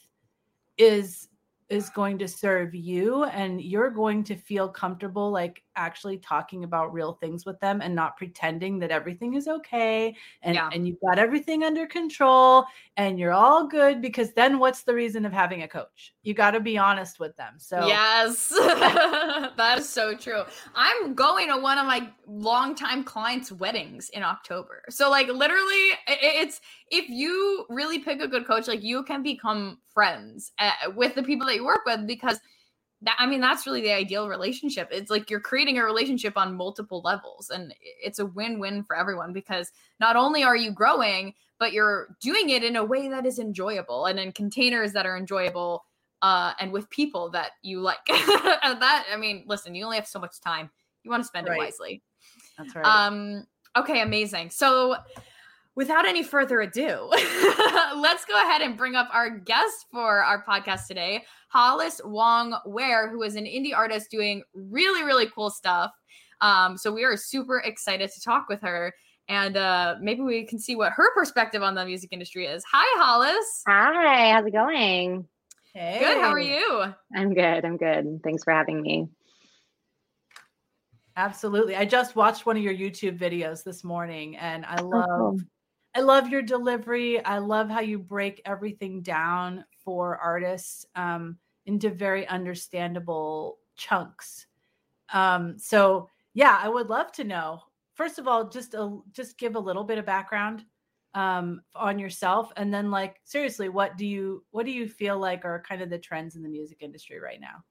is 0.78 1.28
is 1.68 1.90
going 1.90 2.18
to 2.18 2.28
serve 2.28 2.74
you 2.74 3.24
and 3.24 3.60
you're 3.60 3.90
going 3.90 4.22
to 4.22 4.36
feel 4.36 4.68
comfortable 4.68 5.30
like 5.30 5.62
actually 5.76 6.18
talking 6.18 6.64
about 6.64 6.92
real 6.92 7.14
things 7.14 7.44
with 7.44 7.58
them 7.60 7.80
and 7.80 7.94
not 7.94 8.16
pretending 8.16 8.78
that 8.78 8.90
everything 8.90 9.34
is 9.34 9.46
okay 9.46 10.14
and 10.42 10.54
yeah. 10.54 10.68
and 10.72 10.86
you've 10.86 11.00
got 11.00 11.18
everything 11.18 11.62
under 11.64 11.86
control 11.86 12.64
and 12.96 13.18
you're 13.18 13.32
all 13.32 13.66
good 13.66 14.00
because 14.00 14.32
then 14.32 14.58
what's 14.58 14.82
the 14.82 14.94
reason 14.94 15.24
of 15.24 15.32
having 15.32 15.62
a 15.62 15.68
coach? 15.68 16.14
You 16.22 16.34
got 16.34 16.52
to 16.52 16.60
be 16.60 16.78
honest 16.78 17.20
with 17.20 17.36
them. 17.36 17.54
So 17.58 17.86
yes. 17.86 18.52
That 19.56 19.78
is 19.78 19.88
so 19.88 20.14
true. 20.14 20.42
I'm 20.74 21.14
going 21.14 21.48
to 21.48 21.58
one 21.58 21.78
of 21.78 21.86
my 21.86 22.08
longtime 22.26 23.04
clients 23.04 23.52
weddings 23.52 24.08
in 24.10 24.22
october. 24.22 24.82
So 24.88 25.10
like 25.10 25.28
literally 25.28 25.90
it's 26.06 26.60
if 26.90 27.08
you 27.08 27.66
really 27.68 27.98
pick 27.98 28.20
a 28.20 28.28
good 28.28 28.46
coach 28.46 28.68
like 28.68 28.82
you 28.82 29.02
can 29.02 29.22
become 29.22 29.78
friends 29.92 30.52
uh, 30.58 30.70
with 30.94 31.14
the 31.14 31.22
people 31.22 31.46
that 31.46 31.54
you 31.54 31.64
work 31.64 31.82
with 31.86 32.06
because 32.06 32.40
that 33.02 33.16
I 33.18 33.26
mean 33.26 33.40
that's 33.40 33.66
really 33.66 33.82
the 33.82 33.92
ideal 33.92 34.28
relationship. 34.28 34.88
It's 34.90 35.10
like 35.10 35.30
you're 35.30 35.40
creating 35.40 35.78
a 35.78 35.84
relationship 35.84 36.36
on 36.36 36.56
multiple 36.56 37.02
levels 37.04 37.50
and 37.50 37.74
it's 37.80 38.18
a 38.18 38.26
win-win 38.26 38.84
for 38.84 38.96
everyone 38.96 39.32
because 39.32 39.70
not 40.00 40.16
only 40.16 40.42
are 40.42 40.56
you 40.56 40.70
growing, 40.70 41.34
but 41.58 41.72
you're 41.72 42.16
doing 42.20 42.50
it 42.50 42.64
in 42.64 42.76
a 42.76 42.84
way 42.84 43.08
that 43.08 43.26
is 43.26 43.38
enjoyable 43.38 44.06
and 44.06 44.18
in 44.18 44.32
containers 44.32 44.92
that 44.92 45.06
are 45.06 45.16
enjoyable 45.16 45.84
uh 46.22 46.52
and 46.58 46.72
with 46.72 46.88
people 46.90 47.30
that 47.30 47.52
you 47.62 47.80
like. 47.80 47.98
that 48.08 49.04
I 49.12 49.16
mean, 49.16 49.44
listen, 49.46 49.74
you 49.74 49.84
only 49.84 49.96
have 49.96 50.06
so 50.06 50.18
much 50.18 50.40
time. 50.40 50.70
You 51.02 51.10
want 51.10 51.22
to 51.22 51.28
spend 51.28 51.48
right. 51.48 51.56
it 51.56 51.58
wisely. 51.58 52.02
That's 52.56 52.74
right. 52.74 52.84
Um 52.86 53.46
okay, 53.76 54.00
amazing. 54.00 54.50
So 54.50 54.96
without 55.76 56.06
any 56.06 56.22
further 56.22 56.62
ado, 56.62 57.08
let's 57.96 58.24
go 58.24 58.34
ahead 58.42 58.62
and 58.62 58.76
bring 58.76 58.96
up 58.96 59.08
our 59.12 59.30
guest 59.30 59.86
for 59.92 60.24
our 60.24 60.42
podcast 60.44 60.86
today, 60.88 61.22
Hollis 61.48 62.00
Wong-Wear, 62.04 63.10
who 63.10 63.22
is 63.22 63.36
an 63.36 63.44
indie 63.44 63.76
artist 63.76 64.10
doing 64.10 64.42
really, 64.54 65.04
really 65.04 65.26
cool 65.32 65.50
stuff. 65.50 65.92
Um, 66.40 66.76
so 66.76 66.92
we 66.92 67.04
are 67.04 67.16
super 67.16 67.58
excited 67.60 68.10
to 68.10 68.20
talk 68.20 68.48
with 68.48 68.62
her. 68.62 68.92
And 69.28 69.56
uh, 69.56 69.96
maybe 70.00 70.22
we 70.22 70.46
can 70.46 70.58
see 70.58 70.76
what 70.76 70.92
her 70.92 71.12
perspective 71.14 71.62
on 71.62 71.74
the 71.74 71.84
music 71.84 72.10
industry 72.12 72.46
is. 72.46 72.64
Hi, 72.70 73.02
Hollis. 73.02 73.62
Hi, 73.66 74.32
how's 74.32 74.46
it 74.46 74.52
going? 74.52 75.26
Hey. 75.74 75.98
Good. 75.98 76.18
How 76.18 76.30
are 76.30 76.38
you? 76.38 76.84
I'm 77.14 77.34
good. 77.34 77.64
I'm 77.64 77.76
good. 77.76 78.20
Thanks 78.22 78.44
for 78.44 78.52
having 78.52 78.80
me. 78.80 79.08
Absolutely. 81.16 81.74
I 81.74 81.84
just 81.84 82.14
watched 82.14 82.46
one 82.46 82.56
of 82.56 82.62
your 82.62 82.74
YouTube 82.74 83.18
videos 83.18 83.64
this 83.64 83.82
morning 83.82 84.36
and 84.36 84.64
I 84.64 84.76
oh, 84.80 84.88
love 84.88 85.40
I 85.96 86.00
love 86.00 86.28
your 86.28 86.42
delivery. 86.42 87.24
I 87.24 87.38
love 87.38 87.70
how 87.70 87.80
you 87.80 87.98
break 87.98 88.42
everything 88.44 89.00
down 89.00 89.64
for 89.82 90.18
artists 90.18 90.84
um, 90.94 91.38
into 91.64 91.88
very 91.88 92.28
understandable 92.28 93.56
chunks. 93.76 94.46
Um, 95.14 95.58
so 95.58 96.10
yeah, 96.34 96.60
I 96.62 96.68
would 96.68 96.90
love 96.90 97.12
to 97.12 97.24
know. 97.24 97.62
First 97.94 98.18
of 98.18 98.28
all, 98.28 98.46
just 98.46 98.74
a 98.74 98.98
just 99.12 99.38
give 99.38 99.56
a 99.56 99.58
little 99.58 99.84
bit 99.84 99.96
of 99.96 100.04
background 100.04 100.66
um, 101.14 101.62
on 101.74 101.98
yourself, 101.98 102.52
and 102.58 102.74
then 102.74 102.90
like 102.90 103.16
seriously, 103.24 103.70
what 103.70 103.96
do 103.96 104.04
you 104.04 104.44
what 104.50 104.66
do 104.66 104.72
you 104.72 104.86
feel 104.86 105.18
like 105.18 105.46
are 105.46 105.64
kind 105.66 105.80
of 105.80 105.88
the 105.88 105.98
trends 105.98 106.36
in 106.36 106.42
the 106.42 106.48
music 106.50 106.82
industry 106.82 107.18
right 107.18 107.40
now? 107.40 107.64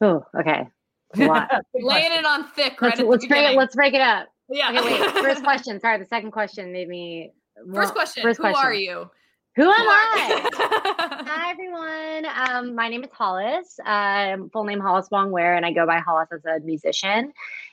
Oh, 0.00 0.24
okay. 0.40 0.66
Laying 1.16 2.12
it 2.12 2.24
on 2.24 2.48
thick. 2.52 2.80
Right 2.80 2.96
let's, 2.96 3.06
let's 3.06 3.26
break 3.26 3.50
it. 3.50 3.56
Let's 3.58 3.76
break 3.76 3.92
it 3.92 4.00
up. 4.00 4.28
Yeah. 4.48 4.70
Okay, 4.70 5.02
wait. 5.02 5.10
First 5.22 5.44
question. 5.44 5.78
Sorry, 5.80 5.98
the 5.98 6.06
second 6.06 6.30
question 6.30 6.72
made 6.72 6.88
me 6.88 7.34
First 7.72 7.94
question. 7.94 8.22
First 8.22 8.38
Who 8.38 8.42
question. 8.42 8.64
are 8.64 8.74
you? 8.74 9.10
Who 9.56 9.64
am 9.64 9.88
I? 9.88 10.48
Hi, 11.26 11.50
everyone. 11.50 12.26
Um, 12.32 12.74
my 12.76 12.88
name 12.88 13.02
is 13.02 13.10
Hollis. 13.12 13.80
Uh, 13.84 14.36
full 14.52 14.64
name 14.64 14.78
Hollis 14.78 15.08
Wong-Wear, 15.10 15.54
and 15.54 15.66
I 15.66 15.72
go 15.72 15.84
by 15.84 15.98
Hollis 15.98 16.28
as 16.32 16.44
a 16.44 16.60
musician. 16.64 17.32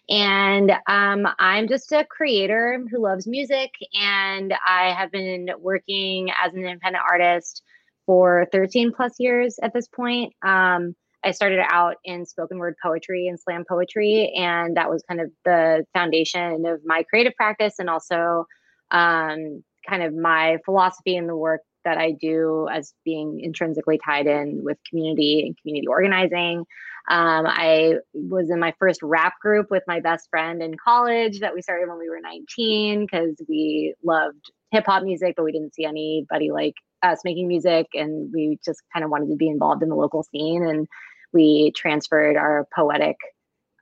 And 0.09 0.71
um, 0.87 1.27
I'm 1.37 1.67
just 1.67 1.91
a 1.91 2.05
creator 2.05 2.83
who 2.89 3.01
loves 3.01 3.27
music, 3.27 3.71
and 3.93 4.53
I 4.65 4.93
have 4.93 5.11
been 5.11 5.49
working 5.59 6.31
as 6.31 6.53
an 6.53 6.65
independent 6.65 7.03
artist 7.07 7.61
for 8.05 8.47
13 8.51 8.91
plus 8.91 9.19
years 9.19 9.59
at 9.61 9.73
this 9.73 9.87
point. 9.87 10.33
Um, 10.43 10.95
I 11.23 11.31
started 11.31 11.59
out 11.69 11.97
in 12.03 12.25
spoken 12.25 12.57
word 12.57 12.75
poetry 12.81 13.27
and 13.27 13.39
slam 13.39 13.63
poetry, 13.67 14.33
and 14.35 14.77
that 14.77 14.89
was 14.89 15.03
kind 15.07 15.21
of 15.21 15.31
the 15.43 15.85
foundation 15.93 16.65
of 16.65 16.81
my 16.85 17.03
creative 17.03 17.35
practice 17.35 17.75
and 17.79 17.89
also 17.89 18.45
um, 18.91 19.63
kind 19.87 20.03
of 20.03 20.13
my 20.13 20.57
philosophy 20.65 21.15
in 21.15 21.27
the 21.27 21.35
work 21.35 21.61
that 21.85 21.97
I 21.97 22.11
do 22.11 22.67
as 22.71 22.93
being 23.05 23.39
intrinsically 23.41 23.99
tied 24.03 24.27
in 24.27 24.63
with 24.63 24.77
community 24.89 25.43
and 25.45 25.57
community 25.61 25.87
organizing. 25.87 26.65
Um, 27.07 27.45
I 27.45 27.95
was 28.13 28.49
in 28.49 28.59
my 28.59 28.73
first 28.79 29.01
rap 29.03 29.33
group 29.39 29.67
with 29.69 29.83
my 29.87 29.99
best 29.99 30.27
friend 30.31 30.61
in 30.63 30.75
college 30.83 31.39
that 31.39 31.53
we 31.53 31.61
started 31.61 31.87
when 31.87 31.99
we 31.99 32.09
were 32.09 32.19
19 32.19 33.05
because 33.05 33.35
we 33.47 33.93
loved 34.03 34.51
hip 34.71 34.85
hop 34.87 35.03
music, 35.03 35.35
but 35.37 35.43
we 35.45 35.51
didn't 35.51 35.75
see 35.75 35.85
anybody 35.85 36.51
like 36.51 36.73
us 37.03 37.19
making 37.23 37.47
music. 37.47 37.85
And 37.93 38.31
we 38.33 38.57
just 38.65 38.81
kind 38.91 39.05
of 39.05 39.11
wanted 39.11 39.29
to 39.29 39.35
be 39.35 39.47
involved 39.47 39.83
in 39.83 39.89
the 39.89 39.95
local 39.95 40.23
scene. 40.23 40.65
And 40.65 40.87
we 41.31 41.71
transferred 41.75 42.35
our 42.35 42.67
poetic 42.75 43.17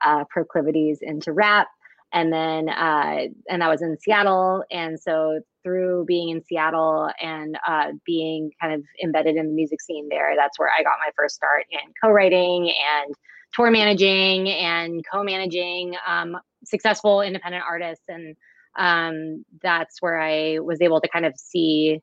uh, 0.03 0.25
proclivities 0.29 0.99
into 1.01 1.31
rap 1.31 1.67
and 2.13 2.31
then 2.31 2.69
uh, 2.69 3.27
and 3.49 3.61
that 3.61 3.69
was 3.69 3.81
in 3.81 3.97
Seattle. 3.99 4.63
And 4.71 4.99
so 4.99 5.41
through 5.63 6.05
being 6.05 6.29
in 6.29 6.43
Seattle 6.43 7.09
and 7.21 7.57
uh, 7.67 7.91
being 8.05 8.51
kind 8.61 8.73
of 8.73 8.83
embedded 9.03 9.35
in 9.35 9.47
the 9.47 9.53
music 9.53 9.81
scene 9.81 10.07
there, 10.09 10.33
that's 10.37 10.59
where 10.59 10.69
I 10.77 10.83
got 10.83 10.99
my 10.99 11.11
first 11.15 11.35
start 11.35 11.65
in 11.71 11.79
co-writing 12.01 12.71
and 12.71 13.15
tour 13.53 13.71
managing 13.71 14.49
and 14.49 15.03
co-managing 15.11 15.95
um, 16.07 16.37
successful 16.63 17.21
independent 17.21 17.63
artists, 17.67 18.05
and 18.07 18.35
um, 18.77 19.43
that's 19.61 20.01
where 20.01 20.19
I 20.19 20.59
was 20.59 20.81
able 20.81 21.01
to 21.01 21.07
kind 21.07 21.25
of 21.25 21.33
see 21.37 21.99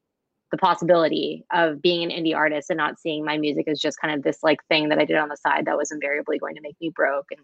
the 0.50 0.58
possibility 0.58 1.44
of 1.52 1.80
being 1.80 2.02
an 2.02 2.10
indie 2.10 2.34
artist 2.34 2.70
and 2.70 2.76
not 2.76 2.98
seeing 2.98 3.24
my 3.24 3.38
music 3.38 3.68
as 3.68 3.78
just 3.78 4.00
kind 4.00 4.14
of 4.14 4.24
this 4.24 4.38
like 4.42 4.58
thing 4.68 4.88
that 4.88 4.98
I 4.98 5.04
did 5.04 5.16
on 5.16 5.28
the 5.28 5.36
side 5.36 5.66
that 5.66 5.76
was 5.76 5.92
invariably 5.92 6.38
going 6.38 6.56
to 6.56 6.60
make 6.60 6.76
me 6.80 6.90
broke 6.94 7.26
and 7.30 7.40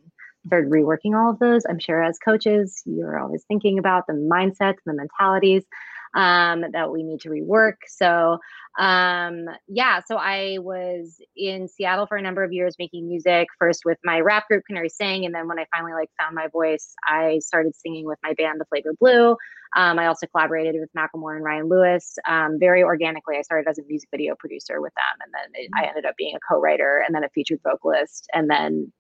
started 0.47 0.71
reworking 0.71 1.15
all 1.15 1.31
of 1.31 1.39
those. 1.39 1.65
I'm 1.69 1.79
sure 1.79 2.03
as 2.03 2.19
coaches, 2.19 2.83
you're 2.85 3.19
always 3.19 3.45
thinking 3.49 3.79
about 3.79 4.07
the 4.07 4.15
mindsets 4.15 4.79
and 4.85 4.87
the 4.87 4.95
mentalities 4.95 5.65
um, 6.15 6.65
that 6.73 6.91
we 6.91 7.03
need 7.03 7.21
to 7.21 7.29
rework. 7.29 7.77
So, 7.87 8.39
um, 8.79 9.47
yeah, 9.69 10.01
so 10.07 10.17
I 10.17 10.59
was 10.61 11.21
in 11.37 11.69
Seattle 11.69 12.07
for 12.07 12.17
a 12.17 12.23
number 12.23 12.43
of 12.43 12.53
years 12.53 12.77
making 12.79 13.07
music, 13.07 13.49
first 13.59 13.83
with 13.85 13.99
my 14.03 14.21
rap 14.21 14.49
group 14.49 14.65
Canary 14.67 14.89
Sing, 14.89 15.27
and 15.27 15.35
then 15.35 15.47
when 15.47 15.59
I 15.59 15.67
finally 15.75 15.93
like 15.93 16.11
found 16.19 16.35
my 16.35 16.49
voice, 16.49 16.95
I 17.07 17.41
started 17.41 17.75
singing 17.77 18.07
with 18.07 18.19
my 18.23 18.33
band 18.35 18.61
The 18.61 18.65
Flavor 18.67 18.95
Blue. 18.99 19.37
Um, 19.77 19.99
I 19.99 20.07
also 20.07 20.27
collaborated 20.27 20.77
with 20.81 20.91
Macklemore 20.97 21.37
and 21.37 21.45
Ryan 21.45 21.69
Lewis 21.69 22.17
um, 22.27 22.59
very 22.59 22.83
organically. 22.83 23.37
I 23.37 23.43
started 23.43 23.69
as 23.69 23.79
a 23.79 23.83
music 23.87 24.09
video 24.11 24.35
producer 24.39 24.81
with 24.81 24.95
them, 24.95 25.21
and 25.23 25.33
then 25.35 25.51
it, 25.55 25.71
I 25.77 25.85
mm. 25.85 25.89
ended 25.89 26.07
up 26.07 26.17
being 26.17 26.35
a 26.35 26.41
co-writer 26.51 27.03
and 27.07 27.15
then 27.15 27.25
a 27.25 27.29
featured 27.31 27.61
vocalist, 27.63 28.27
and 28.33 28.49
then 28.49 28.93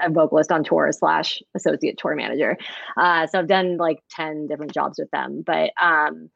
a 0.00 0.10
vocalist 0.10 0.52
on 0.52 0.64
tour 0.64 0.90
slash 0.92 1.42
associate 1.54 1.98
tour 1.98 2.14
manager. 2.14 2.56
Uh, 2.96 3.26
so 3.26 3.38
I've 3.38 3.48
done 3.48 3.76
like 3.76 3.98
10 4.10 4.46
different 4.46 4.72
jobs 4.72 4.98
with 4.98 5.10
them. 5.10 5.42
But 5.44 5.70
um, 5.80 6.30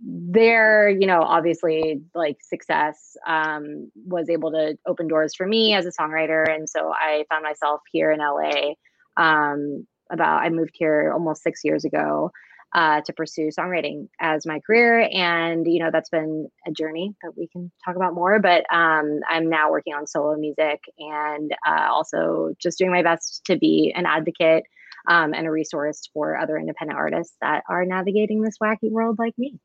their 0.00 0.88
you 0.88 1.06
know 1.06 1.22
obviously 1.22 2.00
like 2.14 2.36
success 2.40 3.16
um, 3.26 3.90
was 4.06 4.30
able 4.30 4.52
to 4.52 4.78
open 4.86 5.08
doors 5.08 5.34
for 5.34 5.46
me 5.46 5.74
as 5.74 5.86
a 5.86 5.90
songwriter 5.90 6.48
and 6.48 6.68
so 6.68 6.92
i 6.92 7.24
found 7.28 7.42
myself 7.42 7.80
here 7.90 8.12
in 8.12 8.20
la 8.20 8.74
um, 9.16 9.86
about 10.12 10.42
i 10.44 10.48
moved 10.50 10.70
here 10.74 11.10
almost 11.12 11.42
six 11.42 11.62
years 11.64 11.84
ago 11.84 12.30
uh, 12.74 13.00
to 13.00 13.12
pursue 13.12 13.48
songwriting 13.48 14.08
as 14.20 14.44
my 14.44 14.60
career 14.60 15.08
and 15.12 15.66
you 15.66 15.78
know 15.78 15.90
that's 15.90 16.10
been 16.10 16.48
a 16.66 16.70
journey 16.70 17.14
that 17.22 17.32
we 17.36 17.48
can 17.48 17.70
talk 17.84 17.96
about 17.96 18.14
more 18.14 18.38
but 18.38 18.64
um, 18.72 19.20
i'm 19.28 19.48
now 19.48 19.70
working 19.70 19.94
on 19.94 20.06
solo 20.06 20.36
music 20.36 20.80
and 20.98 21.54
uh, 21.66 21.88
also 21.90 22.54
just 22.58 22.78
doing 22.78 22.90
my 22.90 23.02
best 23.02 23.42
to 23.46 23.56
be 23.56 23.92
an 23.96 24.06
advocate 24.06 24.64
um, 25.08 25.32
and 25.32 25.46
a 25.46 25.50
resource 25.50 26.10
for 26.12 26.36
other 26.36 26.58
independent 26.58 26.98
artists 26.98 27.36
that 27.40 27.64
are 27.68 27.84
navigating 27.84 28.42
this 28.42 28.58
wacky 28.62 28.90
world 28.90 29.18
like 29.18 29.36
me 29.38 29.58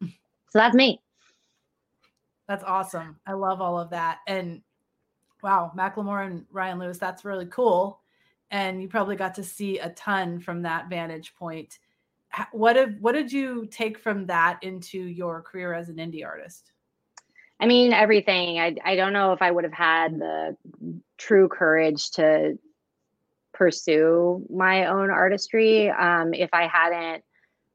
so 0.02 0.58
that's 0.58 0.74
me. 0.74 1.00
That's 2.48 2.64
awesome. 2.64 3.18
I 3.26 3.32
love 3.32 3.60
all 3.60 3.78
of 3.78 3.90
that. 3.90 4.18
And 4.26 4.62
wow, 5.42 5.72
Macklemore 5.76 6.26
and 6.26 6.46
Ryan 6.52 6.78
Lewis, 6.78 6.98
that's 6.98 7.24
really 7.24 7.46
cool. 7.46 8.00
And 8.50 8.80
you 8.80 8.88
probably 8.88 9.16
got 9.16 9.34
to 9.34 9.44
see 9.44 9.78
a 9.78 9.90
ton 9.90 10.38
from 10.38 10.62
that 10.62 10.88
vantage 10.88 11.34
point. 11.34 11.78
What 12.52 12.74
did 12.74 13.00
what 13.00 13.12
did 13.12 13.32
you 13.32 13.66
take 13.70 13.98
from 13.98 14.26
that 14.26 14.58
into 14.62 14.98
your 14.98 15.42
career 15.42 15.72
as 15.72 15.88
an 15.88 15.96
indie 15.96 16.24
artist? 16.24 16.72
I 17.58 17.66
mean, 17.66 17.92
everything. 17.92 18.58
I 18.58 18.76
I 18.84 18.96
don't 18.96 19.12
know 19.12 19.32
if 19.32 19.42
I 19.42 19.50
would 19.50 19.64
have 19.64 19.72
had 19.72 20.18
the 20.18 20.56
true 21.18 21.48
courage 21.48 22.10
to 22.12 22.58
pursue 23.54 24.44
my 24.50 24.86
own 24.86 25.10
artistry 25.10 25.90
um, 25.90 26.34
if 26.34 26.50
I 26.52 26.66
hadn't 26.66 27.24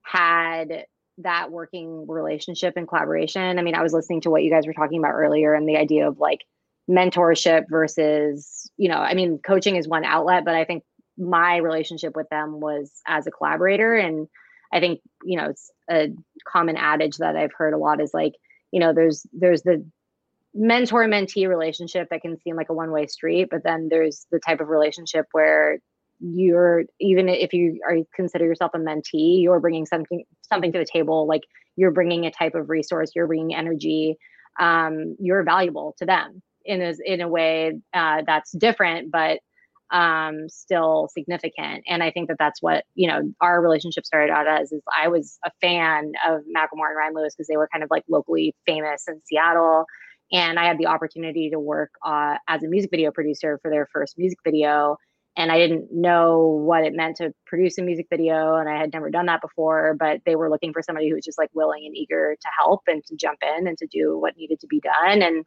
had 0.03 0.85
that 1.17 1.51
working 1.51 2.07
relationship 2.07 2.75
and 2.77 2.87
collaboration. 2.87 3.57
I 3.57 3.61
mean, 3.61 3.75
I 3.75 3.81
was 3.81 3.93
listening 3.93 4.21
to 4.21 4.29
what 4.29 4.43
you 4.43 4.51
guys 4.51 4.67
were 4.67 4.73
talking 4.73 4.99
about 4.99 5.13
earlier 5.13 5.53
and 5.53 5.67
the 5.67 5.77
idea 5.77 6.07
of 6.07 6.19
like 6.19 6.45
mentorship 6.89 7.65
versus, 7.69 8.69
you 8.77 8.89
know, 8.89 8.97
I 8.97 9.13
mean, 9.13 9.39
coaching 9.39 9.75
is 9.75 9.87
one 9.87 10.03
outlet, 10.03 10.45
but 10.45 10.55
I 10.55 10.65
think 10.65 10.83
my 11.17 11.57
relationship 11.57 12.15
with 12.15 12.29
them 12.29 12.59
was 12.59 13.01
as 13.07 13.27
a 13.27 13.31
collaborator. 13.31 13.95
And 13.95 14.27
I 14.73 14.79
think, 14.79 15.01
you 15.23 15.37
know, 15.37 15.49
it's 15.49 15.71
a 15.89 16.09
common 16.47 16.77
adage 16.77 17.17
that 17.17 17.35
I've 17.35 17.53
heard 17.57 17.73
a 17.73 17.77
lot 17.77 18.01
is 18.01 18.13
like, 18.13 18.33
you 18.71 18.79
know, 18.79 18.93
there's 18.93 19.25
there's 19.33 19.63
the 19.63 19.85
mentor 20.53 21.05
mentee 21.05 21.47
relationship 21.47 22.07
that 22.09 22.21
can 22.21 22.37
seem 22.41 22.55
like 22.55 22.69
a 22.69 22.73
one 22.73 22.91
way 22.91 23.07
street, 23.07 23.47
but 23.49 23.63
then 23.63 23.87
there's 23.89 24.27
the 24.31 24.39
type 24.39 24.59
of 24.59 24.67
relationship 24.69 25.25
where 25.31 25.79
you're 26.21 26.83
even 26.99 27.27
if 27.27 27.51
you 27.51 27.79
are 27.87 27.97
consider 28.15 28.45
yourself 28.45 28.71
a 28.75 28.77
mentee 28.77 29.41
you're 29.41 29.59
bringing 29.59 29.87
something 29.87 30.23
something 30.43 30.71
to 30.71 30.77
the 30.77 30.85
table 30.85 31.27
like 31.27 31.41
you're 31.75 31.91
bringing 31.91 32.25
a 32.25 32.31
type 32.31 32.53
of 32.53 32.69
resource 32.69 33.11
you're 33.15 33.27
bringing 33.27 33.55
energy 33.55 34.17
um, 34.59 35.15
you're 35.19 35.43
valuable 35.43 35.95
to 35.97 36.05
them 36.05 36.41
in 36.63 36.81
a, 36.81 36.93
in 37.05 37.21
a 37.21 37.27
way 37.27 37.79
uh, 37.93 38.21
that's 38.27 38.51
different 38.51 39.11
but 39.11 39.39
um, 39.91 40.47
still 40.49 41.09
significant. 41.13 41.83
And 41.87 42.03
i 42.03 42.11
think 42.11 42.27
that 42.29 42.37
that's 42.39 42.61
what 42.61 42.85
you 42.95 43.07
know 43.07 43.31
our 43.41 43.61
relationship 43.61 44.05
started 44.05 44.31
out 44.31 44.47
as 44.47 44.71
is 44.71 44.81
i 44.99 45.07
was 45.07 45.37
a 45.45 45.51
fan 45.61 46.13
of 46.27 46.41
macklemore 46.55 46.87
and 46.87 46.97
ryan 46.97 47.13
lewis 47.13 47.35
because 47.35 47.47
they 47.47 47.57
were 47.57 47.69
kind 47.71 47.83
of 47.83 47.89
like 47.91 48.03
locally 48.09 48.55
famous 48.65 49.03
in 49.07 49.21
seattle. 49.25 49.85
And 50.31 50.59
i 50.59 50.65
had 50.65 50.77
the 50.77 50.87
opportunity 50.87 51.49
to 51.49 51.59
work 51.59 51.91
uh, 52.05 52.37
as 52.47 52.63
a 52.63 52.67
music 52.67 52.91
video 52.91 53.11
producer 53.11 53.59
for 53.61 53.69
their 53.69 53.87
first 53.91 54.17
music 54.17 54.39
video 54.45 54.97
and 55.37 55.51
I 55.51 55.57
didn't 55.57 55.87
know 55.91 56.61
what 56.65 56.83
it 56.83 56.93
meant 56.93 57.17
to 57.17 57.33
produce 57.45 57.77
a 57.77 57.81
music 57.81 58.07
video 58.09 58.55
and 58.55 58.67
I 58.67 58.77
had 58.77 58.91
never 58.93 59.09
done 59.09 59.27
that 59.27 59.41
before 59.41 59.95
but 59.97 60.21
they 60.25 60.35
were 60.35 60.49
looking 60.49 60.73
for 60.73 60.81
somebody 60.81 61.09
who 61.09 61.15
was 61.15 61.25
just 61.25 61.37
like 61.37 61.49
willing 61.53 61.85
and 61.85 61.95
eager 61.95 62.35
to 62.39 62.47
help 62.59 62.81
and 62.87 63.03
to 63.05 63.15
jump 63.15 63.39
in 63.41 63.67
and 63.67 63.77
to 63.77 63.87
do 63.87 64.17
what 64.19 64.35
needed 64.37 64.59
to 64.59 64.67
be 64.67 64.81
done. 64.81 65.21
And 65.21 65.45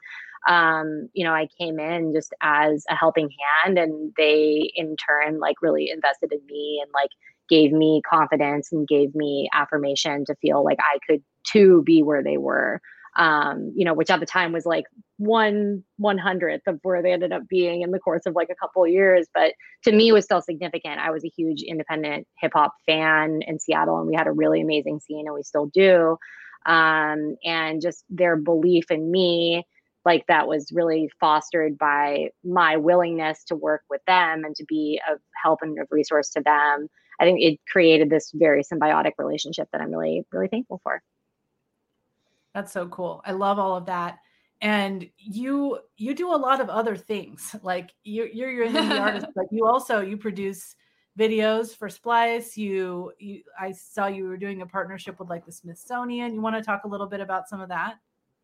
um, 0.49 1.09
you 1.13 1.25
know 1.25 1.33
I 1.33 1.49
came 1.59 1.79
in 1.79 2.13
just 2.15 2.35
as 2.41 2.85
a 2.89 2.95
helping 2.95 3.29
hand 3.65 3.79
and 3.79 4.13
they 4.17 4.71
in 4.75 4.97
turn 4.97 5.39
like 5.39 5.57
really 5.63 5.91
invested 5.91 6.33
in 6.33 6.41
me 6.47 6.81
and 6.83 6.91
like 6.95 7.11
gave 7.49 7.73
me 7.73 8.01
confidence 8.09 8.73
and 8.73 8.89
gave 8.89 9.15
me 9.15 9.49
affirmation 9.53 10.25
to 10.25 10.35
feel 10.37 10.65
like 10.65 10.79
I 10.81 10.99
could 11.09 11.23
too 11.47 11.83
be 11.85 12.03
where 12.03 12.23
they 12.23 12.39
were 12.39 12.81
um, 13.17 13.73
you 13.77 13.85
know, 13.85 13.95
which 13.95 14.11
at 14.11 14.21
the 14.21 14.27
time 14.27 14.53
was 14.53 14.67
like 14.67 14.85
one 15.19 15.85
one 15.99 16.19
hundredth 16.19 16.67
of 16.67 16.81
where 16.83 17.03
they 17.03 17.13
ended 17.13 17.33
up 17.33 17.47
being 17.49 17.83
in 17.83 17.91
the 17.91 18.01
course 18.01 18.23
of 18.27 18.35
like 18.35 18.51
a 18.51 18.55
couple 18.55 18.87
years. 18.87 19.29
But 19.33 19.55
to 19.85 19.93
me, 19.93 20.11
was 20.13 20.25
still 20.25 20.43
significant. 20.43 20.99
I 20.99 21.11
was 21.11 21.25
a 21.25 21.31
huge 21.37 21.63
independent 21.63 22.27
hip 22.41 22.53
hop 22.55 22.75
fan 22.87 23.41
in 23.47 23.59
Seattle, 23.59 23.99
and 23.99 24.09
we 24.09 24.17
had 24.17 24.27
a 24.27 24.33
really 24.33 24.61
amazing 24.61 25.01
scene, 25.01 25.27
and 25.27 25.35
we 25.35 25.43
still 25.43 25.67
do. 25.67 26.17
Um, 26.67 27.37
and 27.45 27.81
just 27.81 28.05
their 28.09 28.37
belief 28.37 28.91
in 28.91 29.11
me, 29.11 29.65
like 30.05 30.27
that, 30.29 30.49
was 30.49 30.73
really 30.73 31.11
fostered 31.21 31.79
by 31.79 32.31
my 32.43 32.79
willingness 32.79 33.45
to 33.45 33.55
work 33.55 33.83
with 33.91 34.01
them 34.07 34.45
and 34.45 34.57
to 34.57 34.65
be 34.65 35.01
of 35.11 35.19
help 35.41 35.61
and 35.63 35.79
of 35.79 35.87
resource 35.91 36.31
to 36.31 36.41
them. 36.41 36.89
I 37.21 37.25
think 37.25 37.41
it 37.41 37.61
created 37.71 38.11
this 38.11 38.33
very 38.35 38.65
symbiotic 38.65 39.13
relationship 39.19 39.69
that 39.73 39.81
I'm 39.81 39.91
really, 39.91 40.25
really 40.33 40.49
thankful 40.49 40.81
for. 40.83 41.01
That's 42.55 42.73
so 42.73 42.87
cool. 42.89 43.21
I 43.25 43.33
love 43.33 43.59
all 43.59 43.77
of 43.77 43.87
that. 43.87 44.21
And 44.61 45.09
you 45.19 45.81
you 45.97 46.15
do 46.15 46.33
a 46.33 46.37
lot 46.37 46.61
of 46.61 46.71
other 46.71 46.97
things. 46.97 47.55
Like 47.63 47.91
you're 48.05 48.29
you're 48.29 48.65
an 48.65 48.75
indie 48.75 49.01
artist, 49.07 49.27
but 49.35 49.47
you 49.51 49.67
also 49.67 50.01
you 50.01 50.17
produce 50.17 50.77
videos 51.19 51.77
for 51.77 51.89
Splice. 51.89 52.57
You 52.57 53.13
you 53.19 53.43
I 53.59 53.73
saw 53.73 54.07
you 54.07 54.25
were 54.25 54.37
doing 54.37 54.63
a 54.63 54.67
partnership 54.67 55.19
with 55.19 55.29
like 55.29 55.45
the 55.45 55.53
Smithsonian. 55.53 56.35
You 56.35 56.41
want 56.41 56.57
to 56.57 56.63
talk 56.63 56.85
a 56.85 56.89
little 56.89 57.09
bit 57.09 57.21
about 57.21 57.49
some 57.49 57.61
of 57.61 57.69
that? 57.69 57.97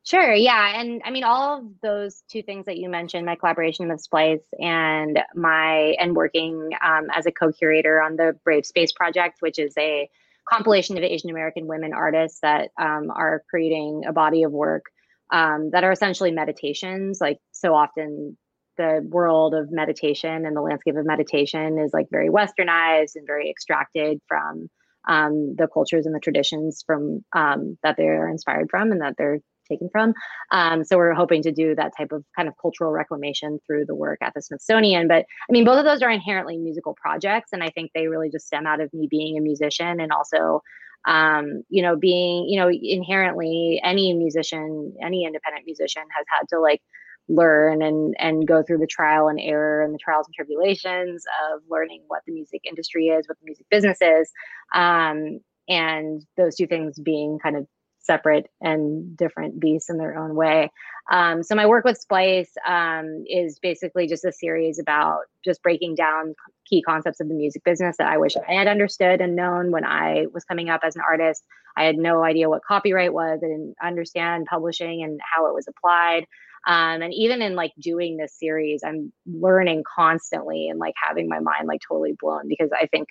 Sure, 0.02 0.32
yeah. 0.32 0.80
And 0.80 1.00
I 1.04 1.10
mean 1.10 1.24
all 1.24 1.58
of 1.58 1.64
those 1.82 2.22
two 2.28 2.42
things 2.42 2.66
that 2.66 2.78
you 2.78 2.88
mentioned, 2.88 3.24
my 3.24 3.36
collaboration 3.36 3.88
with 3.88 4.00
Splice 4.00 4.40
and 4.58 5.20
my 5.34 5.94
and 6.00 6.16
working 6.16 6.70
um, 6.82 7.06
as 7.14 7.26
a 7.26 7.32
co-curator 7.32 8.02
on 8.02 8.16
the 8.16 8.36
Brave 8.44 8.66
Space 8.66 8.92
project, 8.92 9.40
which 9.40 9.58
is 9.58 9.74
a 9.78 10.10
compilation 10.48 10.96
of 10.96 11.04
Asian 11.04 11.30
American 11.30 11.66
women 11.66 11.92
artists 11.92 12.40
that 12.42 12.70
um, 12.80 13.10
are 13.14 13.42
creating 13.50 14.02
a 14.06 14.12
body 14.12 14.42
of 14.42 14.52
work 14.52 14.84
um, 15.32 15.70
that 15.72 15.84
are 15.84 15.92
essentially 15.92 16.32
meditations. 16.32 17.18
Like 17.20 17.38
so 17.52 17.74
often, 17.74 18.36
the 18.76 19.06
world 19.08 19.54
of 19.54 19.70
meditation 19.70 20.46
and 20.46 20.56
the 20.56 20.62
landscape 20.62 20.96
of 20.96 21.04
meditation 21.04 21.78
is 21.78 21.92
like 21.92 22.06
very 22.10 22.30
westernized 22.30 23.12
and 23.14 23.26
very 23.26 23.50
extracted 23.50 24.20
from 24.26 24.68
um, 25.08 25.54
the 25.56 25.68
cultures 25.72 26.06
and 26.06 26.14
the 26.14 26.20
traditions 26.20 26.82
from 26.86 27.24
um, 27.34 27.78
that 27.82 27.96
they're 27.96 28.28
inspired 28.28 28.68
from 28.70 28.92
and 28.92 29.00
that 29.00 29.14
they're 29.18 29.40
taken 29.70 29.88
from. 29.90 30.12
Um, 30.50 30.84
so 30.84 30.96
we're 30.96 31.14
hoping 31.14 31.42
to 31.42 31.52
do 31.52 31.74
that 31.74 31.92
type 31.96 32.12
of 32.12 32.24
kind 32.36 32.48
of 32.48 32.54
cultural 32.60 32.90
reclamation 32.90 33.58
through 33.66 33.86
the 33.86 33.94
work 33.94 34.18
at 34.22 34.34
the 34.34 34.42
Smithsonian. 34.42 35.08
But 35.08 35.24
I 35.48 35.52
mean, 35.52 35.64
both 35.64 35.78
of 35.78 35.84
those 35.84 36.02
are 36.02 36.10
inherently 36.10 36.58
musical 36.58 36.96
projects, 37.00 37.50
and 37.52 37.62
I 37.62 37.70
think 37.70 37.92
they 37.94 38.08
really 38.08 38.30
just 38.30 38.46
stem 38.46 38.66
out 38.66 38.80
of 38.80 38.92
me 38.92 39.06
being 39.10 39.38
a 39.38 39.40
musician 39.40 40.00
and 40.00 40.12
also 40.12 40.62
um, 41.06 41.62
you 41.68 41.82
know, 41.82 41.96
being, 41.96 42.46
you 42.48 42.60
know, 42.60 42.70
inherently 42.70 43.80
any 43.82 44.12
musician, 44.12 44.94
any 45.02 45.24
independent 45.24 45.64
musician 45.64 46.02
has 46.14 46.26
had 46.28 46.46
to 46.50 46.60
like 46.60 46.82
learn 47.28 47.80
and 47.80 48.14
and 48.18 48.46
go 48.46 48.62
through 48.62 48.78
the 48.78 48.86
trial 48.86 49.28
and 49.28 49.38
error 49.40 49.82
and 49.82 49.94
the 49.94 49.98
trials 49.98 50.26
and 50.26 50.34
tribulations 50.34 51.24
of 51.52 51.62
learning 51.70 52.02
what 52.08 52.22
the 52.26 52.32
music 52.32 52.60
industry 52.64 53.06
is, 53.06 53.28
what 53.28 53.38
the 53.40 53.46
music 53.46 53.66
business 53.70 53.98
is, 54.02 54.30
um, 54.74 55.40
and 55.68 56.22
those 56.36 56.56
two 56.56 56.66
things 56.66 56.98
being 56.98 57.38
kind 57.42 57.56
of 57.56 57.66
separate 58.00 58.46
and 58.60 59.16
different 59.16 59.60
beasts 59.60 59.90
in 59.90 59.98
their 59.98 60.16
own 60.16 60.34
way. 60.34 60.70
Um, 61.10 61.42
so 61.42 61.54
my 61.54 61.66
work 61.66 61.84
with 61.84 61.98
Splice 61.98 62.52
um, 62.66 63.24
is 63.26 63.58
basically 63.60 64.06
just 64.06 64.24
a 64.24 64.32
series 64.32 64.78
about 64.78 65.22
just 65.44 65.62
breaking 65.62 65.94
down 65.94 66.34
key 66.66 66.82
concepts 66.82 67.20
of 67.20 67.28
the 67.28 67.34
music 67.34 67.64
business 67.64 67.96
that 67.98 68.08
I 68.08 68.18
wish 68.18 68.36
I 68.36 68.52
had 68.52 68.68
understood 68.68 69.20
and 69.20 69.36
known 69.36 69.70
when 69.70 69.84
I 69.84 70.26
was 70.32 70.44
coming 70.44 70.70
up 70.70 70.80
as 70.84 70.96
an 70.96 71.02
artist. 71.06 71.44
I 71.76 71.84
had 71.84 71.96
no 71.96 72.22
idea 72.22 72.48
what 72.48 72.64
copyright 72.64 73.12
was. 73.12 73.40
I 73.42 73.46
didn't 73.46 73.74
understand 73.82 74.46
publishing 74.46 75.02
and 75.02 75.20
how 75.22 75.46
it 75.46 75.54
was 75.54 75.66
applied. 75.68 76.26
Um, 76.66 77.02
and 77.02 77.14
even 77.14 77.42
in 77.42 77.54
like 77.54 77.72
doing 77.80 78.16
this 78.16 78.38
series, 78.38 78.82
I'm 78.84 79.12
learning 79.26 79.82
constantly 79.96 80.68
and 80.68 80.78
like 80.78 80.94
having 81.02 81.28
my 81.28 81.40
mind 81.40 81.66
like 81.66 81.80
totally 81.86 82.14
blown 82.20 82.48
because 82.48 82.70
I 82.72 82.86
think 82.86 83.08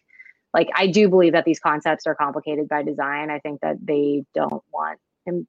like 0.54 0.70
I 0.76 0.88
do 0.88 1.10
believe 1.10 1.34
that 1.34 1.46
these 1.46 1.60
concepts 1.60 2.08
are 2.08 2.16
complicated 2.16 2.68
by 2.68 2.84
design. 2.84 3.30
I 3.30 3.40
think 3.40 3.62
that 3.62 3.78
they 3.82 4.24
don't 4.34 4.64
want 4.74 5.00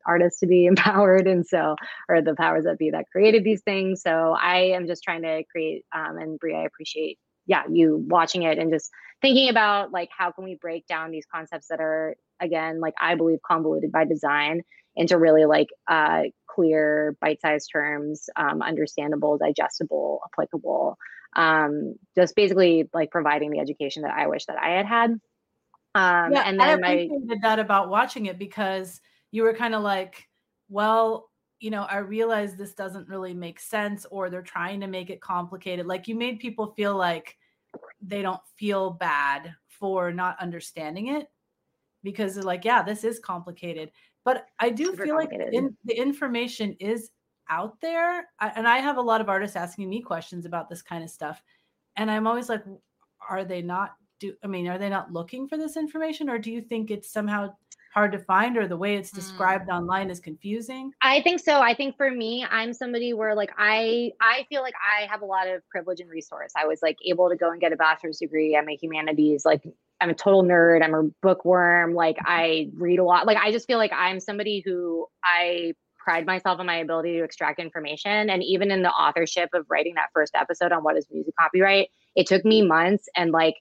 artists 0.07 0.41
to 0.41 0.47
be 0.47 0.67
empowered 0.67 1.27
and 1.27 1.47
so 1.47 1.77
or 2.09 2.21
the 2.23 2.35
powers 2.35 2.65
that 2.65 2.79
be 2.79 2.91
that 2.91 3.07
created 3.11 3.45
these 3.45 3.63
things 3.63 4.03
so 4.03 4.37
i 4.41 4.59
am 4.59 4.87
just 4.87 5.03
trying 5.03 5.23
to 5.23 5.43
create 5.51 5.85
um, 5.95 6.19
and 6.19 6.39
Bree 6.39 6.57
i 6.57 6.65
appreciate 6.65 7.19
yeah 7.47 7.63
you 7.71 8.05
watching 8.09 8.43
it 8.43 8.59
and 8.59 8.71
just 8.71 8.91
thinking 9.23 9.49
about 9.49 9.91
like 9.91 10.11
how 10.17 10.31
can 10.31 10.45
we 10.45 10.57
break 10.57 10.87
down 10.87 11.11
these 11.11 11.27
concepts 11.33 11.69
that 11.69 11.81
are 11.81 12.17
again 12.41 12.81
like 12.81 12.95
i 13.01 13.15
believe 13.15 13.39
convoluted 13.47 13.91
by 13.91 14.05
design 14.05 14.63
into 14.97 15.17
really 15.17 15.45
like 15.45 15.69
uh, 15.89 16.25
clear 16.55 17.17
bite-sized 17.21 17.71
terms 17.73 18.29
um, 18.37 18.63
understandable 18.63 19.39
digestible 19.39 20.21
applicable 20.33 20.97
um, 21.37 21.95
just 22.17 22.35
basically 22.35 22.89
like 22.93 23.11
providing 23.11 23.51
the 23.51 23.61
education 23.61 24.03
that 24.03 24.17
I 24.17 24.27
wish 24.27 24.47
that 24.47 24.59
I 24.61 24.71
had 24.71 24.87
had. 24.87 25.11
Um, 25.95 26.33
yeah, 26.33 26.43
and 26.47 26.59
then 26.59 26.85
I 26.85 26.93
appreciated 26.93 27.29
my, 27.29 27.37
that 27.43 27.59
about 27.59 27.89
watching 27.89 28.27
it 28.27 28.39
because 28.39 29.01
you 29.31 29.43
were 29.43 29.55
kind 29.55 29.75
of 29.75 29.83
like, 29.83 30.29
well, 30.69 31.31
you 31.59 31.71
know, 31.71 31.83
I 31.83 31.99
realize 31.99 32.57
this 32.57 32.75
doesn't 32.75 33.09
really 33.09 33.35
make 33.35 33.61
sense, 33.61 34.07
or 34.11 34.31
they're 34.31 34.43
trying 34.43 34.81
to 34.81 34.87
make 34.87 35.11
it 35.11 35.21
complicated. 35.21 35.87
Like 35.87 36.09
you 36.09 36.15
made 36.15 36.39
people 36.39 36.75
feel 36.77 36.97
like 36.97 37.37
they 38.01 38.23
don't 38.23 38.41
feel 38.57 38.91
bad 38.91 39.55
for 39.69 40.13
not 40.13 40.41
understanding 40.41 41.09
it 41.09 41.27
because 42.03 42.35
they're 42.35 42.45
like, 42.45 42.65
yeah, 42.65 42.83
this 42.83 43.05
is 43.05 43.19
complicated. 43.19 43.91
But 44.25 44.47
I 44.59 44.71
do 44.71 44.95
feel 44.95 45.15
like 45.15 45.33
in, 45.33 45.77
the 45.85 45.95
information 45.95 46.77
is 46.79 47.11
out 47.51 47.81
there. 47.81 48.29
I, 48.39 48.53
and 48.55 48.67
i 48.67 48.79
have 48.79 48.97
a 48.97 49.03
lot 49.03 49.21
of 49.21 49.29
artists 49.29 49.57
asking 49.57 49.91
me 49.91 50.01
questions 50.01 50.47
about 50.47 50.71
this 50.71 50.81
kind 50.81 51.05
of 51.05 51.11
stuff. 51.11 51.43
And 51.97 52.11
i'm 52.11 52.27
always 52.27 52.49
like 52.49 52.63
are 53.29 53.45
they 53.45 53.61
not 53.61 53.95
do 54.21 54.35
i 54.43 54.47
mean 54.47 54.69
are 54.69 54.79
they 54.79 54.89
not 54.89 55.13
looking 55.13 55.49
for 55.49 55.59
this 55.59 55.77
information? 55.77 56.31
Or 56.31 56.39
do 56.39 56.51
you 56.51 56.63
think 56.63 56.91
it's 56.91 57.13
somehow 57.13 57.53
hard 57.93 58.13
to 58.13 58.21
find 58.21 58.57
or 58.57 58.69
the 58.69 58.77
way 58.77 58.95
it's 58.95 59.11
described 59.11 59.69
mm. 59.69 59.77
online 59.77 60.11
is 60.11 60.21
confusing? 60.21 60.93
I 61.03 61.21
think 61.23 61.41
so. 61.41 61.61
I 61.61 61.75
think 61.75 61.97
for 61.97 62.11
me 62.11 62.47
i'm 62.49 62.73
somebody 62.73 63.13
where 63.13 63.35
like 63.35 63.51
i 63.59 64.13
i 64.21 64.47
feel 64.49 64.63
like 64.63 64.75
i 64.81 65.07
have 65.07 65.23
a 65.23 65.27
lot 65.27 65.49
of 65.49 65.69
privilege 65.69 66.01
and 66.01 66.09
resource. 66.09 66.53
I 66.57 66.67
was 66.67 66.81
like 66.83 66.97
able 67.05 67.29
to 67.29 67.37
go 67.37 67.51
and 67.51 67.61
get 67.61 67.73
a 67.73 67.77
bachelor's 67.77 68.19
degree. 68.19 68.57
I'm 68.57 68.69
a 68.69 68.77
humanities 68.77 69.45
like 69.45 69.65
i'm 70.01 70.11
a 70.11 70.15
total 70.15 70.43
nerd 70.43 70.83
i'm 70.83 70.95
a 70.95 71.03
bookworm 71.23 71.95
like 71.95 72.17
i 72.25 72.69
read 72.77 72.99
a 72.99 73.05
lot 73.05 73.27
like 73.27 73.37
i 73.39 73.51
just 73.53 73.67
feel 73.67 73.79
like 73.79 73.93
i'm 73.95 74.21
somebody 74.21 74.63
who 74.65 75.07
i 75.25 75.73
pride 76.01 76.27
myself 76.27 76.59
on 76.59 76.67
my 76.67 76.77
ability 76.77 77.19
to 77.19 77.25
extract 77.25 77.61
information. 77.61 78.31
And 78.31 78.43
even 78.43 78.71
in 78.71 78.83
the 78.83 78.91
authorship 78.91 79.51
of 79.55 79.67
writing 79.69 79.95
that 79.95 80.09
first 80.15 80.35
episode 80.35 80.73
on 80.73 80.83
what 80.83 80.97
is 80.97 81.07
music 81.11 81.35
copyright, 81.39 81.89
it 82.17 82.27
took 82.27 82.45
me 82.45 82.67
months 82.67 83.09
and 83.17 83.31
like 83.31 83.57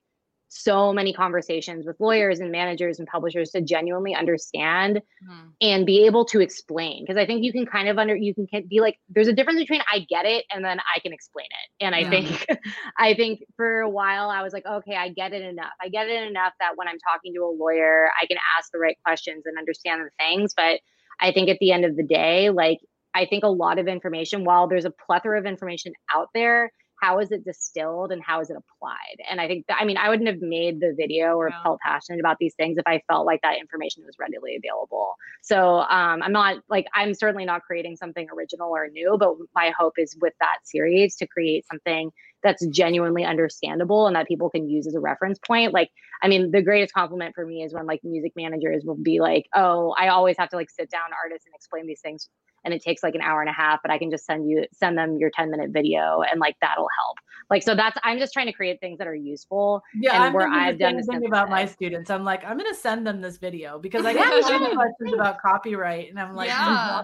so 0.50 0.92
many 0.92 1.14
conversations 1.14 1.86
with 1.86 1.96
lawyers 2.00 2.40
and 2.40 2.52
managers 2.52 3.00
and 3.00 3.08
publishers 3.08 3.52
to 3.52 3.62
genuinely 3.62 4.16
understand 4.16 5.02
mm. 5.24 5.52
and 5.62 5.86
be 5.86 6.06
able 6.06 6.26
to 6.26 6.42
explain 6.42 7.04
because 7.04 7.18
i 7.18 7.26
think 7.26 7.44
you 7.44 7.52
can 7.52 7.66
kind 7.66 7.88
of 7.88 7.98
under 7.98 8.16
you 8.16 8.34
can, 8.34 8.48
can 8.48 8.66
be 8.68 8.82
like 8.82 9.00
there's 9.10 9.28
a 9.28 9.34
difference 9.34 9.60
between 9.60 9.82
i 9.92 10.00
get 10.10 10.26
it 10.26 10.46
and 10.52 10.66
then 10.66 10.80
i 10.96 11.00
can 11.00 11.14
explain 11.14 11.46
it 11.46 11.84
and 11.86 11.94
i 11.94 12.00
yeah. 12.00 12.10
think 12.10 12.48
i 12.98 13.14
think 13.14 13.44
for 13.56 13.82
a 13.82 13.90
while 13.90 14.30
i 14.30 14.42
was 14.42 14.52
like 14.52 14.66
okay 14.66 14.96
i 14.96 15.10
get 15.10 15.34
it 15.34 15.44
enough 15.44 15.72
i 15.82 15.88
get 15.88 16.10
it 16.10 16.28
enough 16.28 16.54
that 16.60 16.72
when 16.76 16.88
i'm 16.88 17.00
talking 17.00 17.34
to 17.34 17.42
a 17.42 17.52
lawyer 17.52 18.10
i 18.22 18.26
can 18.26 18.38
ask 18.58 18.72
the 18.72 18.80
right 18.80 18.98
questions 19.06 19.44
and 19.46 19.58
understand 19.58 20.02
the 20.02 20.10
things 20.18 20.54
but 20.56 20.80
I 21.20 21.32
think 21.32 21.50
at 21.50 21.60
the 21.60 21.72
end 21.72 21.86
of 21.86 21.96
the 21.96 22.04
day, 22.04 22.50
like 22.50 22.80
I 23.14 23.26
think 23.26 23.44
a 23.44 23.50
lot 23.50 23.80
of 23.80 23.88
information, 23.88 24.46
while 24.46 24.68
there's 24.68 24.86
a 24.86 24.92
plethora 24.92 25.40
of 25.40 25.46
information 25.46 25.94
out 26.14 26.30
there, 26.34 26.72
how 27.02 27.20
is 27.20 27.32
it 27.32 27.46
distilled 27.46 28.12
and 28.12 28.22
how 28.24 28.42
is 28.42 28.50
it 28.50 28.58
applied? 28.58 29.18
And 29.30 29.40
I 29.40 29.48
think 29.48 29.68
that, 29.68 29.78
I 29.80 29.86
mean, 29.86 29.98
I 29.98 30.10
wouldn't 30.10 30.28
have 30.28 30.42
made 30.42 30.80
the 30.80 30.94
video 30.96 31.36
or 31.36 31.52
felt 31.64 31.80
passionate 31.80 32.20
about 32.20 32.38
these 32.40 32.54
things 32.56 32.78
if 32.78 32.86
I 32.86 33.02
felt 33.08 33.26
like 33.26 33.42
that 33.42 33.58
information 33.60 34.04
was 34.06 34.16
readily 34.20 34.58
available. 34.58 35.16
So 35.42 35.80
um, 35.80 36.22
I'm 36.22 36.32
not 36.32 36.58
like, 36.70 36.88
I'm 36.94 37.14
certainly 37.14 37.46
not 37.46 37.64
creating 37.64 37.96
something 37.96 38.28
original 38.36 38.70
or 38.70 38.88
new, 38.88 39.18
but 39.20 39.36
my 39.56 39.72
hope 39.78 39.94
is 39.98 40.18
with 40.22 40.34
that 40.40 40.58
series 40.64 41.16
to 41.18 41.28
create 41.28 41.66
something 41.68 42.12
that's 42.44 42.66
genuinely 42.68 43.26
understandable 43.26 44.08
and 44.08 44.16
that 44.16 44.28
people 44.28 44.50
can 44.50 44.70
use 44.70 44.88
as 44.88 44.96
a 44.96 45.00
reference 45.00 45.40
point. 45.40 45.74
Like, 45.74 45.90
I 46.22 46.28
mean, 46.28 46.52
the 46.52 46.62
greatest 46.62 46.94
compliment 46.94 47.36
for 47.36 47.46
me 47.46 47.64
is 47.64 47.74
when 47.74 47.86
like 47.86 48.02
music 48.04 48.34
managers 48.36 48.84
will 48.86 48.96
be 48.96 49.20
like, 49.20 49.48
"Oh, 49.56 49.94
I 49.98 50.10
always 50.10 50.38
have 50.38 50.50
to 50.50 50.56
like 50.56 50.70
sit 50.70 50.90
down 50.90 51.10
artists 51.24 51.46
and 51.46 51.56
explain 51.56 51.88
these 51.88 52.02
things 52.02 52.30
and 52.66 52.74
it 52.74 52.84
takes 52.84 53.04
like 53.04 53.16
an 53.16 53.22
hour 53.22 53.40
and 53.42 53.50
a 53.50 53.54
half, 53.54 53.80
but 53.82 53.92
I 53.92 53.98
can 53.98 54.12
just 54.12 54.26
send 54.26 54.50
you 54.50 54.66
send 54.74 54.98
them 54.98 55.18
your 55.18 55.32
10 55.34 55.50
minute 55.50 55.72
video 55.72 56.22
and 56.30 56.40
like 56.40 56.56
that'll 56.62 56.88
help." 56.98 57.18
Like 57.50 57.64
so 57.64 57.76
that's 57.76 57.98
I'm 58.04 58.20
just 58.20 58.34
trying 58.34 58.48
to 58.48 58.54
create 58.54 58.80
things 58.80 59.00
that 59.00 59.08
are 59.08 59.16
useful. 59.16 59.82
Yeah, 59.96 60.16
and 60.16 60.24
I'm 60.24 60.34
where 60.34 60.48
I've 60.48 60.80
done 60.80 60.98
this 60.98 61.08
thing 61.08 61.26
about 61.26 61.50
my 61.50 61.66
students. 61.66 62.10
I'm 62.10 62.24
like, 62.24 62.44
I'm 62.46 62.58
gonna 62.58 62.76
send 62.76 63.06
them 63.06 63.22
this 63.22 63.38
video 63.38 63.80
because 63.80 64.06
I 64.06 64.14
get 64.14 64.28
questions 64.44 65.14
about 65.14 65.42
copyright 65.42 66.10
and 66.10 66.20
I'm 66.20 66.36
like, 66.36 66.48
yeah. 66.48 67.04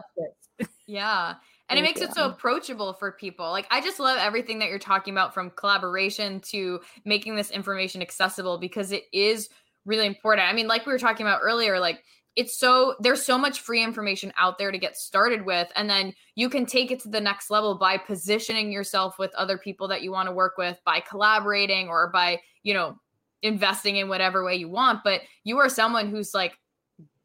yeah 0.88 1.36
and 1.70 1.78
Thank 1.78 1.80
it 1.80 1.90
makes 1.90 2.02
you. 2.02 2.08
it 2.08 2.14
so 2.14 2.30
approachable 2.30 2.94
for 2.94 3.12
people. 3.12 3.50
Like 3.52 3.68
i 3.72 3.82
just 3.82 4.00
love 4.00 4.18
everything 4.20 4.60
that 4.60 4.70
you're 4.70 4.80
talking 4.80 5.14
about 5.14 5.34
from 5.34 5.52
collaboration 5.52 6.40
to 6.42 6.80
making 7.06 7.36
this 7.36 7.52
information 7.52 8.02
accessible 8.02 8.58
because 8.58 8.92
it 8.92 9.04
is 9.12 9.50
really 9.86 10.06
important. 10.06 10.48
I 10.48 10.54
mean 10.54 10.68
like 10.68 10.86
we 10.86 10.94
were 10.94 11.00
talking 11.00 11.26
about 11.26 11.42
earlier 11.44 11.80
like 11.80 12.04
it's 12.36 12.60
so 12.60 12.96
there's 13.00 13.24
so 13.24 13.38
much 13.38 13.62
free 13.62 13.82
information 13.82 14.34
out 14.38 14.58
there 14.58 14.72
to 14.72 14.78
get 14.78 14.98
started 14.98 15.46
with 15.46 15.72
and 15.76 15.90
then 15.90 16.14
you 16.36 16.50
can 16.50 16.66
take 16.66 16.92
it 16.92 17.00
to 17.00 17.10
the 17.10 17.22
next 17.22 17.50
level 17.50 17.76
by 17.76 17.98
positioning 17.98 18.72
yourself 18.72 19.18
with 19.18 19.34
other 19.36 19.58
people 19.58 19.88
that 19.88 20.02
you 20.02 20.12
want 20.12 20.28
to 20.28 20.34
work 20.34 20.58
with 20.58 20.78
by 20.86 21.00
collaborating 21.00 21.88
or 21.88 22.10
by 22.12 22.40
you 22.64 22.74
know 22.74 23.00
investing 23.42 23.98
in 23.98 24.10
whatever 24.10 24.44
way 24.44 24.56
you 24.56 24.68
want. 24.70 25.02
But 25.04 25.22
you 25.44 25.58
are 25.60 25.70
someone 25.70 26.10
who's 26.10 26.34
like 26.34 26.58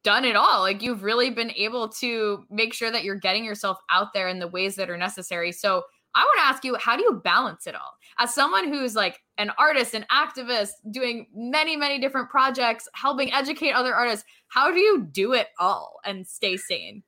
done 0.03 0.25
it 0.25 0.37
all. 0.37 0.61
Like 0.61 0.83
you've 0.83 1.03
really 1.03 1.31
been 1.31 1.51
able 1.53 1.89
to 2.01 2.45
make 2.51 2.73
sure 2.73 2.91
that 2.91 3.05
you're 3.05 3.17
getting 3.17 3.45
yourself 3.45 3.79
out 3.91 4.13
there 4.15 4.29
in 4.29 4.39
the 4.39 4.49
ways 4.49 4.77
that 4.77 4.91
are 4.91 4.97
necessary. 4.97 5.53
So 5.53 5.85
I 6.15 6.21
want 6.25 6.39
to 6.39 6.45
ask 6.45 6.65
you, 6.65 6.77
how 6.77 6.97
do 6.97 7.03
you 7.03 7.21
balance 7.23 7.67
it 7.67 7.75
all? 7.75 7.97
As 8.19 8.35
someone 8.35 8.69
who's 8.69 8.97
like 8.97 9.21
an 9.39 9.53
artist, 9.59 9.95
an 9.95 10.05
activist, 10.11 10.71
doing 10.91 11.27
many, 11.35 11.77
many 11.77 11.99
different 12.01 12.31
projects, 12.31 12.89
helping 12.95 13.33
educate 13.33 13.73
other 13.73 13.95
artists, 13.95 14.25
how 14.49 14.73
do 14.73 14.81
you 14.81 15.09
do 15.13 15.33
it 15.35 15.49
all 15.59 16.01
and 16.05 16.27
stay 16.27 16.57
sane? 16.57 17.03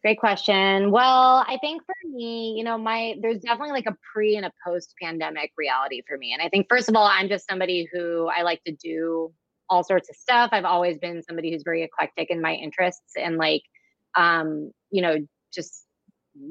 Great 0.00 0.18
question. 0.18 0.90
Well, 0.90 1.44
I 1.48 1.58
think 1.62 1.82
for 1.84 1.94
me, 2.06 2.54
you 2.58 2.64
know, 2.64 2.76
my 2.76 3.14
there's 3.22 3.38
definitely 3.38 3.72
like 3.72 3.86
a 3.86 3.96
pre 4.12 4.36
and 4.36 4.44
a 4.44 4.52
post 4.66 4.94
pandemic 5.00 5.52
reality 5.56 6.02
for 6.06 6.18
me. 6.18 6.34
And 6.34 6.42
I 6.42 6.48
think 6.50 6.66
first 6.68 6.90
of 6.90 6.96
all, 6.96 7.06
I'm 7.06 7.28
just 7.28 7.48
somebody 7.48 7.88
who 7.90 8.28
I 8.28 8.42
like 8.42 8.62
to 8.64 8.72
do 8.72 9.32
all 9.68 9.84
sorts 9.84 10.08
of 10.08 10.16
stuff. 10.16 10.50
I've 10.52 10.64
always 10.64 10.98
been 10.98 11.22
somebody 11.22 11.52
who's 11.52 11.62
very 11.64 11.82
eclectic 11.82 12.30
in 12.30 12.40
my 12.40 12.54
interests 12.54 13.12
and 13.16 13.36
like 13.36 13.62
um, 14.16 14.70
you 14.90 15.02
know, 15.02 15.16
just 15.52 15.84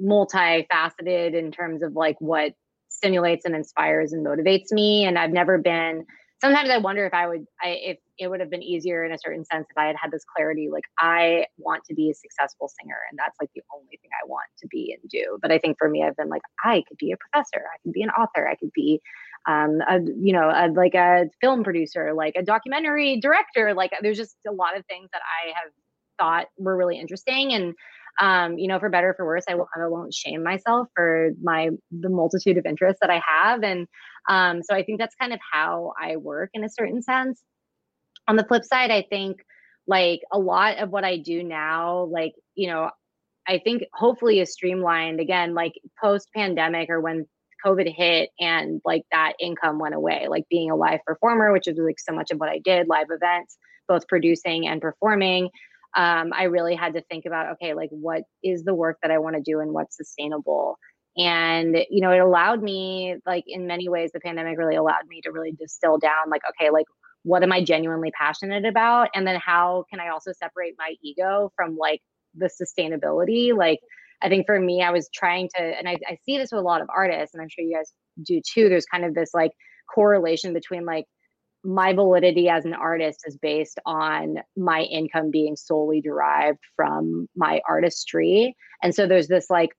multifaceted 0.01 1.34
in 1.34 1.51
terms 1.51 1.84
of 1.84 1.93
like 1.93 2.16
what 2.20 2.53
stimulates 2.89 3.45
and 3.45 3.55
inspires 3.55 4.14
and 4.14 4.26
motivates 4.26 4.72
me. 4.72 5.05
And 5.05 5.18
I've 5.18 5.32
never 5.32 5.57
been 5.57 6.05
sometimes 6.43 6.70
I 6.70 6.78
wonder 6.78 7.05
if 7.05 7.14
I 7.14 7.26
would 7.26 7.45
I 7.61 7.70
if 7.82 7.97
it 8.18 8.28
would 8.28 8.41
have 8.41 8.49
been 8.49 8.61
easier 8.61 9.05
in 9.05 9.14
a 9.14 9.18
certain 9.18 9.45
sense 9.45 9.66
if 9.70 9.78
I 9.78 9.86
had 9.86 9.95
had 9.99 10.11
this 10.11 10.26
clarity 10.36 10.70
like 10.70 10.84
I 10.99 11.45
want 11.57 11.86
to 11.86 11.95
be 11.95 12.11
a 12.11 12.14
successful 12.14 12.70
singer 12.80 12.97
and 13.09 13.18
that's 13.18 13.38
like 13.39 13.49
the 13.55 13.61
only 13.74 13.97
thing 14.01 14.11
I 14.11 14.28
want 14.28 14.49
to 14.59 14.68
be 14.68 14.93
and 14.93 15.09
do. 15.09 15.38
But 15.41 15.51
I 15.51 15.57
think 15.57 15.78
for 15.80 15.89
me 15.89 16.03
I've 16.03 16.18
been 16.18 16.28
like 16.28 16.41
I 16.64 16.84
could 16.88 16.97
be 16.97 17.14
a 17.14 17.18
professor, 17.18 17.64
I 17.74 17.78
could 17.82 17.93
be 17.93 18.03
an 18.03 18.09
author, 18.09 18.47
I 18.47 18.55
could 18.55 18.72
be 18.74 19.01
um, 19.48 19.80
a, 19.88 20.00
you 20.00 20.34
know, 20.34 20.50
a, 20.50 20.70
like 20.74 20.96
a 20.96 21.26
film 21.41 21.64
producer, 21.64 22.14
like 22.14 22.36
a 22.36 22.44
documentary 22.44 23.20
director. 23.20 23.74
Like 23.74 23.91
there's 24.02 24.18
just 24.18 24.36
a 24.48 24.52
lot 24.52 24.78
of 24.78 24.86
things 24.86 25.10
that 25.12 25.22
I 25.22 25.50
have 25.50 25.72
thought 26.20 26.48
were 26.58 26.78
really 26.78 27.00
interesting. 27.00 27.54
And 27.54 27.74
um, 28.20 28.58
you 28.58 28.68
know, 28.68 28.80
for 28.80 28.89
better 28.89 29.10
or 29.10 29.14
for 29.16 29.26
worse, 29.26 29.44
I, 29.50 29.56
will, 29.56 29.68
I 29.76 29.88
won't 29.88 30.14
shame 30.14 30.44
myself 30.44 30.88
for 30.96 31.32
my 31.41 31.70
the 31.91 32.10
multitude 32.10 32.58
of 32.58 32.66
interests 32.66 33.00
that 33.02 33.10
I 33.10 33.22
have, 33.26 33.64
and 33.64 33.88
um, 34.30 34.62
so 34.62 34.76
I 34.76 34.84
think 34.84 35.00
that's 35.00 35.16
kind 35.16 35.34
of 35.34 35.39
how 35.52 35.94
I 36.00 36.18
work 36.18 36.52
in 36.54 36.64
a 36.64 36.70
certain 36.70 37.02
sense. 37.02 37.41
On 38.28 38.36
the 38.36 38.46
flip 38.46 38.64
side, 38.64 38.91
I 38.91 39.02
think 39.02 39.38
like 39.88 40.22
a 40.32 40.38
lot 40.38 40.78
of 40.78 40.91
what 40.91 41.04
I 41.04 41.18
do 41.18 41.44
now, 41.44 42.04
like 42.04 42.34
you 42.56 42.68
know, 42.68 42.91
I 43.48 43.58
think 43.58 43.84
hopefully 43.94 44.39
is 44.39 44.54
streamlined 44.54 45.20
again, 45.20 45.56
like 45.56 45.74
post 46.00 46.30
pandemic 46.36 46.89
or 46.89 47.02
when 47.02 47.28
COVID 47.66 47.93
hit 47.93 48.30
and 48.39 48.82
like 48.84 49.03
that 49.11 49.34
income 49.39 49.80
went 49.80 49.95
away, 49.95 50.28
like 50.30 50.43
being 50.49 50.72
a 50.72 50.76
live 50.76 50.99
performer, 51.05 51.51
which 51.51 51.68
is 51.68 51.78
like 51.78 51.99
so 51.99 52.14
much 52.14 52.32
of 52.32 52.39
what 52.39 52.49
I 52.49 52.59
did, 52.59 52.88
live 52.88 53.07
events, 53.09 53.57
both 53.88 54.07
producing 54.07 54.68
and 54.68 54.82
performing 54.82 55.49
um, 55.95 56.32
I 56.34 56.43
really 56.43 56.76
had 56.76 56.93
to 56.93 57.01
think 57.01 57.26
about, 57.26 57.53
okay, 57.53 57.74
like 57.74 57.89
what 57.91 58.24
is 58.43 58.64
the 58.64 58.74
work 58.74 58.97
that 59.01 59.11
I 59.11 59.20
want 59.20 59.36
to 59.36 59.41
do 59.41 59.59
and 59.59 59.74
what's 59.74 59.95
sustainable. 59.95 60.78
And, 61.18 61.78
you 61.89 62.01
know, 62.01 62.11
it 62.11 62.18
allowed 62.20 62.64
me, 62.64 63.18
like 63.28 63.43
in 63.45 63.68
many 63.68 63.89
ways, 63.89 64.11
the 64.11 64.20
pandemic 64.20 64.57
really 64.57 64.76
allowed 64.76 65.07
me 65.07 65.22
to 65.22 65.32
really 65.32 65.51
distill 65.51 65.99
down, 65.99 66.30
like, 66.32 66.41
okay, 66.49 66.72
like 66.72 66.88
what 67.22 67.43
am 67.43 67.51
I 67.51 67.64
genuinely 67.64 68.11
passionate 68.11 68.66
about? 68.66 69.09
And 69.14 69.28
then 69.28 69.39
how 69.39 69.86
can 69.89 69.99
I 69.99 70.09
also 70.09 70.32
separate 70.34 70.74
my 70.78 70.95
ego 71.03 71.51
from 71.55 71.78
like 71.78 72.01
the 72.36 72.49
sustainability? 72.49 73.55
Like, 73.55 73.80
I 74.24 74.30
think 74.30 74.45
for 74.45 74.59
me, 74.59 74.82
I 74.82 74.91
was 74.91 75.09
trying 75.13 75.49
to, 75.55 75.61
and 75.61 75.88
I, 75.88 75.97
I 76.07 76.17
see 76.26 76.38
this 76.38 76.51
with 76.51 76.61
a 76.61 76.63
lot 76.63 76.82
of 76.82 76.89
artists, 76.95 77.34
and 77.34 77.41
I'm 77.41 77.49
sure 77.49 77.65
you 77.65 77.76
guys 77.76 77.91
do 78.24 78.41
too. 78.41 78.69
There's 78.69 78.86
kind 78.86 79.03
of 79.03 79.13
this 79.13 79.32
like 79.34 79.51
correlation 79.93 80.53
between 80.53 80.86
like 80.86 81.05
my 81.63 81.93
validity 81.93 82.49
as 82.49 82.65
an 82.65 82.74
artist 82.74 83.21
is 83.26 83.38
based 83.38 83.80
on 83.86 84.38
my 84.57 84.82
income 84.82 85.32
being 85.32 85.55
solely 85.55 86.01
derived 86.01 86.59
from 86.76 87.28
my 87.36 87.61
artistry. 87.67 88.55
And 88.82 88.93
so 88.93 89.07
there's 89.07 89.28
this 89.28 89.49
like, 89.49 89.69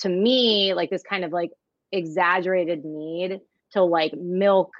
to 0.00 0.08
me, 0.08 0.74
like 0.74 0.90
this 0.90 1.02
kind 1.02 1.24
of 1.24 1.32
like 1.32 1.50
exaggerated 1.92 2.84
need 2.84 3.40
to 3.72 3.82
like 3.82 4.12
milk 4.14 4.70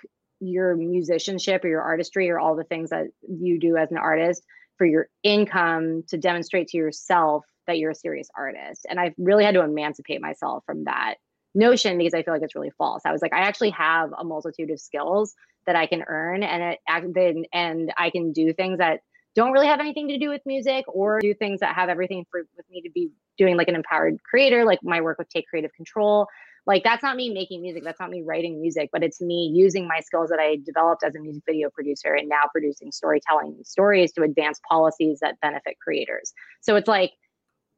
your 0.41 0.77
musicianship 0.77 1.65
or 1.65 1.69
your 1.69 1.83
artistry 1.83 2.31
or 2.31 2.39
all 2.39 2.57
the 2.57 2.65
things 2.65 2.91
that 2.91 3.07
you 3.29 3.61
do 3.61 3.77
as 3.77 3.91
an 3.91 3.99
artist 3.99 4.43
for 4.79 4.87
your 4.87 5.09
income 5.23 6.03
to 6.09 6.17
demonstrate 6.17 6.69
to 6.69 6.79
yourself 6.79 7.45
that 7.71 7.79
you're 7.79 7.93
a 7.93 7.95
serious 7.95 8.29
artist. 8.37 8.87
And 8.89 9.01
I've 9.01 9.15
really 9.19 9.45
had 9.45 9.55
to 9.55 9.63
emancipate 9.63 10.21
myself 10.21 10.65
from 10.67 10.85
that 10.85 11.15
notion 11.55 11.99
because 11.99 12.15
I 12.15 12.23
feel 12.23 12.35
like 12.35 12.43
it's 12.43 12.55
really 12.55 12.73
false. 12.77 13.03
I 13.05 13.13
was 13.13 13.23
like, 13.23 13.33
I 13.33 13.41
actually 13.41 13.71
have 13.71 14.11
a 14.17 14.25
multitude 14.25 14.71
of 14.71 14.81
skills 14.81 15.35
that 15.67 15.77
I 15.77 15.87
can 15.87 16.05
earn 16.07 16.43
and 16.43 16.63
it 16.63 17.47
and 17.53 17.93
I 17.97 18.11
can 18.11 18.33
do 18.33 18.53
things 18.53 18.79
that 18.79 19.01
don't 19.35 19.53
really 19.53 19.67
have 19.67 19.81
anything 19.81 20.09
to 20.09 20.19
do 20.19 20.29
with 20.29 20.43
music 20.45 20.85
or 20.89 21.21
do 21.21 21.35
things 21.35 21.61
that 21.61 21.75
have 21.75 21.89
everything 21.89 22.27
for 22.31 22.43
with 22.57 22.69
me 22.71 22.83
to 22.83 22.91
be 22.91 23.11
doing 23.39 23.57
like 23.57 23.69
an 23.69 23.77
empowered 23.77 24.19
creator, 24.29 24.65
like 24.65 24.81
my 24.83 25.01
work 25.01 25.19
with 25.19 25.29
Take 25.29 25.47
Creative 25.49 25.73
Control. 25.75 26.27
Like 26.67 26.85
that's 26.85 27.03
not 27.03 27.17
me 27.17 27.31
making 27.31 27.63
music, 27.63 27.85
that's 27.85 28.01
not 28.01 28.11
me 28.11 28.23
writing 28.23 28.61
music, 28.61 28.91
but 28.93 29.03
it's 29.03 29.21
me 29.21 29.51
using 29.55 29.89
my 29.89 30.01
skills 30.01 30.29
that 30.31 30.39
I 30.39 30.59
developed 30.65 31.03
as 31.05 31.15
a 31.15 31.21
music 31.21 31.43
video 31.47 31.71
producer 31.71 32.15
and 32.15 32.29
now 32.29 32.43
producing 32.53 32.93
storytelling 32.93 33.57
stories 33.65 34.13
to 34.13 34.23
advance 34.23 34.61
policies 34.69 35.21
that 35.21 35.41
benefit 35.41 35.79
creators. 35.81 36.33
So 36.61 36.77
it's 36.77 36.89
like 36.89 37.13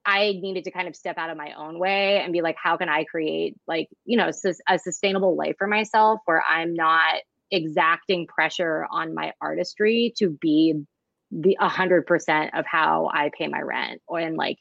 I 0.04 0.38
needed 0.40 0.64
to 0.64 0.70
kind 0.70 0.88
of 0.88 0.96
step 0.96 1.16
out 1.18 1.30
of 1.30 1.36
my 1.36 1.52
own 1.52 1.78
way 1.78 2.20
and 2.20 2.32
be 2.32 2.42
like, 2.42 2.56
how 2.62 2.76
can 2.76 2.88
I 2.88 3.04
create 3.04 3.56
like, 3.66 3.88
you 4.04 4.16
know, 4.16 4.30
a 4.68 4.78
sustainable 4.78 5.36
life 5.36 5.54
for 5.58 5.66
myself 5.66 6.20
where 6.24 6.42
I'm 6.42 6.74
not 6.74 7.14
exacting 7.50 8.26
pressure 8.26 8.86
on 8.90 9.14
my 9.14 9.32
artistry 9.40 10.12
to 10.16 10.30
be 10.30 10.82
the 11.30 11.56
a 11.60 11.68
hundred 11.68 12.06
percent 12.06 12.54
of 12.54 12.64
how 12.66 13.10
I 13.12 13.30
pay 13.36 13.46
my 13.46 13.60
rent 13.60 14.00
or 14.06 14.18
and 14.18 14.36
like 14.36 14.58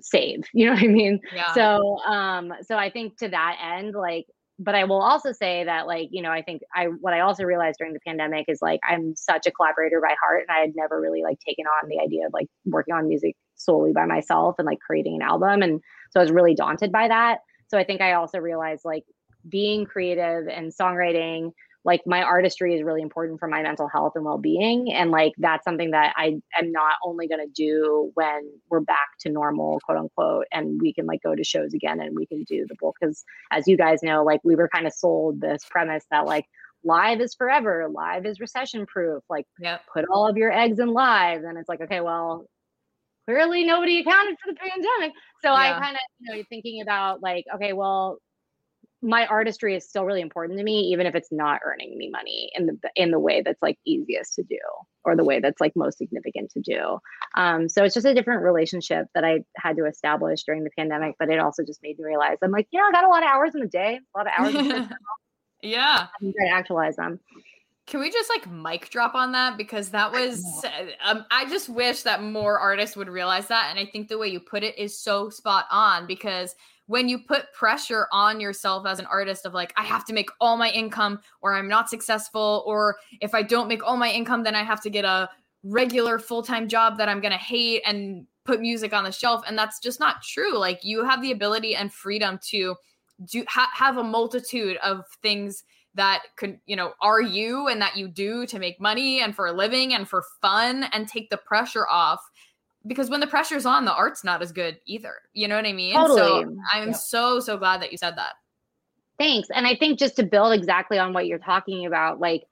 save. 0.00 0.44
You 0.52 0.66
know 0.66 0.74
what 0.74 0.82
I 0.82 0.88
mean? 0.88 1.20
Yeah. 1.34 1.52
So 1.54 1.98
um 2.06 2.52
so 2.62 2.76
I 2.76 2.90
think 2.90 3.18
to 3.18 3.28
that 3.28 3.58
end, 3.62 3.94
like 3.94 4.26
but 4.58 4.74
I 4.76 4.84
will 4.84 5.02
also 5.02 5.32
say 5.32 5.64
that 5.64 5.86
like, 5.88 6.08
you 6.12 6.22
know, 6.22 6.30
I 6.30 6.42
think 6.42 6.62
I 6.74 6.84
what 6.84 7.12
I 7.12 7.20
also 7.20 7.44
realized 7.44 7.78
during 7.78 7.92
the 7.92 8.00
pandemic 8.06 8.46
is 8.48 8.60
like 8.60 8.80
I'm 8.88 9.16
such 9.16 9.46
a 9.46 9.50
collaborator 9.50 10.00
by 10.00 10.14
heart 10.20 10.44
and 10.48 10.56
I 10.56 10.60
had 10.60 10.76
never 10.76 11.00
really 11.00 11.22
like 11.22 11.38
taken 11.46 11.66
on 11.66 11.88
the 11.88 12.00
idea 12.00 12.26
of 12.26 12.32
like 12.32 12.46
working 12.64 12.94
on 12.94 13.08
music 13.08 13.36
solely 13.64 13.92
by 13.92 14.06
myself 14.06 14.56
and 14.58 14.66
like 14.66 14.80
creating 14.80 15.16
an 15.16 15.22
album 15.22 15.62
and 15.62 15.80
so 16.10 16.20
I 16.20 16.22
was 16.22 16.32
really 16.32 16.54
daunted 16.54 16.92
by 16.92 17.08
that. 17.08 17.40
So 17.68 17.76
I 17.76 17.84
think 17.84 18.00
I 18.00 18.12
also 18.12 18.38
realized 18.38 18.84
like 18.84 19.04
being 19.48 19.84
creative 19.84 20.46
and 20.48 20.72
songwriting 20.72 21.50
like 21.84 22.00
my 22.06 22.22
artistry 22.22 22.74
is 22.74 22.82
really 22.82 23.02
important 23.02 23.38
for 23.38 23.46
my 23.46 23.62
mental 23.62 23.88
health 23.88 24.12
and 24.14 24.24
well-being 24.24 24.90
and 24.92 25.10
like 25.10 25.32
that's 25.38 25.64
something 25.64 25.90
that 25.90 26.14
i 26.16 26.34
am 26.58 26.72
not 26.72 26.94
only 27.04 27.28
going 27.28 27.46
to 27.46 27.52
do 27.52 28.10
when 28.14 28.50
we're 28.70 28.80
back 28.80 29.08
to 29.20 29.28
normal 29.28 29.78
quote 29.84 29.98
unquote 29.98 30.46
and 30.50 30.80
we 30.80 30.94
can 30.94 31.04
like 31.04 31.22
go 31.22 31.34
to 31.34 31.44
shows 31.44 31.74
again 31.74 32.00
and 32.00 32.16
we 32.16 32.26
can 32.26 32.42
do 32.44 32.64
the 32.68 32.74
book 32.80 32.96
because 32.98 33.24
as 33.50 33.68
you 33.68 33.76
guys 33.76 34.02
know 34.02 34.24
like 34.24 34.40
we 34.44 34.54
were 34.54 34.68
kind 34.68 34.86
of 34.86 34.94
sold 34.94 35.40
this 35.40 35.62
premise 35.70 36.04
that 36.10 36.24
like 36.24 36.46
live 36.84 37.20
is 37.20 37.34
forever 37.34 37.86
live 37.92 38.24
is 38.26 38.40
recession 38.40 38.86
proof 38.86 39.22
like 39.28 39.46
yep. 39.58 39.82
put 39.92 40.04
all 40.10 40.26
of 40.26 40.36
your 40.36 40.52
eggs 40.52 40.78
in 40.78 40.88
live 40.88 41.42
and 41.44 41.58
it's 41.58 41.68
like 41.68 41.80
okay 41.80 42.00
well 42.00 42.46
clearly 43.26 43.64
nobody 43.64 44.00
accounted 44.00 44.36
for 44.42 44.52
the 44.52 44.58
pandemic. 44.58 45.12
So 45.42 45.50
yeah. 45.50 45.54
i 45.54 45.80
kind 45.80 45.96
of 45.96 46.02
you 46.20 46.36
know 46.36 46.42
thinking 46.48 46.82
about 46.82 47.22
like 47.22 47.44
okay 47.54 47.72
well 47.72 48.18
my 49.02 49.26
artistry 49.26 49.76
is 49.76 49.86
still 49.86 50.06
really 50.06 50.22
important 50.22 50.58
to 50.58 50.64
me 50.64 50.80
even 50.92 51.06
if 51.06 51.14
it's 51.14 51.30
not 51.30 51.60
earning 51.62 51.96
me 51.98 52.08
money 52.08 52.50
in 52.54 52.64
the 52.66 52.78
in 52.96 53.10
the 53.10 53.18
way 53.18 53.42
that's 53.42 53.60
like 53.60 53.78
easiest 53.84 54.34
to 54.34 54.42
do 54.42 54.58
or 55.04 55.14
the 55.14 55.24
way 55.24 55.40
that's 55.40 55.60
like 55.60 55.72
most 55.76 55.98
significant 55.98 56.50
to 56.50 56.60
do. 56.60 56.98
Um, 57.36 57.68
so 57.68 57.84
it's 57.84 57.92
just 57.92 58.06
a 58.06 58.14
different 58.14 58.42
relationship 58.42 59.06
that 59.14 59.24
i 59.24 59.40
had 59.56 59.76
to 59.76 59.84
establish 59.84 60.44
during 60.44 60.64
the 60.64 60.70
pandemic 60.76 61.16
but 61.18 61.28
it 61.28 61.38
also 61.38 61.62
just 61.64 61.82
made 61.82 61.98
me 61.98 62.04
realize 62.04 62.38
i'm 62.42 62.50
like 62.50 62.66
you 62.70 62.80
know, 62.80 62.86
i 62.86 62.92
got 62.92 63.04
a 63.04 63.08
lot 63.08 63.22
of 63.22 63.28
hours 63.28 63.54
in 63.54 63.60
the 63.60 63.66
day 63.66 64.00
a 64.14 64.18
lot 64.18 64.26
of 64.26 64.32
hours 64.38 64.54
yeah. 65.62 66.06
i'm 66.20 66.32
trying 66.32 66.48
to 66.48 66.54
actualize 66.54 66.96
them 66.96 67.20
can 67.86 68.00
we 68.00 68.10
just 68.10 68.30
like 68.30 68.50
mic 68.50 68.88
drop 68.88 69.14
on 69.14 69.32
that? 69.32 69.58
Because 69.58 69.90
that 69.90 70.10
was 70.10 70.42
um, 71.04 71.24
i 71.30 71.48
just 71.48 71.68
wish 71.68 72.02
that 72.02 72.22
more 72.22 72.58
artists 72.58 72.96
would 72.96 73.08
realize 73.08 73.46
that 73.48 73.68
and 73.70 73.78
i 73.78 73.84
think 73.90 74.08
the 74.08 74.18
way 74.18 74.28
you 74.28 74.40
put 74.40 74.62
it 74.62 74.76
is 74.78 74.98
so 74.98 75.28
spot 75.28 75.66
on 75.70 76.06
because 76.06 76.54
when 76.86 77.08
you 77.08 77.18
put 77.18 77.52
pressure 77.52 78.06
on 78.12 78.40
yourself 78.40 78.86
as 78.86 78.98
an 78.98 79.06
artist 79.06 79.46
of 79.46 79.54
like 79.54 79.72
i 79.76 79.82
have 79.82 80.04
to 80.04 80.12
make 80.12 80.30
all 80.40 80.56
my 80.56 80.70
income 80.70 81.20
or 81.42 81.54
i'm 81.54 81.68
not 81.68 81.88
successful 81.88 82.62
or 82.66 82.96
if 83.20 83.34
i 83.34 83.42
don't 83.42 83.68
make 83.68 83.84
all 83.86 83.96
my 83.96 84.10
income 84.10 84.42
then 84.42 84.54
i 84.54 84.62
have 84.62 84.80
to 84.80 84.90
get 84.90 85.04
a 85.04 85.28
regular 85.62 86.18
full-time 86.18 86.68
job 86.68 86.98
that 86.98 87.08
i'm 87.08 87.20
going 87.20 87.32
to 87.32 87.38
hate 87.38 87.82
and 87.86 88.26
put 88.44 88.60
music 88.60 88.92
on 88.92 89.04
the 89.04 89.12
shelf 89.12 89.42
and 89.46 89.56
that's 89.56 89.80
just 89.80 90.00
not 90.00 90.22
true 90.22 90.56
like 90.58 90.80
you 90.82 91.04
have 91.04 91.22
the 91.22 91.32
ability 91.32 91.74
and 91.74 91.92
freedom 91.92 92.38
to 92.42 92.74
do 93.30 93.44
ha- 93.48 93.70
have 93.72 93.96
a 93.96 94.04
multitude 94.04 94.76
of 94.78 95.04
things 95.22 95.64
that 95.94 96.22
could 96.36 96.58
you 96.66 96.76
know 96.76 96.92
are 97.00 97.20
you 97.20 97.68
and 97.68 97.80
that 97.80 97.96
you 97.96 98.08
do 98.08 98.46
to 98.46 98.58
make 98.58 98.80
money 98.80 99.20
and 99.20 99.34
for 99.34 99.46
a 99.46 99.52
living 99.52 99.94
and 99.94 100.08
for 100.08 100.24
fun 100.42 100.84
and 100.92 101.08
take 101.08 101.30
the 101.30 101.36
pressure 101.36 101.86
off 101.88 102.20
because 102.86 103.10
when 103.10 103.20
the 103.20 103.26
pressure's 103.26 103.66
on, 103.66 103.84
the 103.84 103.94
art's 103.94 104.24
not 104.24 104.42
as 104.42 104.52
good 104.52 104.78
either. 104.86 105.14
You 105.32 105.48
know 105.48 105.56
what 105.56 105.66
I 105.66 105.72
mean? 105.72 105.94
Totally. 105.94 106.18
So 106.18 106.56
I'm 106.72 106.88
yep. 106.88 106.96
so, 106.96 107.40
so 107.40 107.56
glad 107.56 107.80
that 107.82 107.92
you 107.92 107.98
said 107.98 108.16
that. 108.16 108.34
Thanks. 109.18 109.48
And 109.54 109.66
I 109.66 109.74
think 109.76 109.98
just 109.98 110.16
to 110.16 110.22
build 110.22 110.52
exactly 110.52 110.98
on 110.98 111.12
what 111.12 111.26
you're 111.26 111.38
talking 111.38 111.86
about, 111.86 112.20
like, 112.20 112.44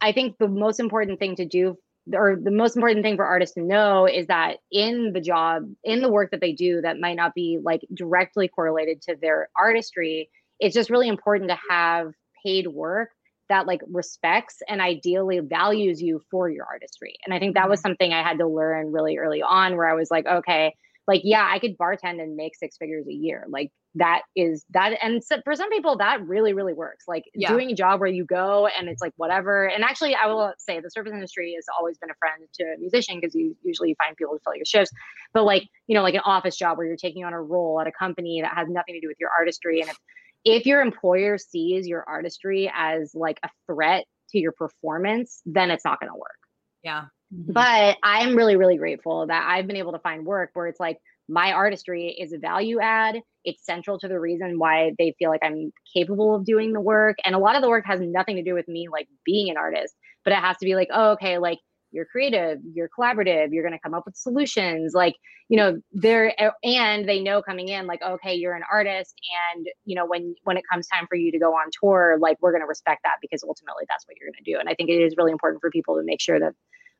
I 0.00 0.12
think 0.12 0.38
the 0.38 0.48
most 0.48 0.80
important 0.80 1.18
thing 1.18 1.34
to 1.36 1.44
do, 1.44 1.76
or 2.12 2.36
the 2.36 2.50
most 2.50 2.76
important 2.76 3.02
thing 3.02 3.16
for 3.16 3.24
artists 3.24 3.54
to 3.54 3.62
know, 3.62 4.06
is 4.06 4.26
that 4.28 4.58
in 4.70 5.12
the 5.12 5.20
job, 5.20 5.64
in 5.82 6.02
the 6.02 6.10
work 6.10 6.30
that 6.30 6.40
they 6.40 6.52
do, 6.52 6.80
that 6.82 7.00
might 7.00 7.16
not 7.16 7.34
be 7.34 7.58
like 7.62 7.80
directly 7.94 8.48
correlated 8.48 9.02
to 9.02 9.16
their 9.20 9.48
artistry, 9.56 10.30
it's 10.60 10.74
just 10.74 10.90
really 10.90 11.08
important 11.08 11.50
to 11.50 11.58
have 11.68 12.12
paid 12.44 12.66
work 12.68 13.10
that 13.50 13.66
like 13.66 13.82
respects 13.90 14.62
and 14.68 14.80
ideally 14.80 15.40
values 15.40 16.00
you 16.00 16.22
for 16.30 16.48
your 16.48 16.64
artistry. 16.64 17.16
And 17.26 17.34
I 17.34 17.38
think 17.38 17.54
that 17.54 17.68
was 17.68 17.80
mm-hmm. 17.80 17.88
something 17.88 18.12
I 18.12 18.22
had 18.22 18.38
to 18.38 18.46
learn 18.46 18.92
really 18.92 19.18
early 19.18 19.42
on 19.42 19.76
where 19.76 19.90
I 19.90 19.94
was 19.94 20.10
like, 20.10 20.24
okay, 20.24 20.74
like 21.06 21.22
yeah, 21.24 21.46
I 21.50 21.58
could 21.58 21.76
bartend 21.76 22.22
and 22.22 22.36
make 22.36 22.54
six 22.54 22.76
figures 22.76 23.06
a 23.08 23.12
year. 23.12 23.44
Like 23.48 23.72
that 23.96 24.22
is 24.36 24.64
that 24.70 24.92
and 25.02 25.24
so 25.24 25.38
for 25.42 25.56
some 25.56 25.68
people 25.70 25.96
that 25.96 26.24
really 26.24 26.52
really 26.52 26.74
works. 26.74 27.06
Like 27.08 27.24
yeah. 27.34 27.48
doing 27.48 27.72
a 27.72 27.74
job 27.74 27.98
where 27.98 28.08
you 28.08 28.24
go 28.24 28.68
and 28.68 28.88
it's 28.88 29.02
like 29.02 29.12
whatever. 29.16 29.68
And 29.68 29.82
actually 29.82 30.14
I 30.14 30.26
will 30.26 30.52
say 30.58 30.78
the 30.78 30.90
service 30.90 31.12
industry 31.12 31.54
has 31.56 31.66
always 31.76 31.98
been 31.98 32.10
a 32.10 32.14
friend 32.20 32.48
to 32.54 32.64
a 32.64 32.78
musician 32.78 33.18
because 33.20 33.34
you 33.34 33.56
usually 33.64 33.96
find 33.98 34.16
people 34.16 34.34
to 34.34 34.40
fill 34.44 34.54
your 34.54 34.64
shifts. 34.64 34.92
But 35.34 35.42
like, 35.42 35.64
you 35.88 35.96
know, 35.96 36.02
like 36.02 36.14
an 36.14 36.20
office 36.24 36.56
job 36.56 36.78
where 36.78 36.86
you're 36.86 36.96
taking 36.96 37.24
on 37.24 37.32
a 37.32 37.42
role 37.42 37.80
at 37.80 37.88
a 37.88 37.92
company 37.92 38.40
that 38.42 38.54
has 38.54 38.68
nothing 38.68 38.94
to 38.94 39.00
do 39.00 39.08
with 39.08 39.18
your 39.18 39.30
artistry 39.36 39.80
and 39.80 39.90
if 39.90 39.98
if 40.44 40.66
your 40.66 40.80
employer 40.80 41.38
sees 41.38 41.86
your 41.86 42.04
artistry 42.08 42.70
as 42.74 43.14
like 43.14 43.38
a 43.42 43.48
threat 43.66 44.04
to 44.30 44.38
your 44.38 44.52
performance, 44.52 45.42
then 45.44 45.70
it's 45.70 45.84
not 45.84 46.00
going 46.00 46.10
to 46.10 46.18
work. 46.18 46.38
Yeah. 46.82 47.04
Mm-hmm. 47.34 47.52
But 47.52 47.98
I'm 48.02 48.36
really, 48.36 48.56
really 48.56 48.76
grateful 48.76 49.26
that 49.26 49.46
I've 49.46 49.66
been 49.66 49.76
able 49.76 49.92
to 49.92 49.98
find 49.98 50.24
work 50.24 50.50
where 50.54 50.66
it's 50.66 50.80
like 50.80 50.98
my 51.28 51.52
artistry 51.52 52.08
is 52.08 52.32
a 52.32 52.38
value 52.38 52.80
add. 52.80 53.20
It's 53.44 53.64
central 53.64 53.98
to 54.00 54.08
the 54.08 54.18
reason 54.18 54.58
why 54.58 54.92
they 54.98 55.14
feel 55.18 55.30
like 55.30 55.42
I'm 55.44 55.72
capable 55.94 56.34
of 56.34 56.44
doing 56.44 56.72
the 56.72 56.80
work. 56.80 57.16
And 57.24 57.34
a 57.34 57.38
lot 57.38 57.56
of 57.56 57.62
the 57.62 57.68
work 57.68 57.86
has 57.86 58.00
nothing 58.00 58.36
to 58.36 58.42
do 58.42 58.54
with 58.54 58.66
me 58.66 58.88
like 58.90 59.08
being 59.24 59.50
an 59.50 59.56
artist, 59.56 59.94
but 60.24 60.32
it 60.32 60.40
has 60.40 60.56
to 60.58 60.66
be 60.66 60.74
like, 60.74 60.88
oh, 60.92 61.12
okay, 61.12 61.38
like 61.38 61.58
you're 61.92 62.04
creative, 62.04 62.58
you're 62.74 62.88
collaborative, 62.88 63.48
you're 63.52 63.62
going 63.62 63.76
to 63.76 63.80
come 63.82 63.94
up 63.94 64.04
with 64.06 64.16
solutions. 64.16 64.92
Like, 64.94 65.16
you 65.48 65.56
know, 65.56 65.80
they're 65.92 66.34
and 66.62 67.08
they 67.08 67.20
know 67.20 67.42
coming 67.42 67.68
in 67.68 67.86
like, 67.86 68.02
okay, 68.02 68.34
you're 68.34 68.54
an 68.54 68.62
artist 68.70 69.14
and, 69.54 69.66
you 69.84 69.96
know, 69.96 70.06
when 70.06 70.34
when 70.44 70.56
it 70.56 70.64
comes 70.70 70.86
time 70.86 71.06
for 71.08 71.16
you 71.16 71.32
to 71.32 71.38
go 71.38 71.52
on 71.52 71.70
tour, 71.80 72.16
like 72.20 72.38
we're 72.40 72.52
going 72.52 72.62
to 72.62 72.68
respect 72.68 73.00
that 73.04 73.16
because 73.20 73.42
ultimately 73.42 73.84
that's 73.88 74.06
what 74.06 74.16
you're 74.18 74.28
going 74.28 74.44
to 74.44 74.52
do. 74.52 74.58
And 74.58 74.68
I 74.68 74.74
think 74.74 74.90
it 74.90 75.02
is 75.02 75.14
really 75.16 75.32
important 75.32 75.60
for 75.60 75.70
people 75.70 75.96
to 75.96 76.02
make 76.04 76.20
sure 76.20 76.38
that 76.38 76.52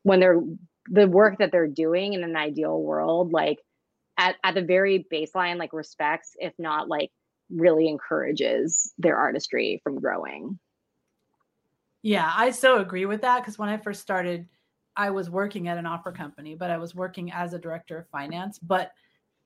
when 0.02 0.20
they're 0.20 0.40
the 0.86 1.06
work 1.06 1.38
that 1.38 1.52
they're 1.52 1.68
doing 1.68 2.14
in 2.14 2.24
an 2.24 2.36
ideal 2.36 2.80
world, 2.80 3.32
like 3.32 3.58
at, 4.18 4.36
at 4.44 4.54
the 4.54 4.62
very 4.62 5.06
baseline, 5.12 5.58
like 5.58 5.72
respects, 5.72 6.32
if 6.38 6.52
not 6.58 6.88
like 6.88 7.10
really 7.50 7.88
encourages 7.88 8.92
their 8.98 9.16
artistry 9.16 9.80
from 9.82 10.00
growing. 10.00 10.58
Yeah, 12.02 12.30
I 12.34 12.50
so 12.50 12.78
agree 12.78 13.04
with 13.04 13.22
that 13.22 13.40
because 13.40 13.58
when 13.58 13.68
I 13.68 13.76
first 13.76 14.00
started, 14.00 14.46
I 14.96 15.10
was 15.10 15.30
working 15.30 15.68
at 15.68 15.78
an 15.78 15.86
opera 15.86 16.12
company, 16.12 16.54
but 16.54 16.70
I 16.70 16.78
was 16.78 16.94
working 16.94 17.32
as 17.32 17.52
a 17.52 17.58
director 17.58 17.98
of 17.98 18.08
finance. 18.08 18.58
But 18.58 18.92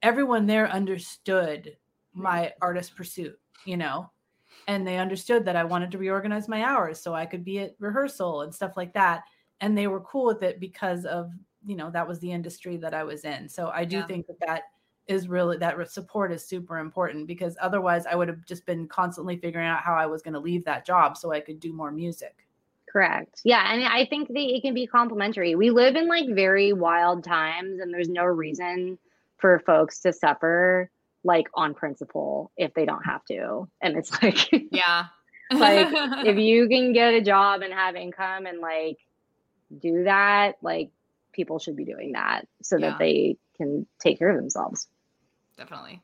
everyone 0.03 0.47
there 0.47 0.69
understood 0.71 1.77
my 2.13 2.53
artist 2.61 2.97
pursuit, 2.97 3.39
you 3.65 3.77
know, 3.77 4.11
and 4.69 4.87
they 4.87 4.99
understood 4.99 5.45
that 5.45 5.57
I 5.57 5.65
wanted 5.65 5.91
to 5.93 5.99
reorganize 5.99 6.49
my 6.49 6.63
hours 6.63 7.01
so 7.01 7.15
I 7.15 7.27
could 7.27 7.45
be 7.45 7.61
at 7.61 7.75
rehearsal 7.79 8.43
and 8.43 8.55
stuff 8.55 8.77
like 8.77 8.93
that. 8.95 9.23
And 9.61 9.77
they 9.77 9.87
were 9.87 10.01
cool 10.01 10.27
with 10.27 10.43
it 10.43 10.61
because 10.61 11.05
of, 11.05 11.31
you 11.67 11.77
know, 11.77 11.91
that 11.91 12.07
was 12.07 12.19
the 12.21 12.33
industry 12.33 12.77
that 12.79 12.95
I 12.95 13.05
was 13.05 13.25
in. 13.25 13.49
So 13.49 13.71
I 13.75 13.85
do 13.85 13.99
yeah. 13.99 14.07
think 14.07 14.27
that 14.27 14.41
that 14.47 14.63
is 15.07 15.29
really 15.29 15.59
that 15.59 15.91
support 15.91 16.33
is 16.33 16.47
super 16.47 16.79
important 16.79 17.27
because 17.27 17.57
otherwise 17.61 18.07
I 18.07 18.15
would 18.15 18.29
have 18.29 18.45
just 18.47 18.65
been 18.65 18.89
constantly 18.89 19.37
figuring 19.37 19.67
out 19.67 19.83
how 19.83 19.95
I 19.95 20.07
was 20.07 20.23
going 20.23 20.35
to 20.35 20.41
leave 20.41 20.65
that 20.65 20.87
job 20.87 21.17
so 21.17 21.33
I 21.33 21.41
could 21.41 21.61
do 21.61 21.73
more 21.73 21.91
music. 21.91 22.44
Correct. 22.95 23.41
Yeah, 23.43 23.73
and 23.75 23.83
I 23.83 24.07
think 24.07 24.29
that 24.29 24.39
it 24.39 24.63
can 24.63 24.73
be 24.73 24.87
complementary. 24.87 25.57
We 25.57 25.71
live 25.71 25.97
in 25.97 26.07
like 26.07 26.29
very 26.29 26.73
wild 26.73 27.25
times 27.25 27.81
and 27.81 27.93
there's 27.93 28.09
no 28.09 28.23
reason 28.23 28.99
for 29.39 29.59
folks 29.67 29.99
to 30.03 30.13
suffer 30.13 30.89
like 31.25 31.49
on 31.55 31.75
principle 31.75 32.53
if 32.57 32.73
they 32.75 32.85
don't 32.85 33.03
have 33.03 33.25
to. 33.25 33.69
And 33.83 33.97
it's 33.97 34.13
like 34.23 34.49
Yeah. 34.71 35.07
like 35.53 35.89
if 36.25 36.39
you 36.39 36.69
can 36.69 36.93
get 36.93 37.15
a 37.15 37.21
job 37.21 37.63
and 37.63 37.75
have 37.75 37.97
income 37.97 38.47
and 38.47 38.61
like 38.61 38.99
do 39.77 40.05
that, 40.05 40.59
like 40.63 40.91
people 41.33 41.59
should 41.59 41.75
be 41.75 41.85
doing 41.85 42.13
that 42.13 42.47
so 42.63 42.77
yeah. 42.77 42.91
that 42.91 43.01
they 43.01 43.37
can 43.57 43.89
take 43.99 44.21
care 44.21 44.31
of 44.31 44.37
themselves. 44.37 44.87
Definitely. 45.57 46.01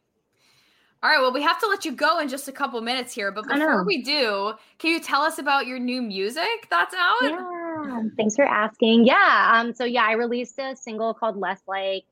All 1.02 1.08
right, 1.08 1.20
well, 1.20 1.32
we 1.32 1.42
have 1.42 1.58
to 1.60 1.66
let 1.66 1.86
you 1.86 1.92
go 1.92 2.18
in 2.18 2.28
just 2.28 2.46
a 2.46 2.52
couple 2.52 2.78
minutes 2.82 3.14
here, 3.14 3.32
but 3.32 3.48
before 3.48 3.84
we 3.86 4.02
do, 4.02 4.52
can 4.78 4.90
you 4.90 5.00
tell 5.00 5.22
us 5.22 5.38
about 5.38 5.66
your 5.66 5.78
new 5.78 6.02
music 6.02 6.66
that's 6.68 6.94
out? 6.94 7.22
Yeah, 7.22 8.02
thanks 8.18 8.36
for 8.36 8.44
asking. 8.44 9.06
Yeah, 9.06 9.52
um, 9.54 9.72
so 9.72 9.84
yeah, 9.84 10.04
I 10.04 10.12
released 10.12 10.58
a 10.58 10.76
single 10.76 11.14
called 11.14 11.38
Less 11.38 11.62
Like 11.66 12.04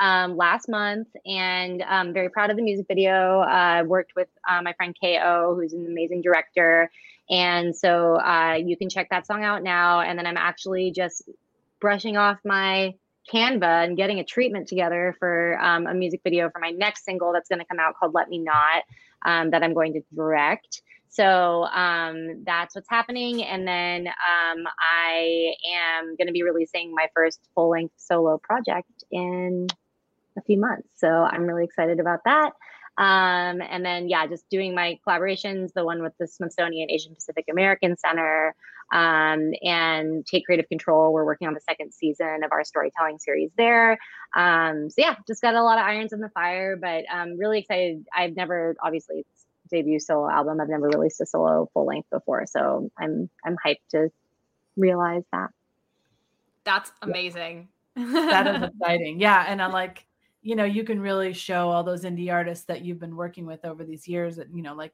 um, 0.00 0.36
last 0.36 0.68
month, 0.68 1.06
and 1.24 1.84
I'm 1.84 2.08
um, 2.08 2.12
very 2.12 2.30
proud 2.30 2.50
of 2.50 2.56
the 2.56 2.64
music 2.64 2.86
video. 2.88 3.40
I 3.40 3.80
uh, 3.80 3.84
worked 3.84 4.16
with 4.16 4.28
uh, 4.50 4.60
my 4.60 4.72
friend 4.72 4.96
Ko, 5.00 5.54
who's 5.54 5.72
an 5.72 5.86
amazing 5.86 6.22
director, 6.22 6.90
and 7.30 7.76
so 7.76 8.16
uh, 8.16 8.54
you 8.54 8.76
can 8.76 8.88
check 8.88 9.08
that 9.10 9.24
song 9.24 9.44
out 9.44 9.62
now. 9.62 10.00
And 10.00 10.18
then 10.18 10.26
I'm 10.26 10.36
actually 10.36 10.90
just 10.90 11.28
brushing 11.80 12.16
off 12.16 12.38
my 12.44 12.94
Canva 13.30 13.84
and 13.84 13.96
getting 13.96 14.18
a 14.18 14.24
treatment 14.24 14.68
together 14.68 15.14
for 15.18 15.58
um, 15.60 15.86
a 15.86 15.94
music 15.94 16.20
video 16.24 16.50
for 16.50 16.58
my 16.58 16.70
next 16.70 17.04
single 17.04 17.32
that's 17.32 17.48
going 17.48 17.58
to 17.58 17.64
come 17.66 17.78
out 17.78 17.94
called 17.98 18.14
Let 18.14 18.28
Me 18.28 18.38
Not, 18.38 18.84
um, 19.24 19.50
that 19.50 19.62
I'm 19.62 19.74
going 19.74 19.92
to 19.94 20.00
direct. 20.14 20.82
So 21.08 21.64
um, 21.64 22.42
that's 22.44 22.74
what's 22.74 22.88
happening. 22.88 23.44
And 23.44 23.68
then 23.68 24.06
um, 24.08 24.64
I 24.80 25.54
am 25.74 26.16
going 26.16 26.26
to 26.26 26.32
be 26.32 26.42
releasing 26.42 26.94
my 26.94 27.08
first 27.14 27.38
full 27.54 27.68
length 27.70 27.94
solo 27.98 28.38
project 28.38 29.04
in 29.10 29.66
a 30.38 30.42
few 30.42 30.58
months. 30.58 30.88
So 30.94 31.08
I'm 31.08 31.42
really 31.42 31.64
excited 31.64 32.00
about 32.00 32.20
that. 32.24 32.52
Um, 32.98 33.62
and 33.62 33.84
then, 33.84 34.08
yeah, 34.08 34.26
just 34.26 34.48
doing 34.48 34.74
my 34.74 34.98
collaborations, 35.06 35.72
the 35.74 35.84
one 35.84 36.02
with 36.02 36.12
the 36.18 36.26
Smithsonian 36.26 36.90
Asian 36.90 37.14
Pacific 37.14 37.46
American 37.50 37.96
Center 37.96 38.54
um, 38.92 39.52
and 39.62 40.24
Take 40.26 40.44
Creative 40.44 40.68
Control. 40.68 41.12
We're 41.12 41.24
working 41.24 41.48
on 41.48 41.54
the 41.54 41.60
second 41.60 41.92
season 41.92 42.44
of 42.44 42.52
our 42.52 42.62
storytelling 42.62 43.18
series 43.18 43.50
there. 43.56 43.98
Um, 44.36 44.90
so, 44.90 44.96
yeah, 44.98 45.16
just 45.26 45.42
got 45.42 45.54
a 45.54 45.62
lot 45.62 45.78
of 45.78 45.84
irons 45.84 46.12
in 46.12 46.20
the 46.20 46.28
fire, 46.28 46.76
but 46.76 47.04
I'm 47.10 47.38
really 47.38 47.60
excited. 47.60 48.04
I've 48.14 48.36
never, 48.36 48.76
obviously, 48.82 49.24
debut 49.70 49.98
solo 49.98 50.30
album. 50.30 50.60
I've 50.60 50.68
never 50.68 50.88
released 50.88 51.20
a 51.20 51.26
solo 51.26 51.68
full 51.72 51.86
length 51.86 52.10
before. 52.10 52.44
So 52.46 52.90
I'm, 52.98 53.30
I'm 53.44 53.56
hyped 53.64 53.80
to 53.92 54.10
realize 54.76 55.24
that. 55.32 55.50
That's 56.64 56.92
amazing. 57.00 57.68
that 57.96 58.46
is 58.46 58.62
exciting. 58.80 59.18
Yeah. 59.18 59.44
And 59.48 59.60
I'm 59.60 59.72
like, 59.72 60.06
you 60.42 60.56
know 60.56 60.64
you 60.64 60.84
can 60.84 61.00
really 61.00 61.32
show 61.32 61.70
all 61.70 61.84
those 61.84 62.02
indie 62.02 62.32
artists 62.32 62.64
that 62.64 62.82
you've 62.82 62.98
been 62.98 63.16
working 63.16 63.46
with 63.46 63.64
over 63.64 63.84
these 63.84 64.06
years 64.06 64.36
that 64.36 64.52
you 64.52 64.60
know 64.60 64.74
like 64.74 64.92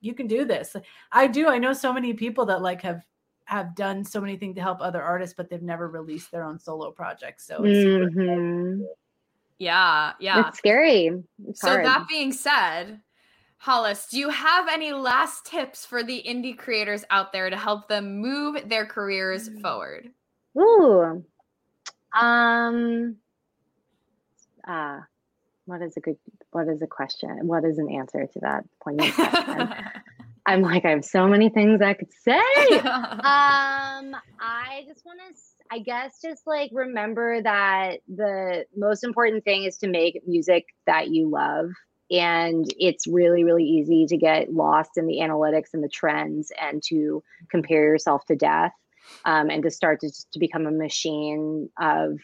you 0.00 0.14
can 0.14 0.26
do 0.26 0.44
this 0.44 0.74
i 1.12 1.26
do 1.26 1.46
i 1.48 1.58
know 1.58 1.72
so 1.72 1.92
many 1.92 2.14
people 2.14 2.46
that 2.46 2.62
like 2.62 2.82
have 2.82 3.02
have 3.48 3.74
done 3.74 4.04
so 4.04 4.20
many 4.20 4.36
things 4.36 4.54
to 4.54 4.60
help 4.60 4.78
other 4.82 5.02
artists 5.02 5.34
but 5.34 5.48
they've 5.48 5.62
never 5.62 5.88
released 5.88 6.30
their 6.30 6.44
own 6.44 6.58
solo 6.58 6.90
projects 6.90 7.46
so 7.46 7.60
mm-hmm. 7.60 8.82
yeah 9.58 10.12
yeah 10.20 10.48
it's 10.48 10.58
scary 10.58 11.10
it's 11.46 11.62
so 11.62 11.68
hard. 11.68 11.84
that 11.86 12.06
being 12.06 12.30
said 12.30 13.00
hollis 13.56 14.06
do 14.08 14.18
you 14.18 14.28
have 14.28 14.68
any 14.68 14.92
last 14.92 15.46
tips 15.46 15.86
for 15.86 16.02
the 16.02 16.22
indie 16.28 16.56
creators 16.56 17.04
out 17.08 17.32
there 17.32 17.48
to 17.48 17.56
help 17.56 17.88
them 17.88 18.18
move 18.20 18.68
their 18.68 18.84
careers 18.84 19.48
mm. 19.48 19.62
forward 19.62 20.10
ooh 20.58 21.24
um 22.14 23.16
uh, 24.66 25.00
what 25.64 25.80
is 25.80 25.96
a 25.96 26.00
good 26.00 26.18
what 26.50 26.68
is 26.68 26.82
a 26.82 26.86
question 26.86 27.46
what 27.46 27.64
is 27.64 27.78
an 27.78 27.90
answer 27.90 28.26
to 28.26 28.40
that 28.40 28.62
poignant 28.82 29.14
question 29.14 29.74
i'm 30.48 30.62
like 30.62 30.84
i 30.84 30.90
have 30.90 31.04
so 31.04 31.28
many 31.28 31.48
things 31.48 31.80
i 31.82 31.92
could 31.92 32.12
say 32.12 32.34
um 32.80 34.16
i 34.40 34.84
just 34.86 35.04
want 35.04 35.18
to 35.20 35.34
i 35.70 35.78
guess 35.78 36.20
just 36.22 36.46
like 36.46 36.70
remember 36.72 37.42
that 37.42 37.98
the 38.08 38.64
most 38.76 39.04
important 39.04 39.44
thing 39.44 39.64
is 39.64 39.76
to 39.76 39.88
make 39.88 40.20
music 40.26 40.64
that 40.86 41.08
you 41.08 41.28
love 41.28 41.70
and 42.10 42.72
it's 42.78 43.06
really 43.06 43.44
really 43.44 43.64
easy 43.64 44.06
to 44.06 44.16
get 44.16 44.52
lost 44.52 44.92
in 44.96 45.06
the 45.06 45.18
analytics 45.18 45.74
and 45.74 45.84
the 45.84 45.88
trends 45.88 46.50
and 46.60 46.82
to 46.82 47.22
compare 47.50 47.84
yourself 47.84 48.24
to 48.24 48.34
death 48.34 48.72
um, 49.24 49.50
and 49.50 49.62
to 49.62 49.70
start 49.70 50.00
to, 50.00 50.10
to 50.32 50.38
become 50.38 50.66
a 50.66 50.70
machine 50.70 51.68
of 51.78 52.18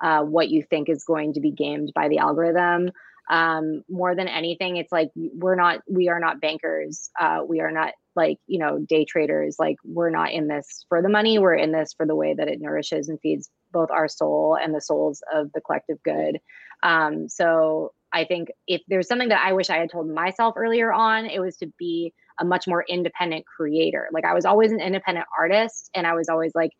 uh, 0.00 0.22
what 0.22 0.48
you 0.48 0.62
think 0.62 0.88
is 0.88 1.04
going 1.04 1.32
to 1.34 1.40
be 1.40 1.50
gamed 1.50 1.92
by 1.94 2.08
the 2.08 2.18
algorithm. 2.18 2.90
Um, 3.30 3.82
more 3.88 4.14
than 4.14 4.28
anything, 4.28 4.76
it's 4.76 4.92
like 4.92 5.10
we're 5.14 5.54
not, 5.54 5.80
we 5.88 6.08
are 6.08 6.20
not 6.20 6.40
bankers. 6.40 7.10
Uh, 7.20 7.40
we 7.46 7.60
are 7.60 7.70
not 7.70 7.92
like, 8.16 8.38
you 8.46 8.58
know, 8.58 8.78
day 8.78 9.04
traders. 9.04 9.56
Like 9.58 9.76
we're 9.84 10.10
not 10.10 10.32
in 10.32 10.48
this 10.48 10.86
for 10.88 11.02
the 11.02 11.08
money. 11.08 11.38
We're 11.38 11.54
in 11.54 11.72
this 11.72 11.94
for 11.96 12.06
the 12.06 12.16
way 12.16 12.34
that 12.34 12.48
it 12.48 12.60
nourishes 12.60 13.08
and 13.08 13.20
feeds 13.20 13.50
both 13.72 13.90
our 13.90 14.08
soul 14.08 14.56
and 14.60 14.74
the 14.74 14.80
souls 14.80 15.22
of 15.34 15.52
the 15.52 15.60
collective 15.60 16.02
good. 16.02 16.38
Um, 16.82 17.28
so 17.28 17.92
I 18.12 18.24
think 18.24 18.48
if 18.66 18.80
there's 18.88 19.06
something 19.06 19.28
that 19.28 19.44
I 19.44 19.52
wish 19.52 19.68
I 19.68 19.78
had 19.78 19.90
told 19.90 20.08
myself 20.08 20.54
earlier 20.56 20.92
on, 20.92 21.26
it 21.26 21.40
was 21.40 21.56
to 21.58 21.70
be 21.78 22.14
a 22.40 22.44
much 22.44 22.66
more 22.66 22.84
independent 22.88 23.44
creator. 23.44 24.08
Like 24.12 24.24
I 24.24 24.32
was 24.32 24.44
always 24.44 24.72
an 24.72 24.80
independent 24.80 25.26
artist 25.38 25.90
and 25.94 26.06
I 26.06 26.14
was 26.14 26.28
always 26.28 26.52
like, 26.54 26.70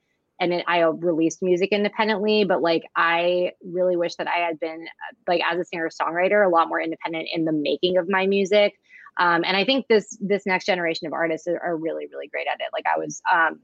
and 0.41 0.53
then 0.53 0.63
I 0.67 0.81
released 0.83 1.43
music 1.43 1.71
independently. 1.73 2.45
But 2.45 2.63
like, 2.63 2.85
I 2.97 3.53
really 3.65 3.97
wish 3.97 4.15
that 4.17 4.29
I 4.29 4.39
had 4.39 4.61
been 4.61 4.87
like 5.27 5.43
as 5.51 5.59
a 5.59 5.65
singer 5.65 5.89
songwriter 5.89 6.47
a 6.47 6.49
lot 6.49 6.69
more 6.69 6.81
independent 6.81 7.29
in 7.33 7.45
the 7.45 7.53
making 7.53 7.99
of 7.99 8.09
my 8.09 8.27
music. 8.27 8.75
Um, 9.17 9.43
and 9.45 9.57
I 9.57 9.65
think 9.65 9.87
this 9.89 10.17
this 10.21 10.47
next 10.47 10.67
generation 10.67 11.07
of 11.07 11.13
artists 11.13 11.49
are, 11.49 11.59
are 11.59 11.77
really 11.77 12.07
really 12.11 12.29
great 12.29 12.47
at 12.47 12.61
it. 12.61 12.69
Like 12.73 12.85
I 12.87 12.99
was 12.99 13.21
um, 13.33 13.61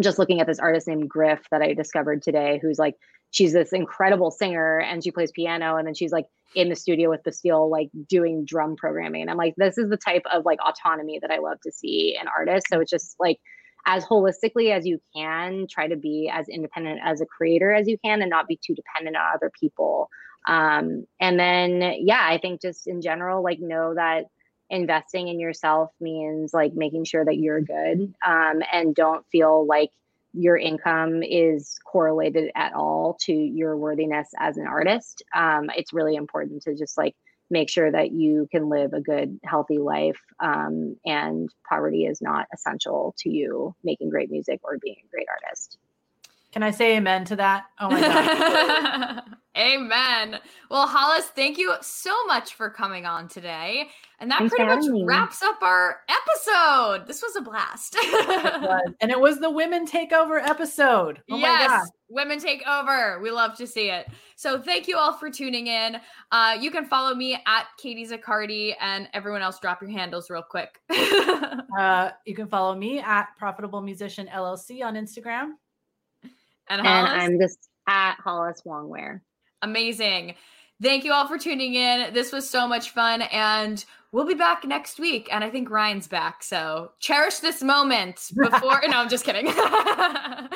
just 0.00 0.18
looking 0.18 0.40
at 0.40 0.46
this 0.46 0.58
artist 0.58 0.88
named 0.88 1.08
Griff 1.08 1.40
that 1.50 1.62
I 1.62 1.74
discovered 1.74 2.22
today, 2.22 2.58
who's 2.60 2.78
like 2.78 2.96
she's 3.32 3.52
this 3.52 3.72
incredible 3.72 4.30
singer 4.30 4.78
and 4.78 5.02
she 5.02 5.10
plays 5.10 5.32
piano 5.32 5.76
and 5.76 5.86
then 5.86 5.94
she's 5.94 6.12
like 6.12 6.26
in 6.54 6.68
the 6.68 6.76
studio 6.76 7.10
with 7.10 7.24
Bastille 7.24 7.68
like 7.68 7.88
doing 8.08 8.44
drum 8.44 8.76
programming 8.76 9.22
and 9.22 9.30
i'm 9.30 9.36
like 9.36 9.54
this 9.56 9.78
is 9.78 9.88
the 9.90 9.96
type 9.96 10.22
of 10.32 10.44
like 10.44 10.58
autonomy 10.60 11.18
that 11.20 11.30
i 11.30 11.38
love 11.38 11.58
to 11.62 11.72
see 11.72 12.16
in 12.20 12.28
artists 12.28 12.68
so 12.70 12.80
it's 12.80 12.90
just 12.90 13.16
like 13.18 13.40
as 13.86 14.04
holistically 14.04 14.72
as 14.76 14.86
you 14.86 15.00
can 15.14 15.66
try 15.68 15.88
to 15.88 15.96
be 15.96 16.30
as 16.32 16.48
independent 16.48 17.00
as 17.04 17.20
a 17.20 17.26
creator 17.26 17.72
as 17.72 17.88
you 17.88 17.98
can 18.04 18.22
and 18.22 18.30
not 18.30 18.48
be 18.48 18.58
too 18.64 18.74
dependent 18.74 19.16
on 19.16 19.34
other 19.34 19.50
people. 19.58 20.08
Um, 20.46 21.06
and 21.20 21.38
then 21.38 21.94
yeah 22.00 22.20
i 22.20 22.36
think 22.36 22.60
just 22.60 22.88
in 22.88 23.00
general 23.00 23.44
like 23.44 23.60
know 23.60 23.94
that 23.94 24.24
investing 24.70 25.28
in 25.28 25.38
yourself 25.38 25.90
means 26.00 26.52
like 26.52 26.72
making 26.74 27.04
sure 27.04 27.24
that 27.24 27.36
you're 27.36 27.60
good 27.60 28.12
um, 28.26 28.62
and 28.72 28.92
don't 28.94 29.24
feel 29.30 29.64
like 29.64 29.90
your 30.32 30.56
income 30.56 31.22
is 31.22 31.78
correlated 31.84 32.50
at 32.54 32.72
all 32.72 33.18
to 33.20 33.32
your 33.32 33.76
worthiness 33.76 34.28
as 34.38 34.56
an 34.56 34.66
artist. 34.66 35.22
Um, 35.34 35.70
it's 35.76 35.92
really 35.92 36.16
important 36.16 36.62
to 36.62 36.74
just 36.74 36.96
like 36.96 37.14
make 37.52 37.68
sure 37.68 37.92
that 37.92 38.12
you 38.12 38.48
can 38.50 38.68
live 38.70 38.94
a 38.94 39.00
good, 39.00 39.38
healthy 39.44 39.78
life. 39.78 40.20
Um, 40.40 40.96
and 41.04 41.50
poverty 41.68 42.06
is 42.06 42.22
not 42.22 42.46
essential 42.52 43.14
to 43.18 43.30
you 43.30 43.76
making 43.84 44.08
great 44.08 44.30
music 44.30 44.60
or 44.64 44.78
being 44.78 44.96
a 45.04 45.10
great 45.14 45.28
artist. 45.28 45.78
Can 46.52 46.62
I 46.62 46.70
say 46.70 46.96
amen 46.96 47.24
to 47.26 47.36
that? 47.36 47.64
Oh 47.80 47.90
my 47.90 48.00
god. 48.00 49.22
amen. 49.58 50.38
Well, 50.70 50.86
Hollis, 50.86 51.26
thank 51.28 51.56
you 51.56 51.74
so 51.80 52.12
much 52.26 52.54
for 52.54 52.68
coming 52.68 53.06
on 53.06 53.26
today. 53.28 53.88
And 54.20 54.30
that 54.30 54.38
Thanks 54.38 54.54
pretty 54.54 54.72
much 54.72 54.84
me. 54.84 55.04
wraps 55.04 55.42
up 55.42 55.62
our 55.62 56.00
episode. 56.08 57.06
This 57.06 57.22
was 57.22 57.34
a 57.36 57.40
blast. 57.40 57.96
it 57.98 58.62
was. 58.62 58.92
And 59.00 59.10
it 59.10 59.18
was 59.18 59.40
the 59.40 59.50
women 59.50 59.86
takeover 59.86 60.46
episode. 60.46 61.22
Oh 61.30 61.38
yes, 61.38 61.90
women 62.10 62.38
take 62.38 62.62
over. 62.68 63.18
We 63.20 63.30
love 63.30 63.56
to 63.56 63.66
see 63.66 63.90
it. 63.90 64.08
So 64.36 64.60
thank 64.60 64.86
you 64.86 64.96
all 64.98 65.14
for 65.14 65.30
tuning 65.30 65.68
in. 65.68 65.96
Uh, 66.30 66.56
you 66.60 66.70
can 66.70 66.84
follow 66.84 67.14
me 67.14 67.34
at 67.46 67.66
Katie 67.78 68.06
Zaccardi 68.06 68.74
and 68.78 69.08
everyone 69.14 69.40
else. 69.40 69.58
Drop 69.58 69.80
your 69.80 69.90
handles 69.90 70.28
real 70.28 70.42
quick. 70.42 70.80
uh, 71.78 72.10
you 72.26 72.34
can 72.34 72.46
follow 72.46 72.74
me 72.74 73.00
at 73.00 73.28
Profitable 73.38 73.80
Musician 73.80 74.28
LLC 74.32 74.84
on 74.84 74.94
Instagram. 74.94 75.52
And, 76.80 76.86
and 76.86 77.06
I'm 77.08 77.38
just 77.40 77.68
at 77.86 78.16
Hollis 78.16 78.62
Wong-Wear. 78.64 79.22
Amazing. 79.62 80.34
Thank 80.82 81.04
you 81.04 81.12
all 81.12 81.28
for 81.28 81.38
tuning 81.38 81.74
in. 81.74 82.12
This 82.12 82.32
was 82.32 82.48
so 82.48 82.66
much 82.66 82.90
fun. 82.90 83.22
And 83.22 83.84
we'll 84.10 84.26
be 84.26 84.34
back 84.34 84.64
next 84.64 84.98
week. 84.98 85.28
And 85.30 85.44
I 85.44 85.50
think 85.50 85.70
Ryan's 85.70 86.08
back. 86.08 86.42
So 86.42 86.92
cherish 86.98 87.38
this 87.38 87.62
moment 87.62 88.30
before. 88.36 88.80
no, 88.88 88.98
I'm 88.98 89.08
just 89.08 89.24
kidding. 89.24 89.46
uh, 89.56 90.48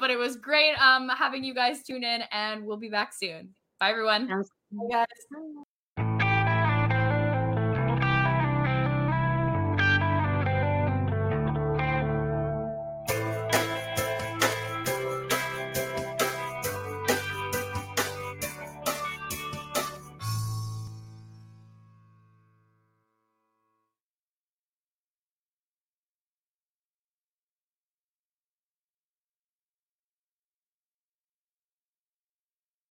but 0.00 0.10
it 0.10 0.18
was 0.18 0.36
great 0.36 0.74
um, 0.80 1.08
having 1.08 1.42
you 1.42 1.54
guys 1.54 1.82
tune 1.82 2.04
in. 2.04 2.22
And 2.30 2.64
we'll 2.64 2.76
be 2.76 2.90
back 2.90 3.12
soon. 3.12 3.50
Bye, 3.80 3.90
everyone. 3.90 4.28
Bye, 4.28 4.44
guys. 4.90 5.64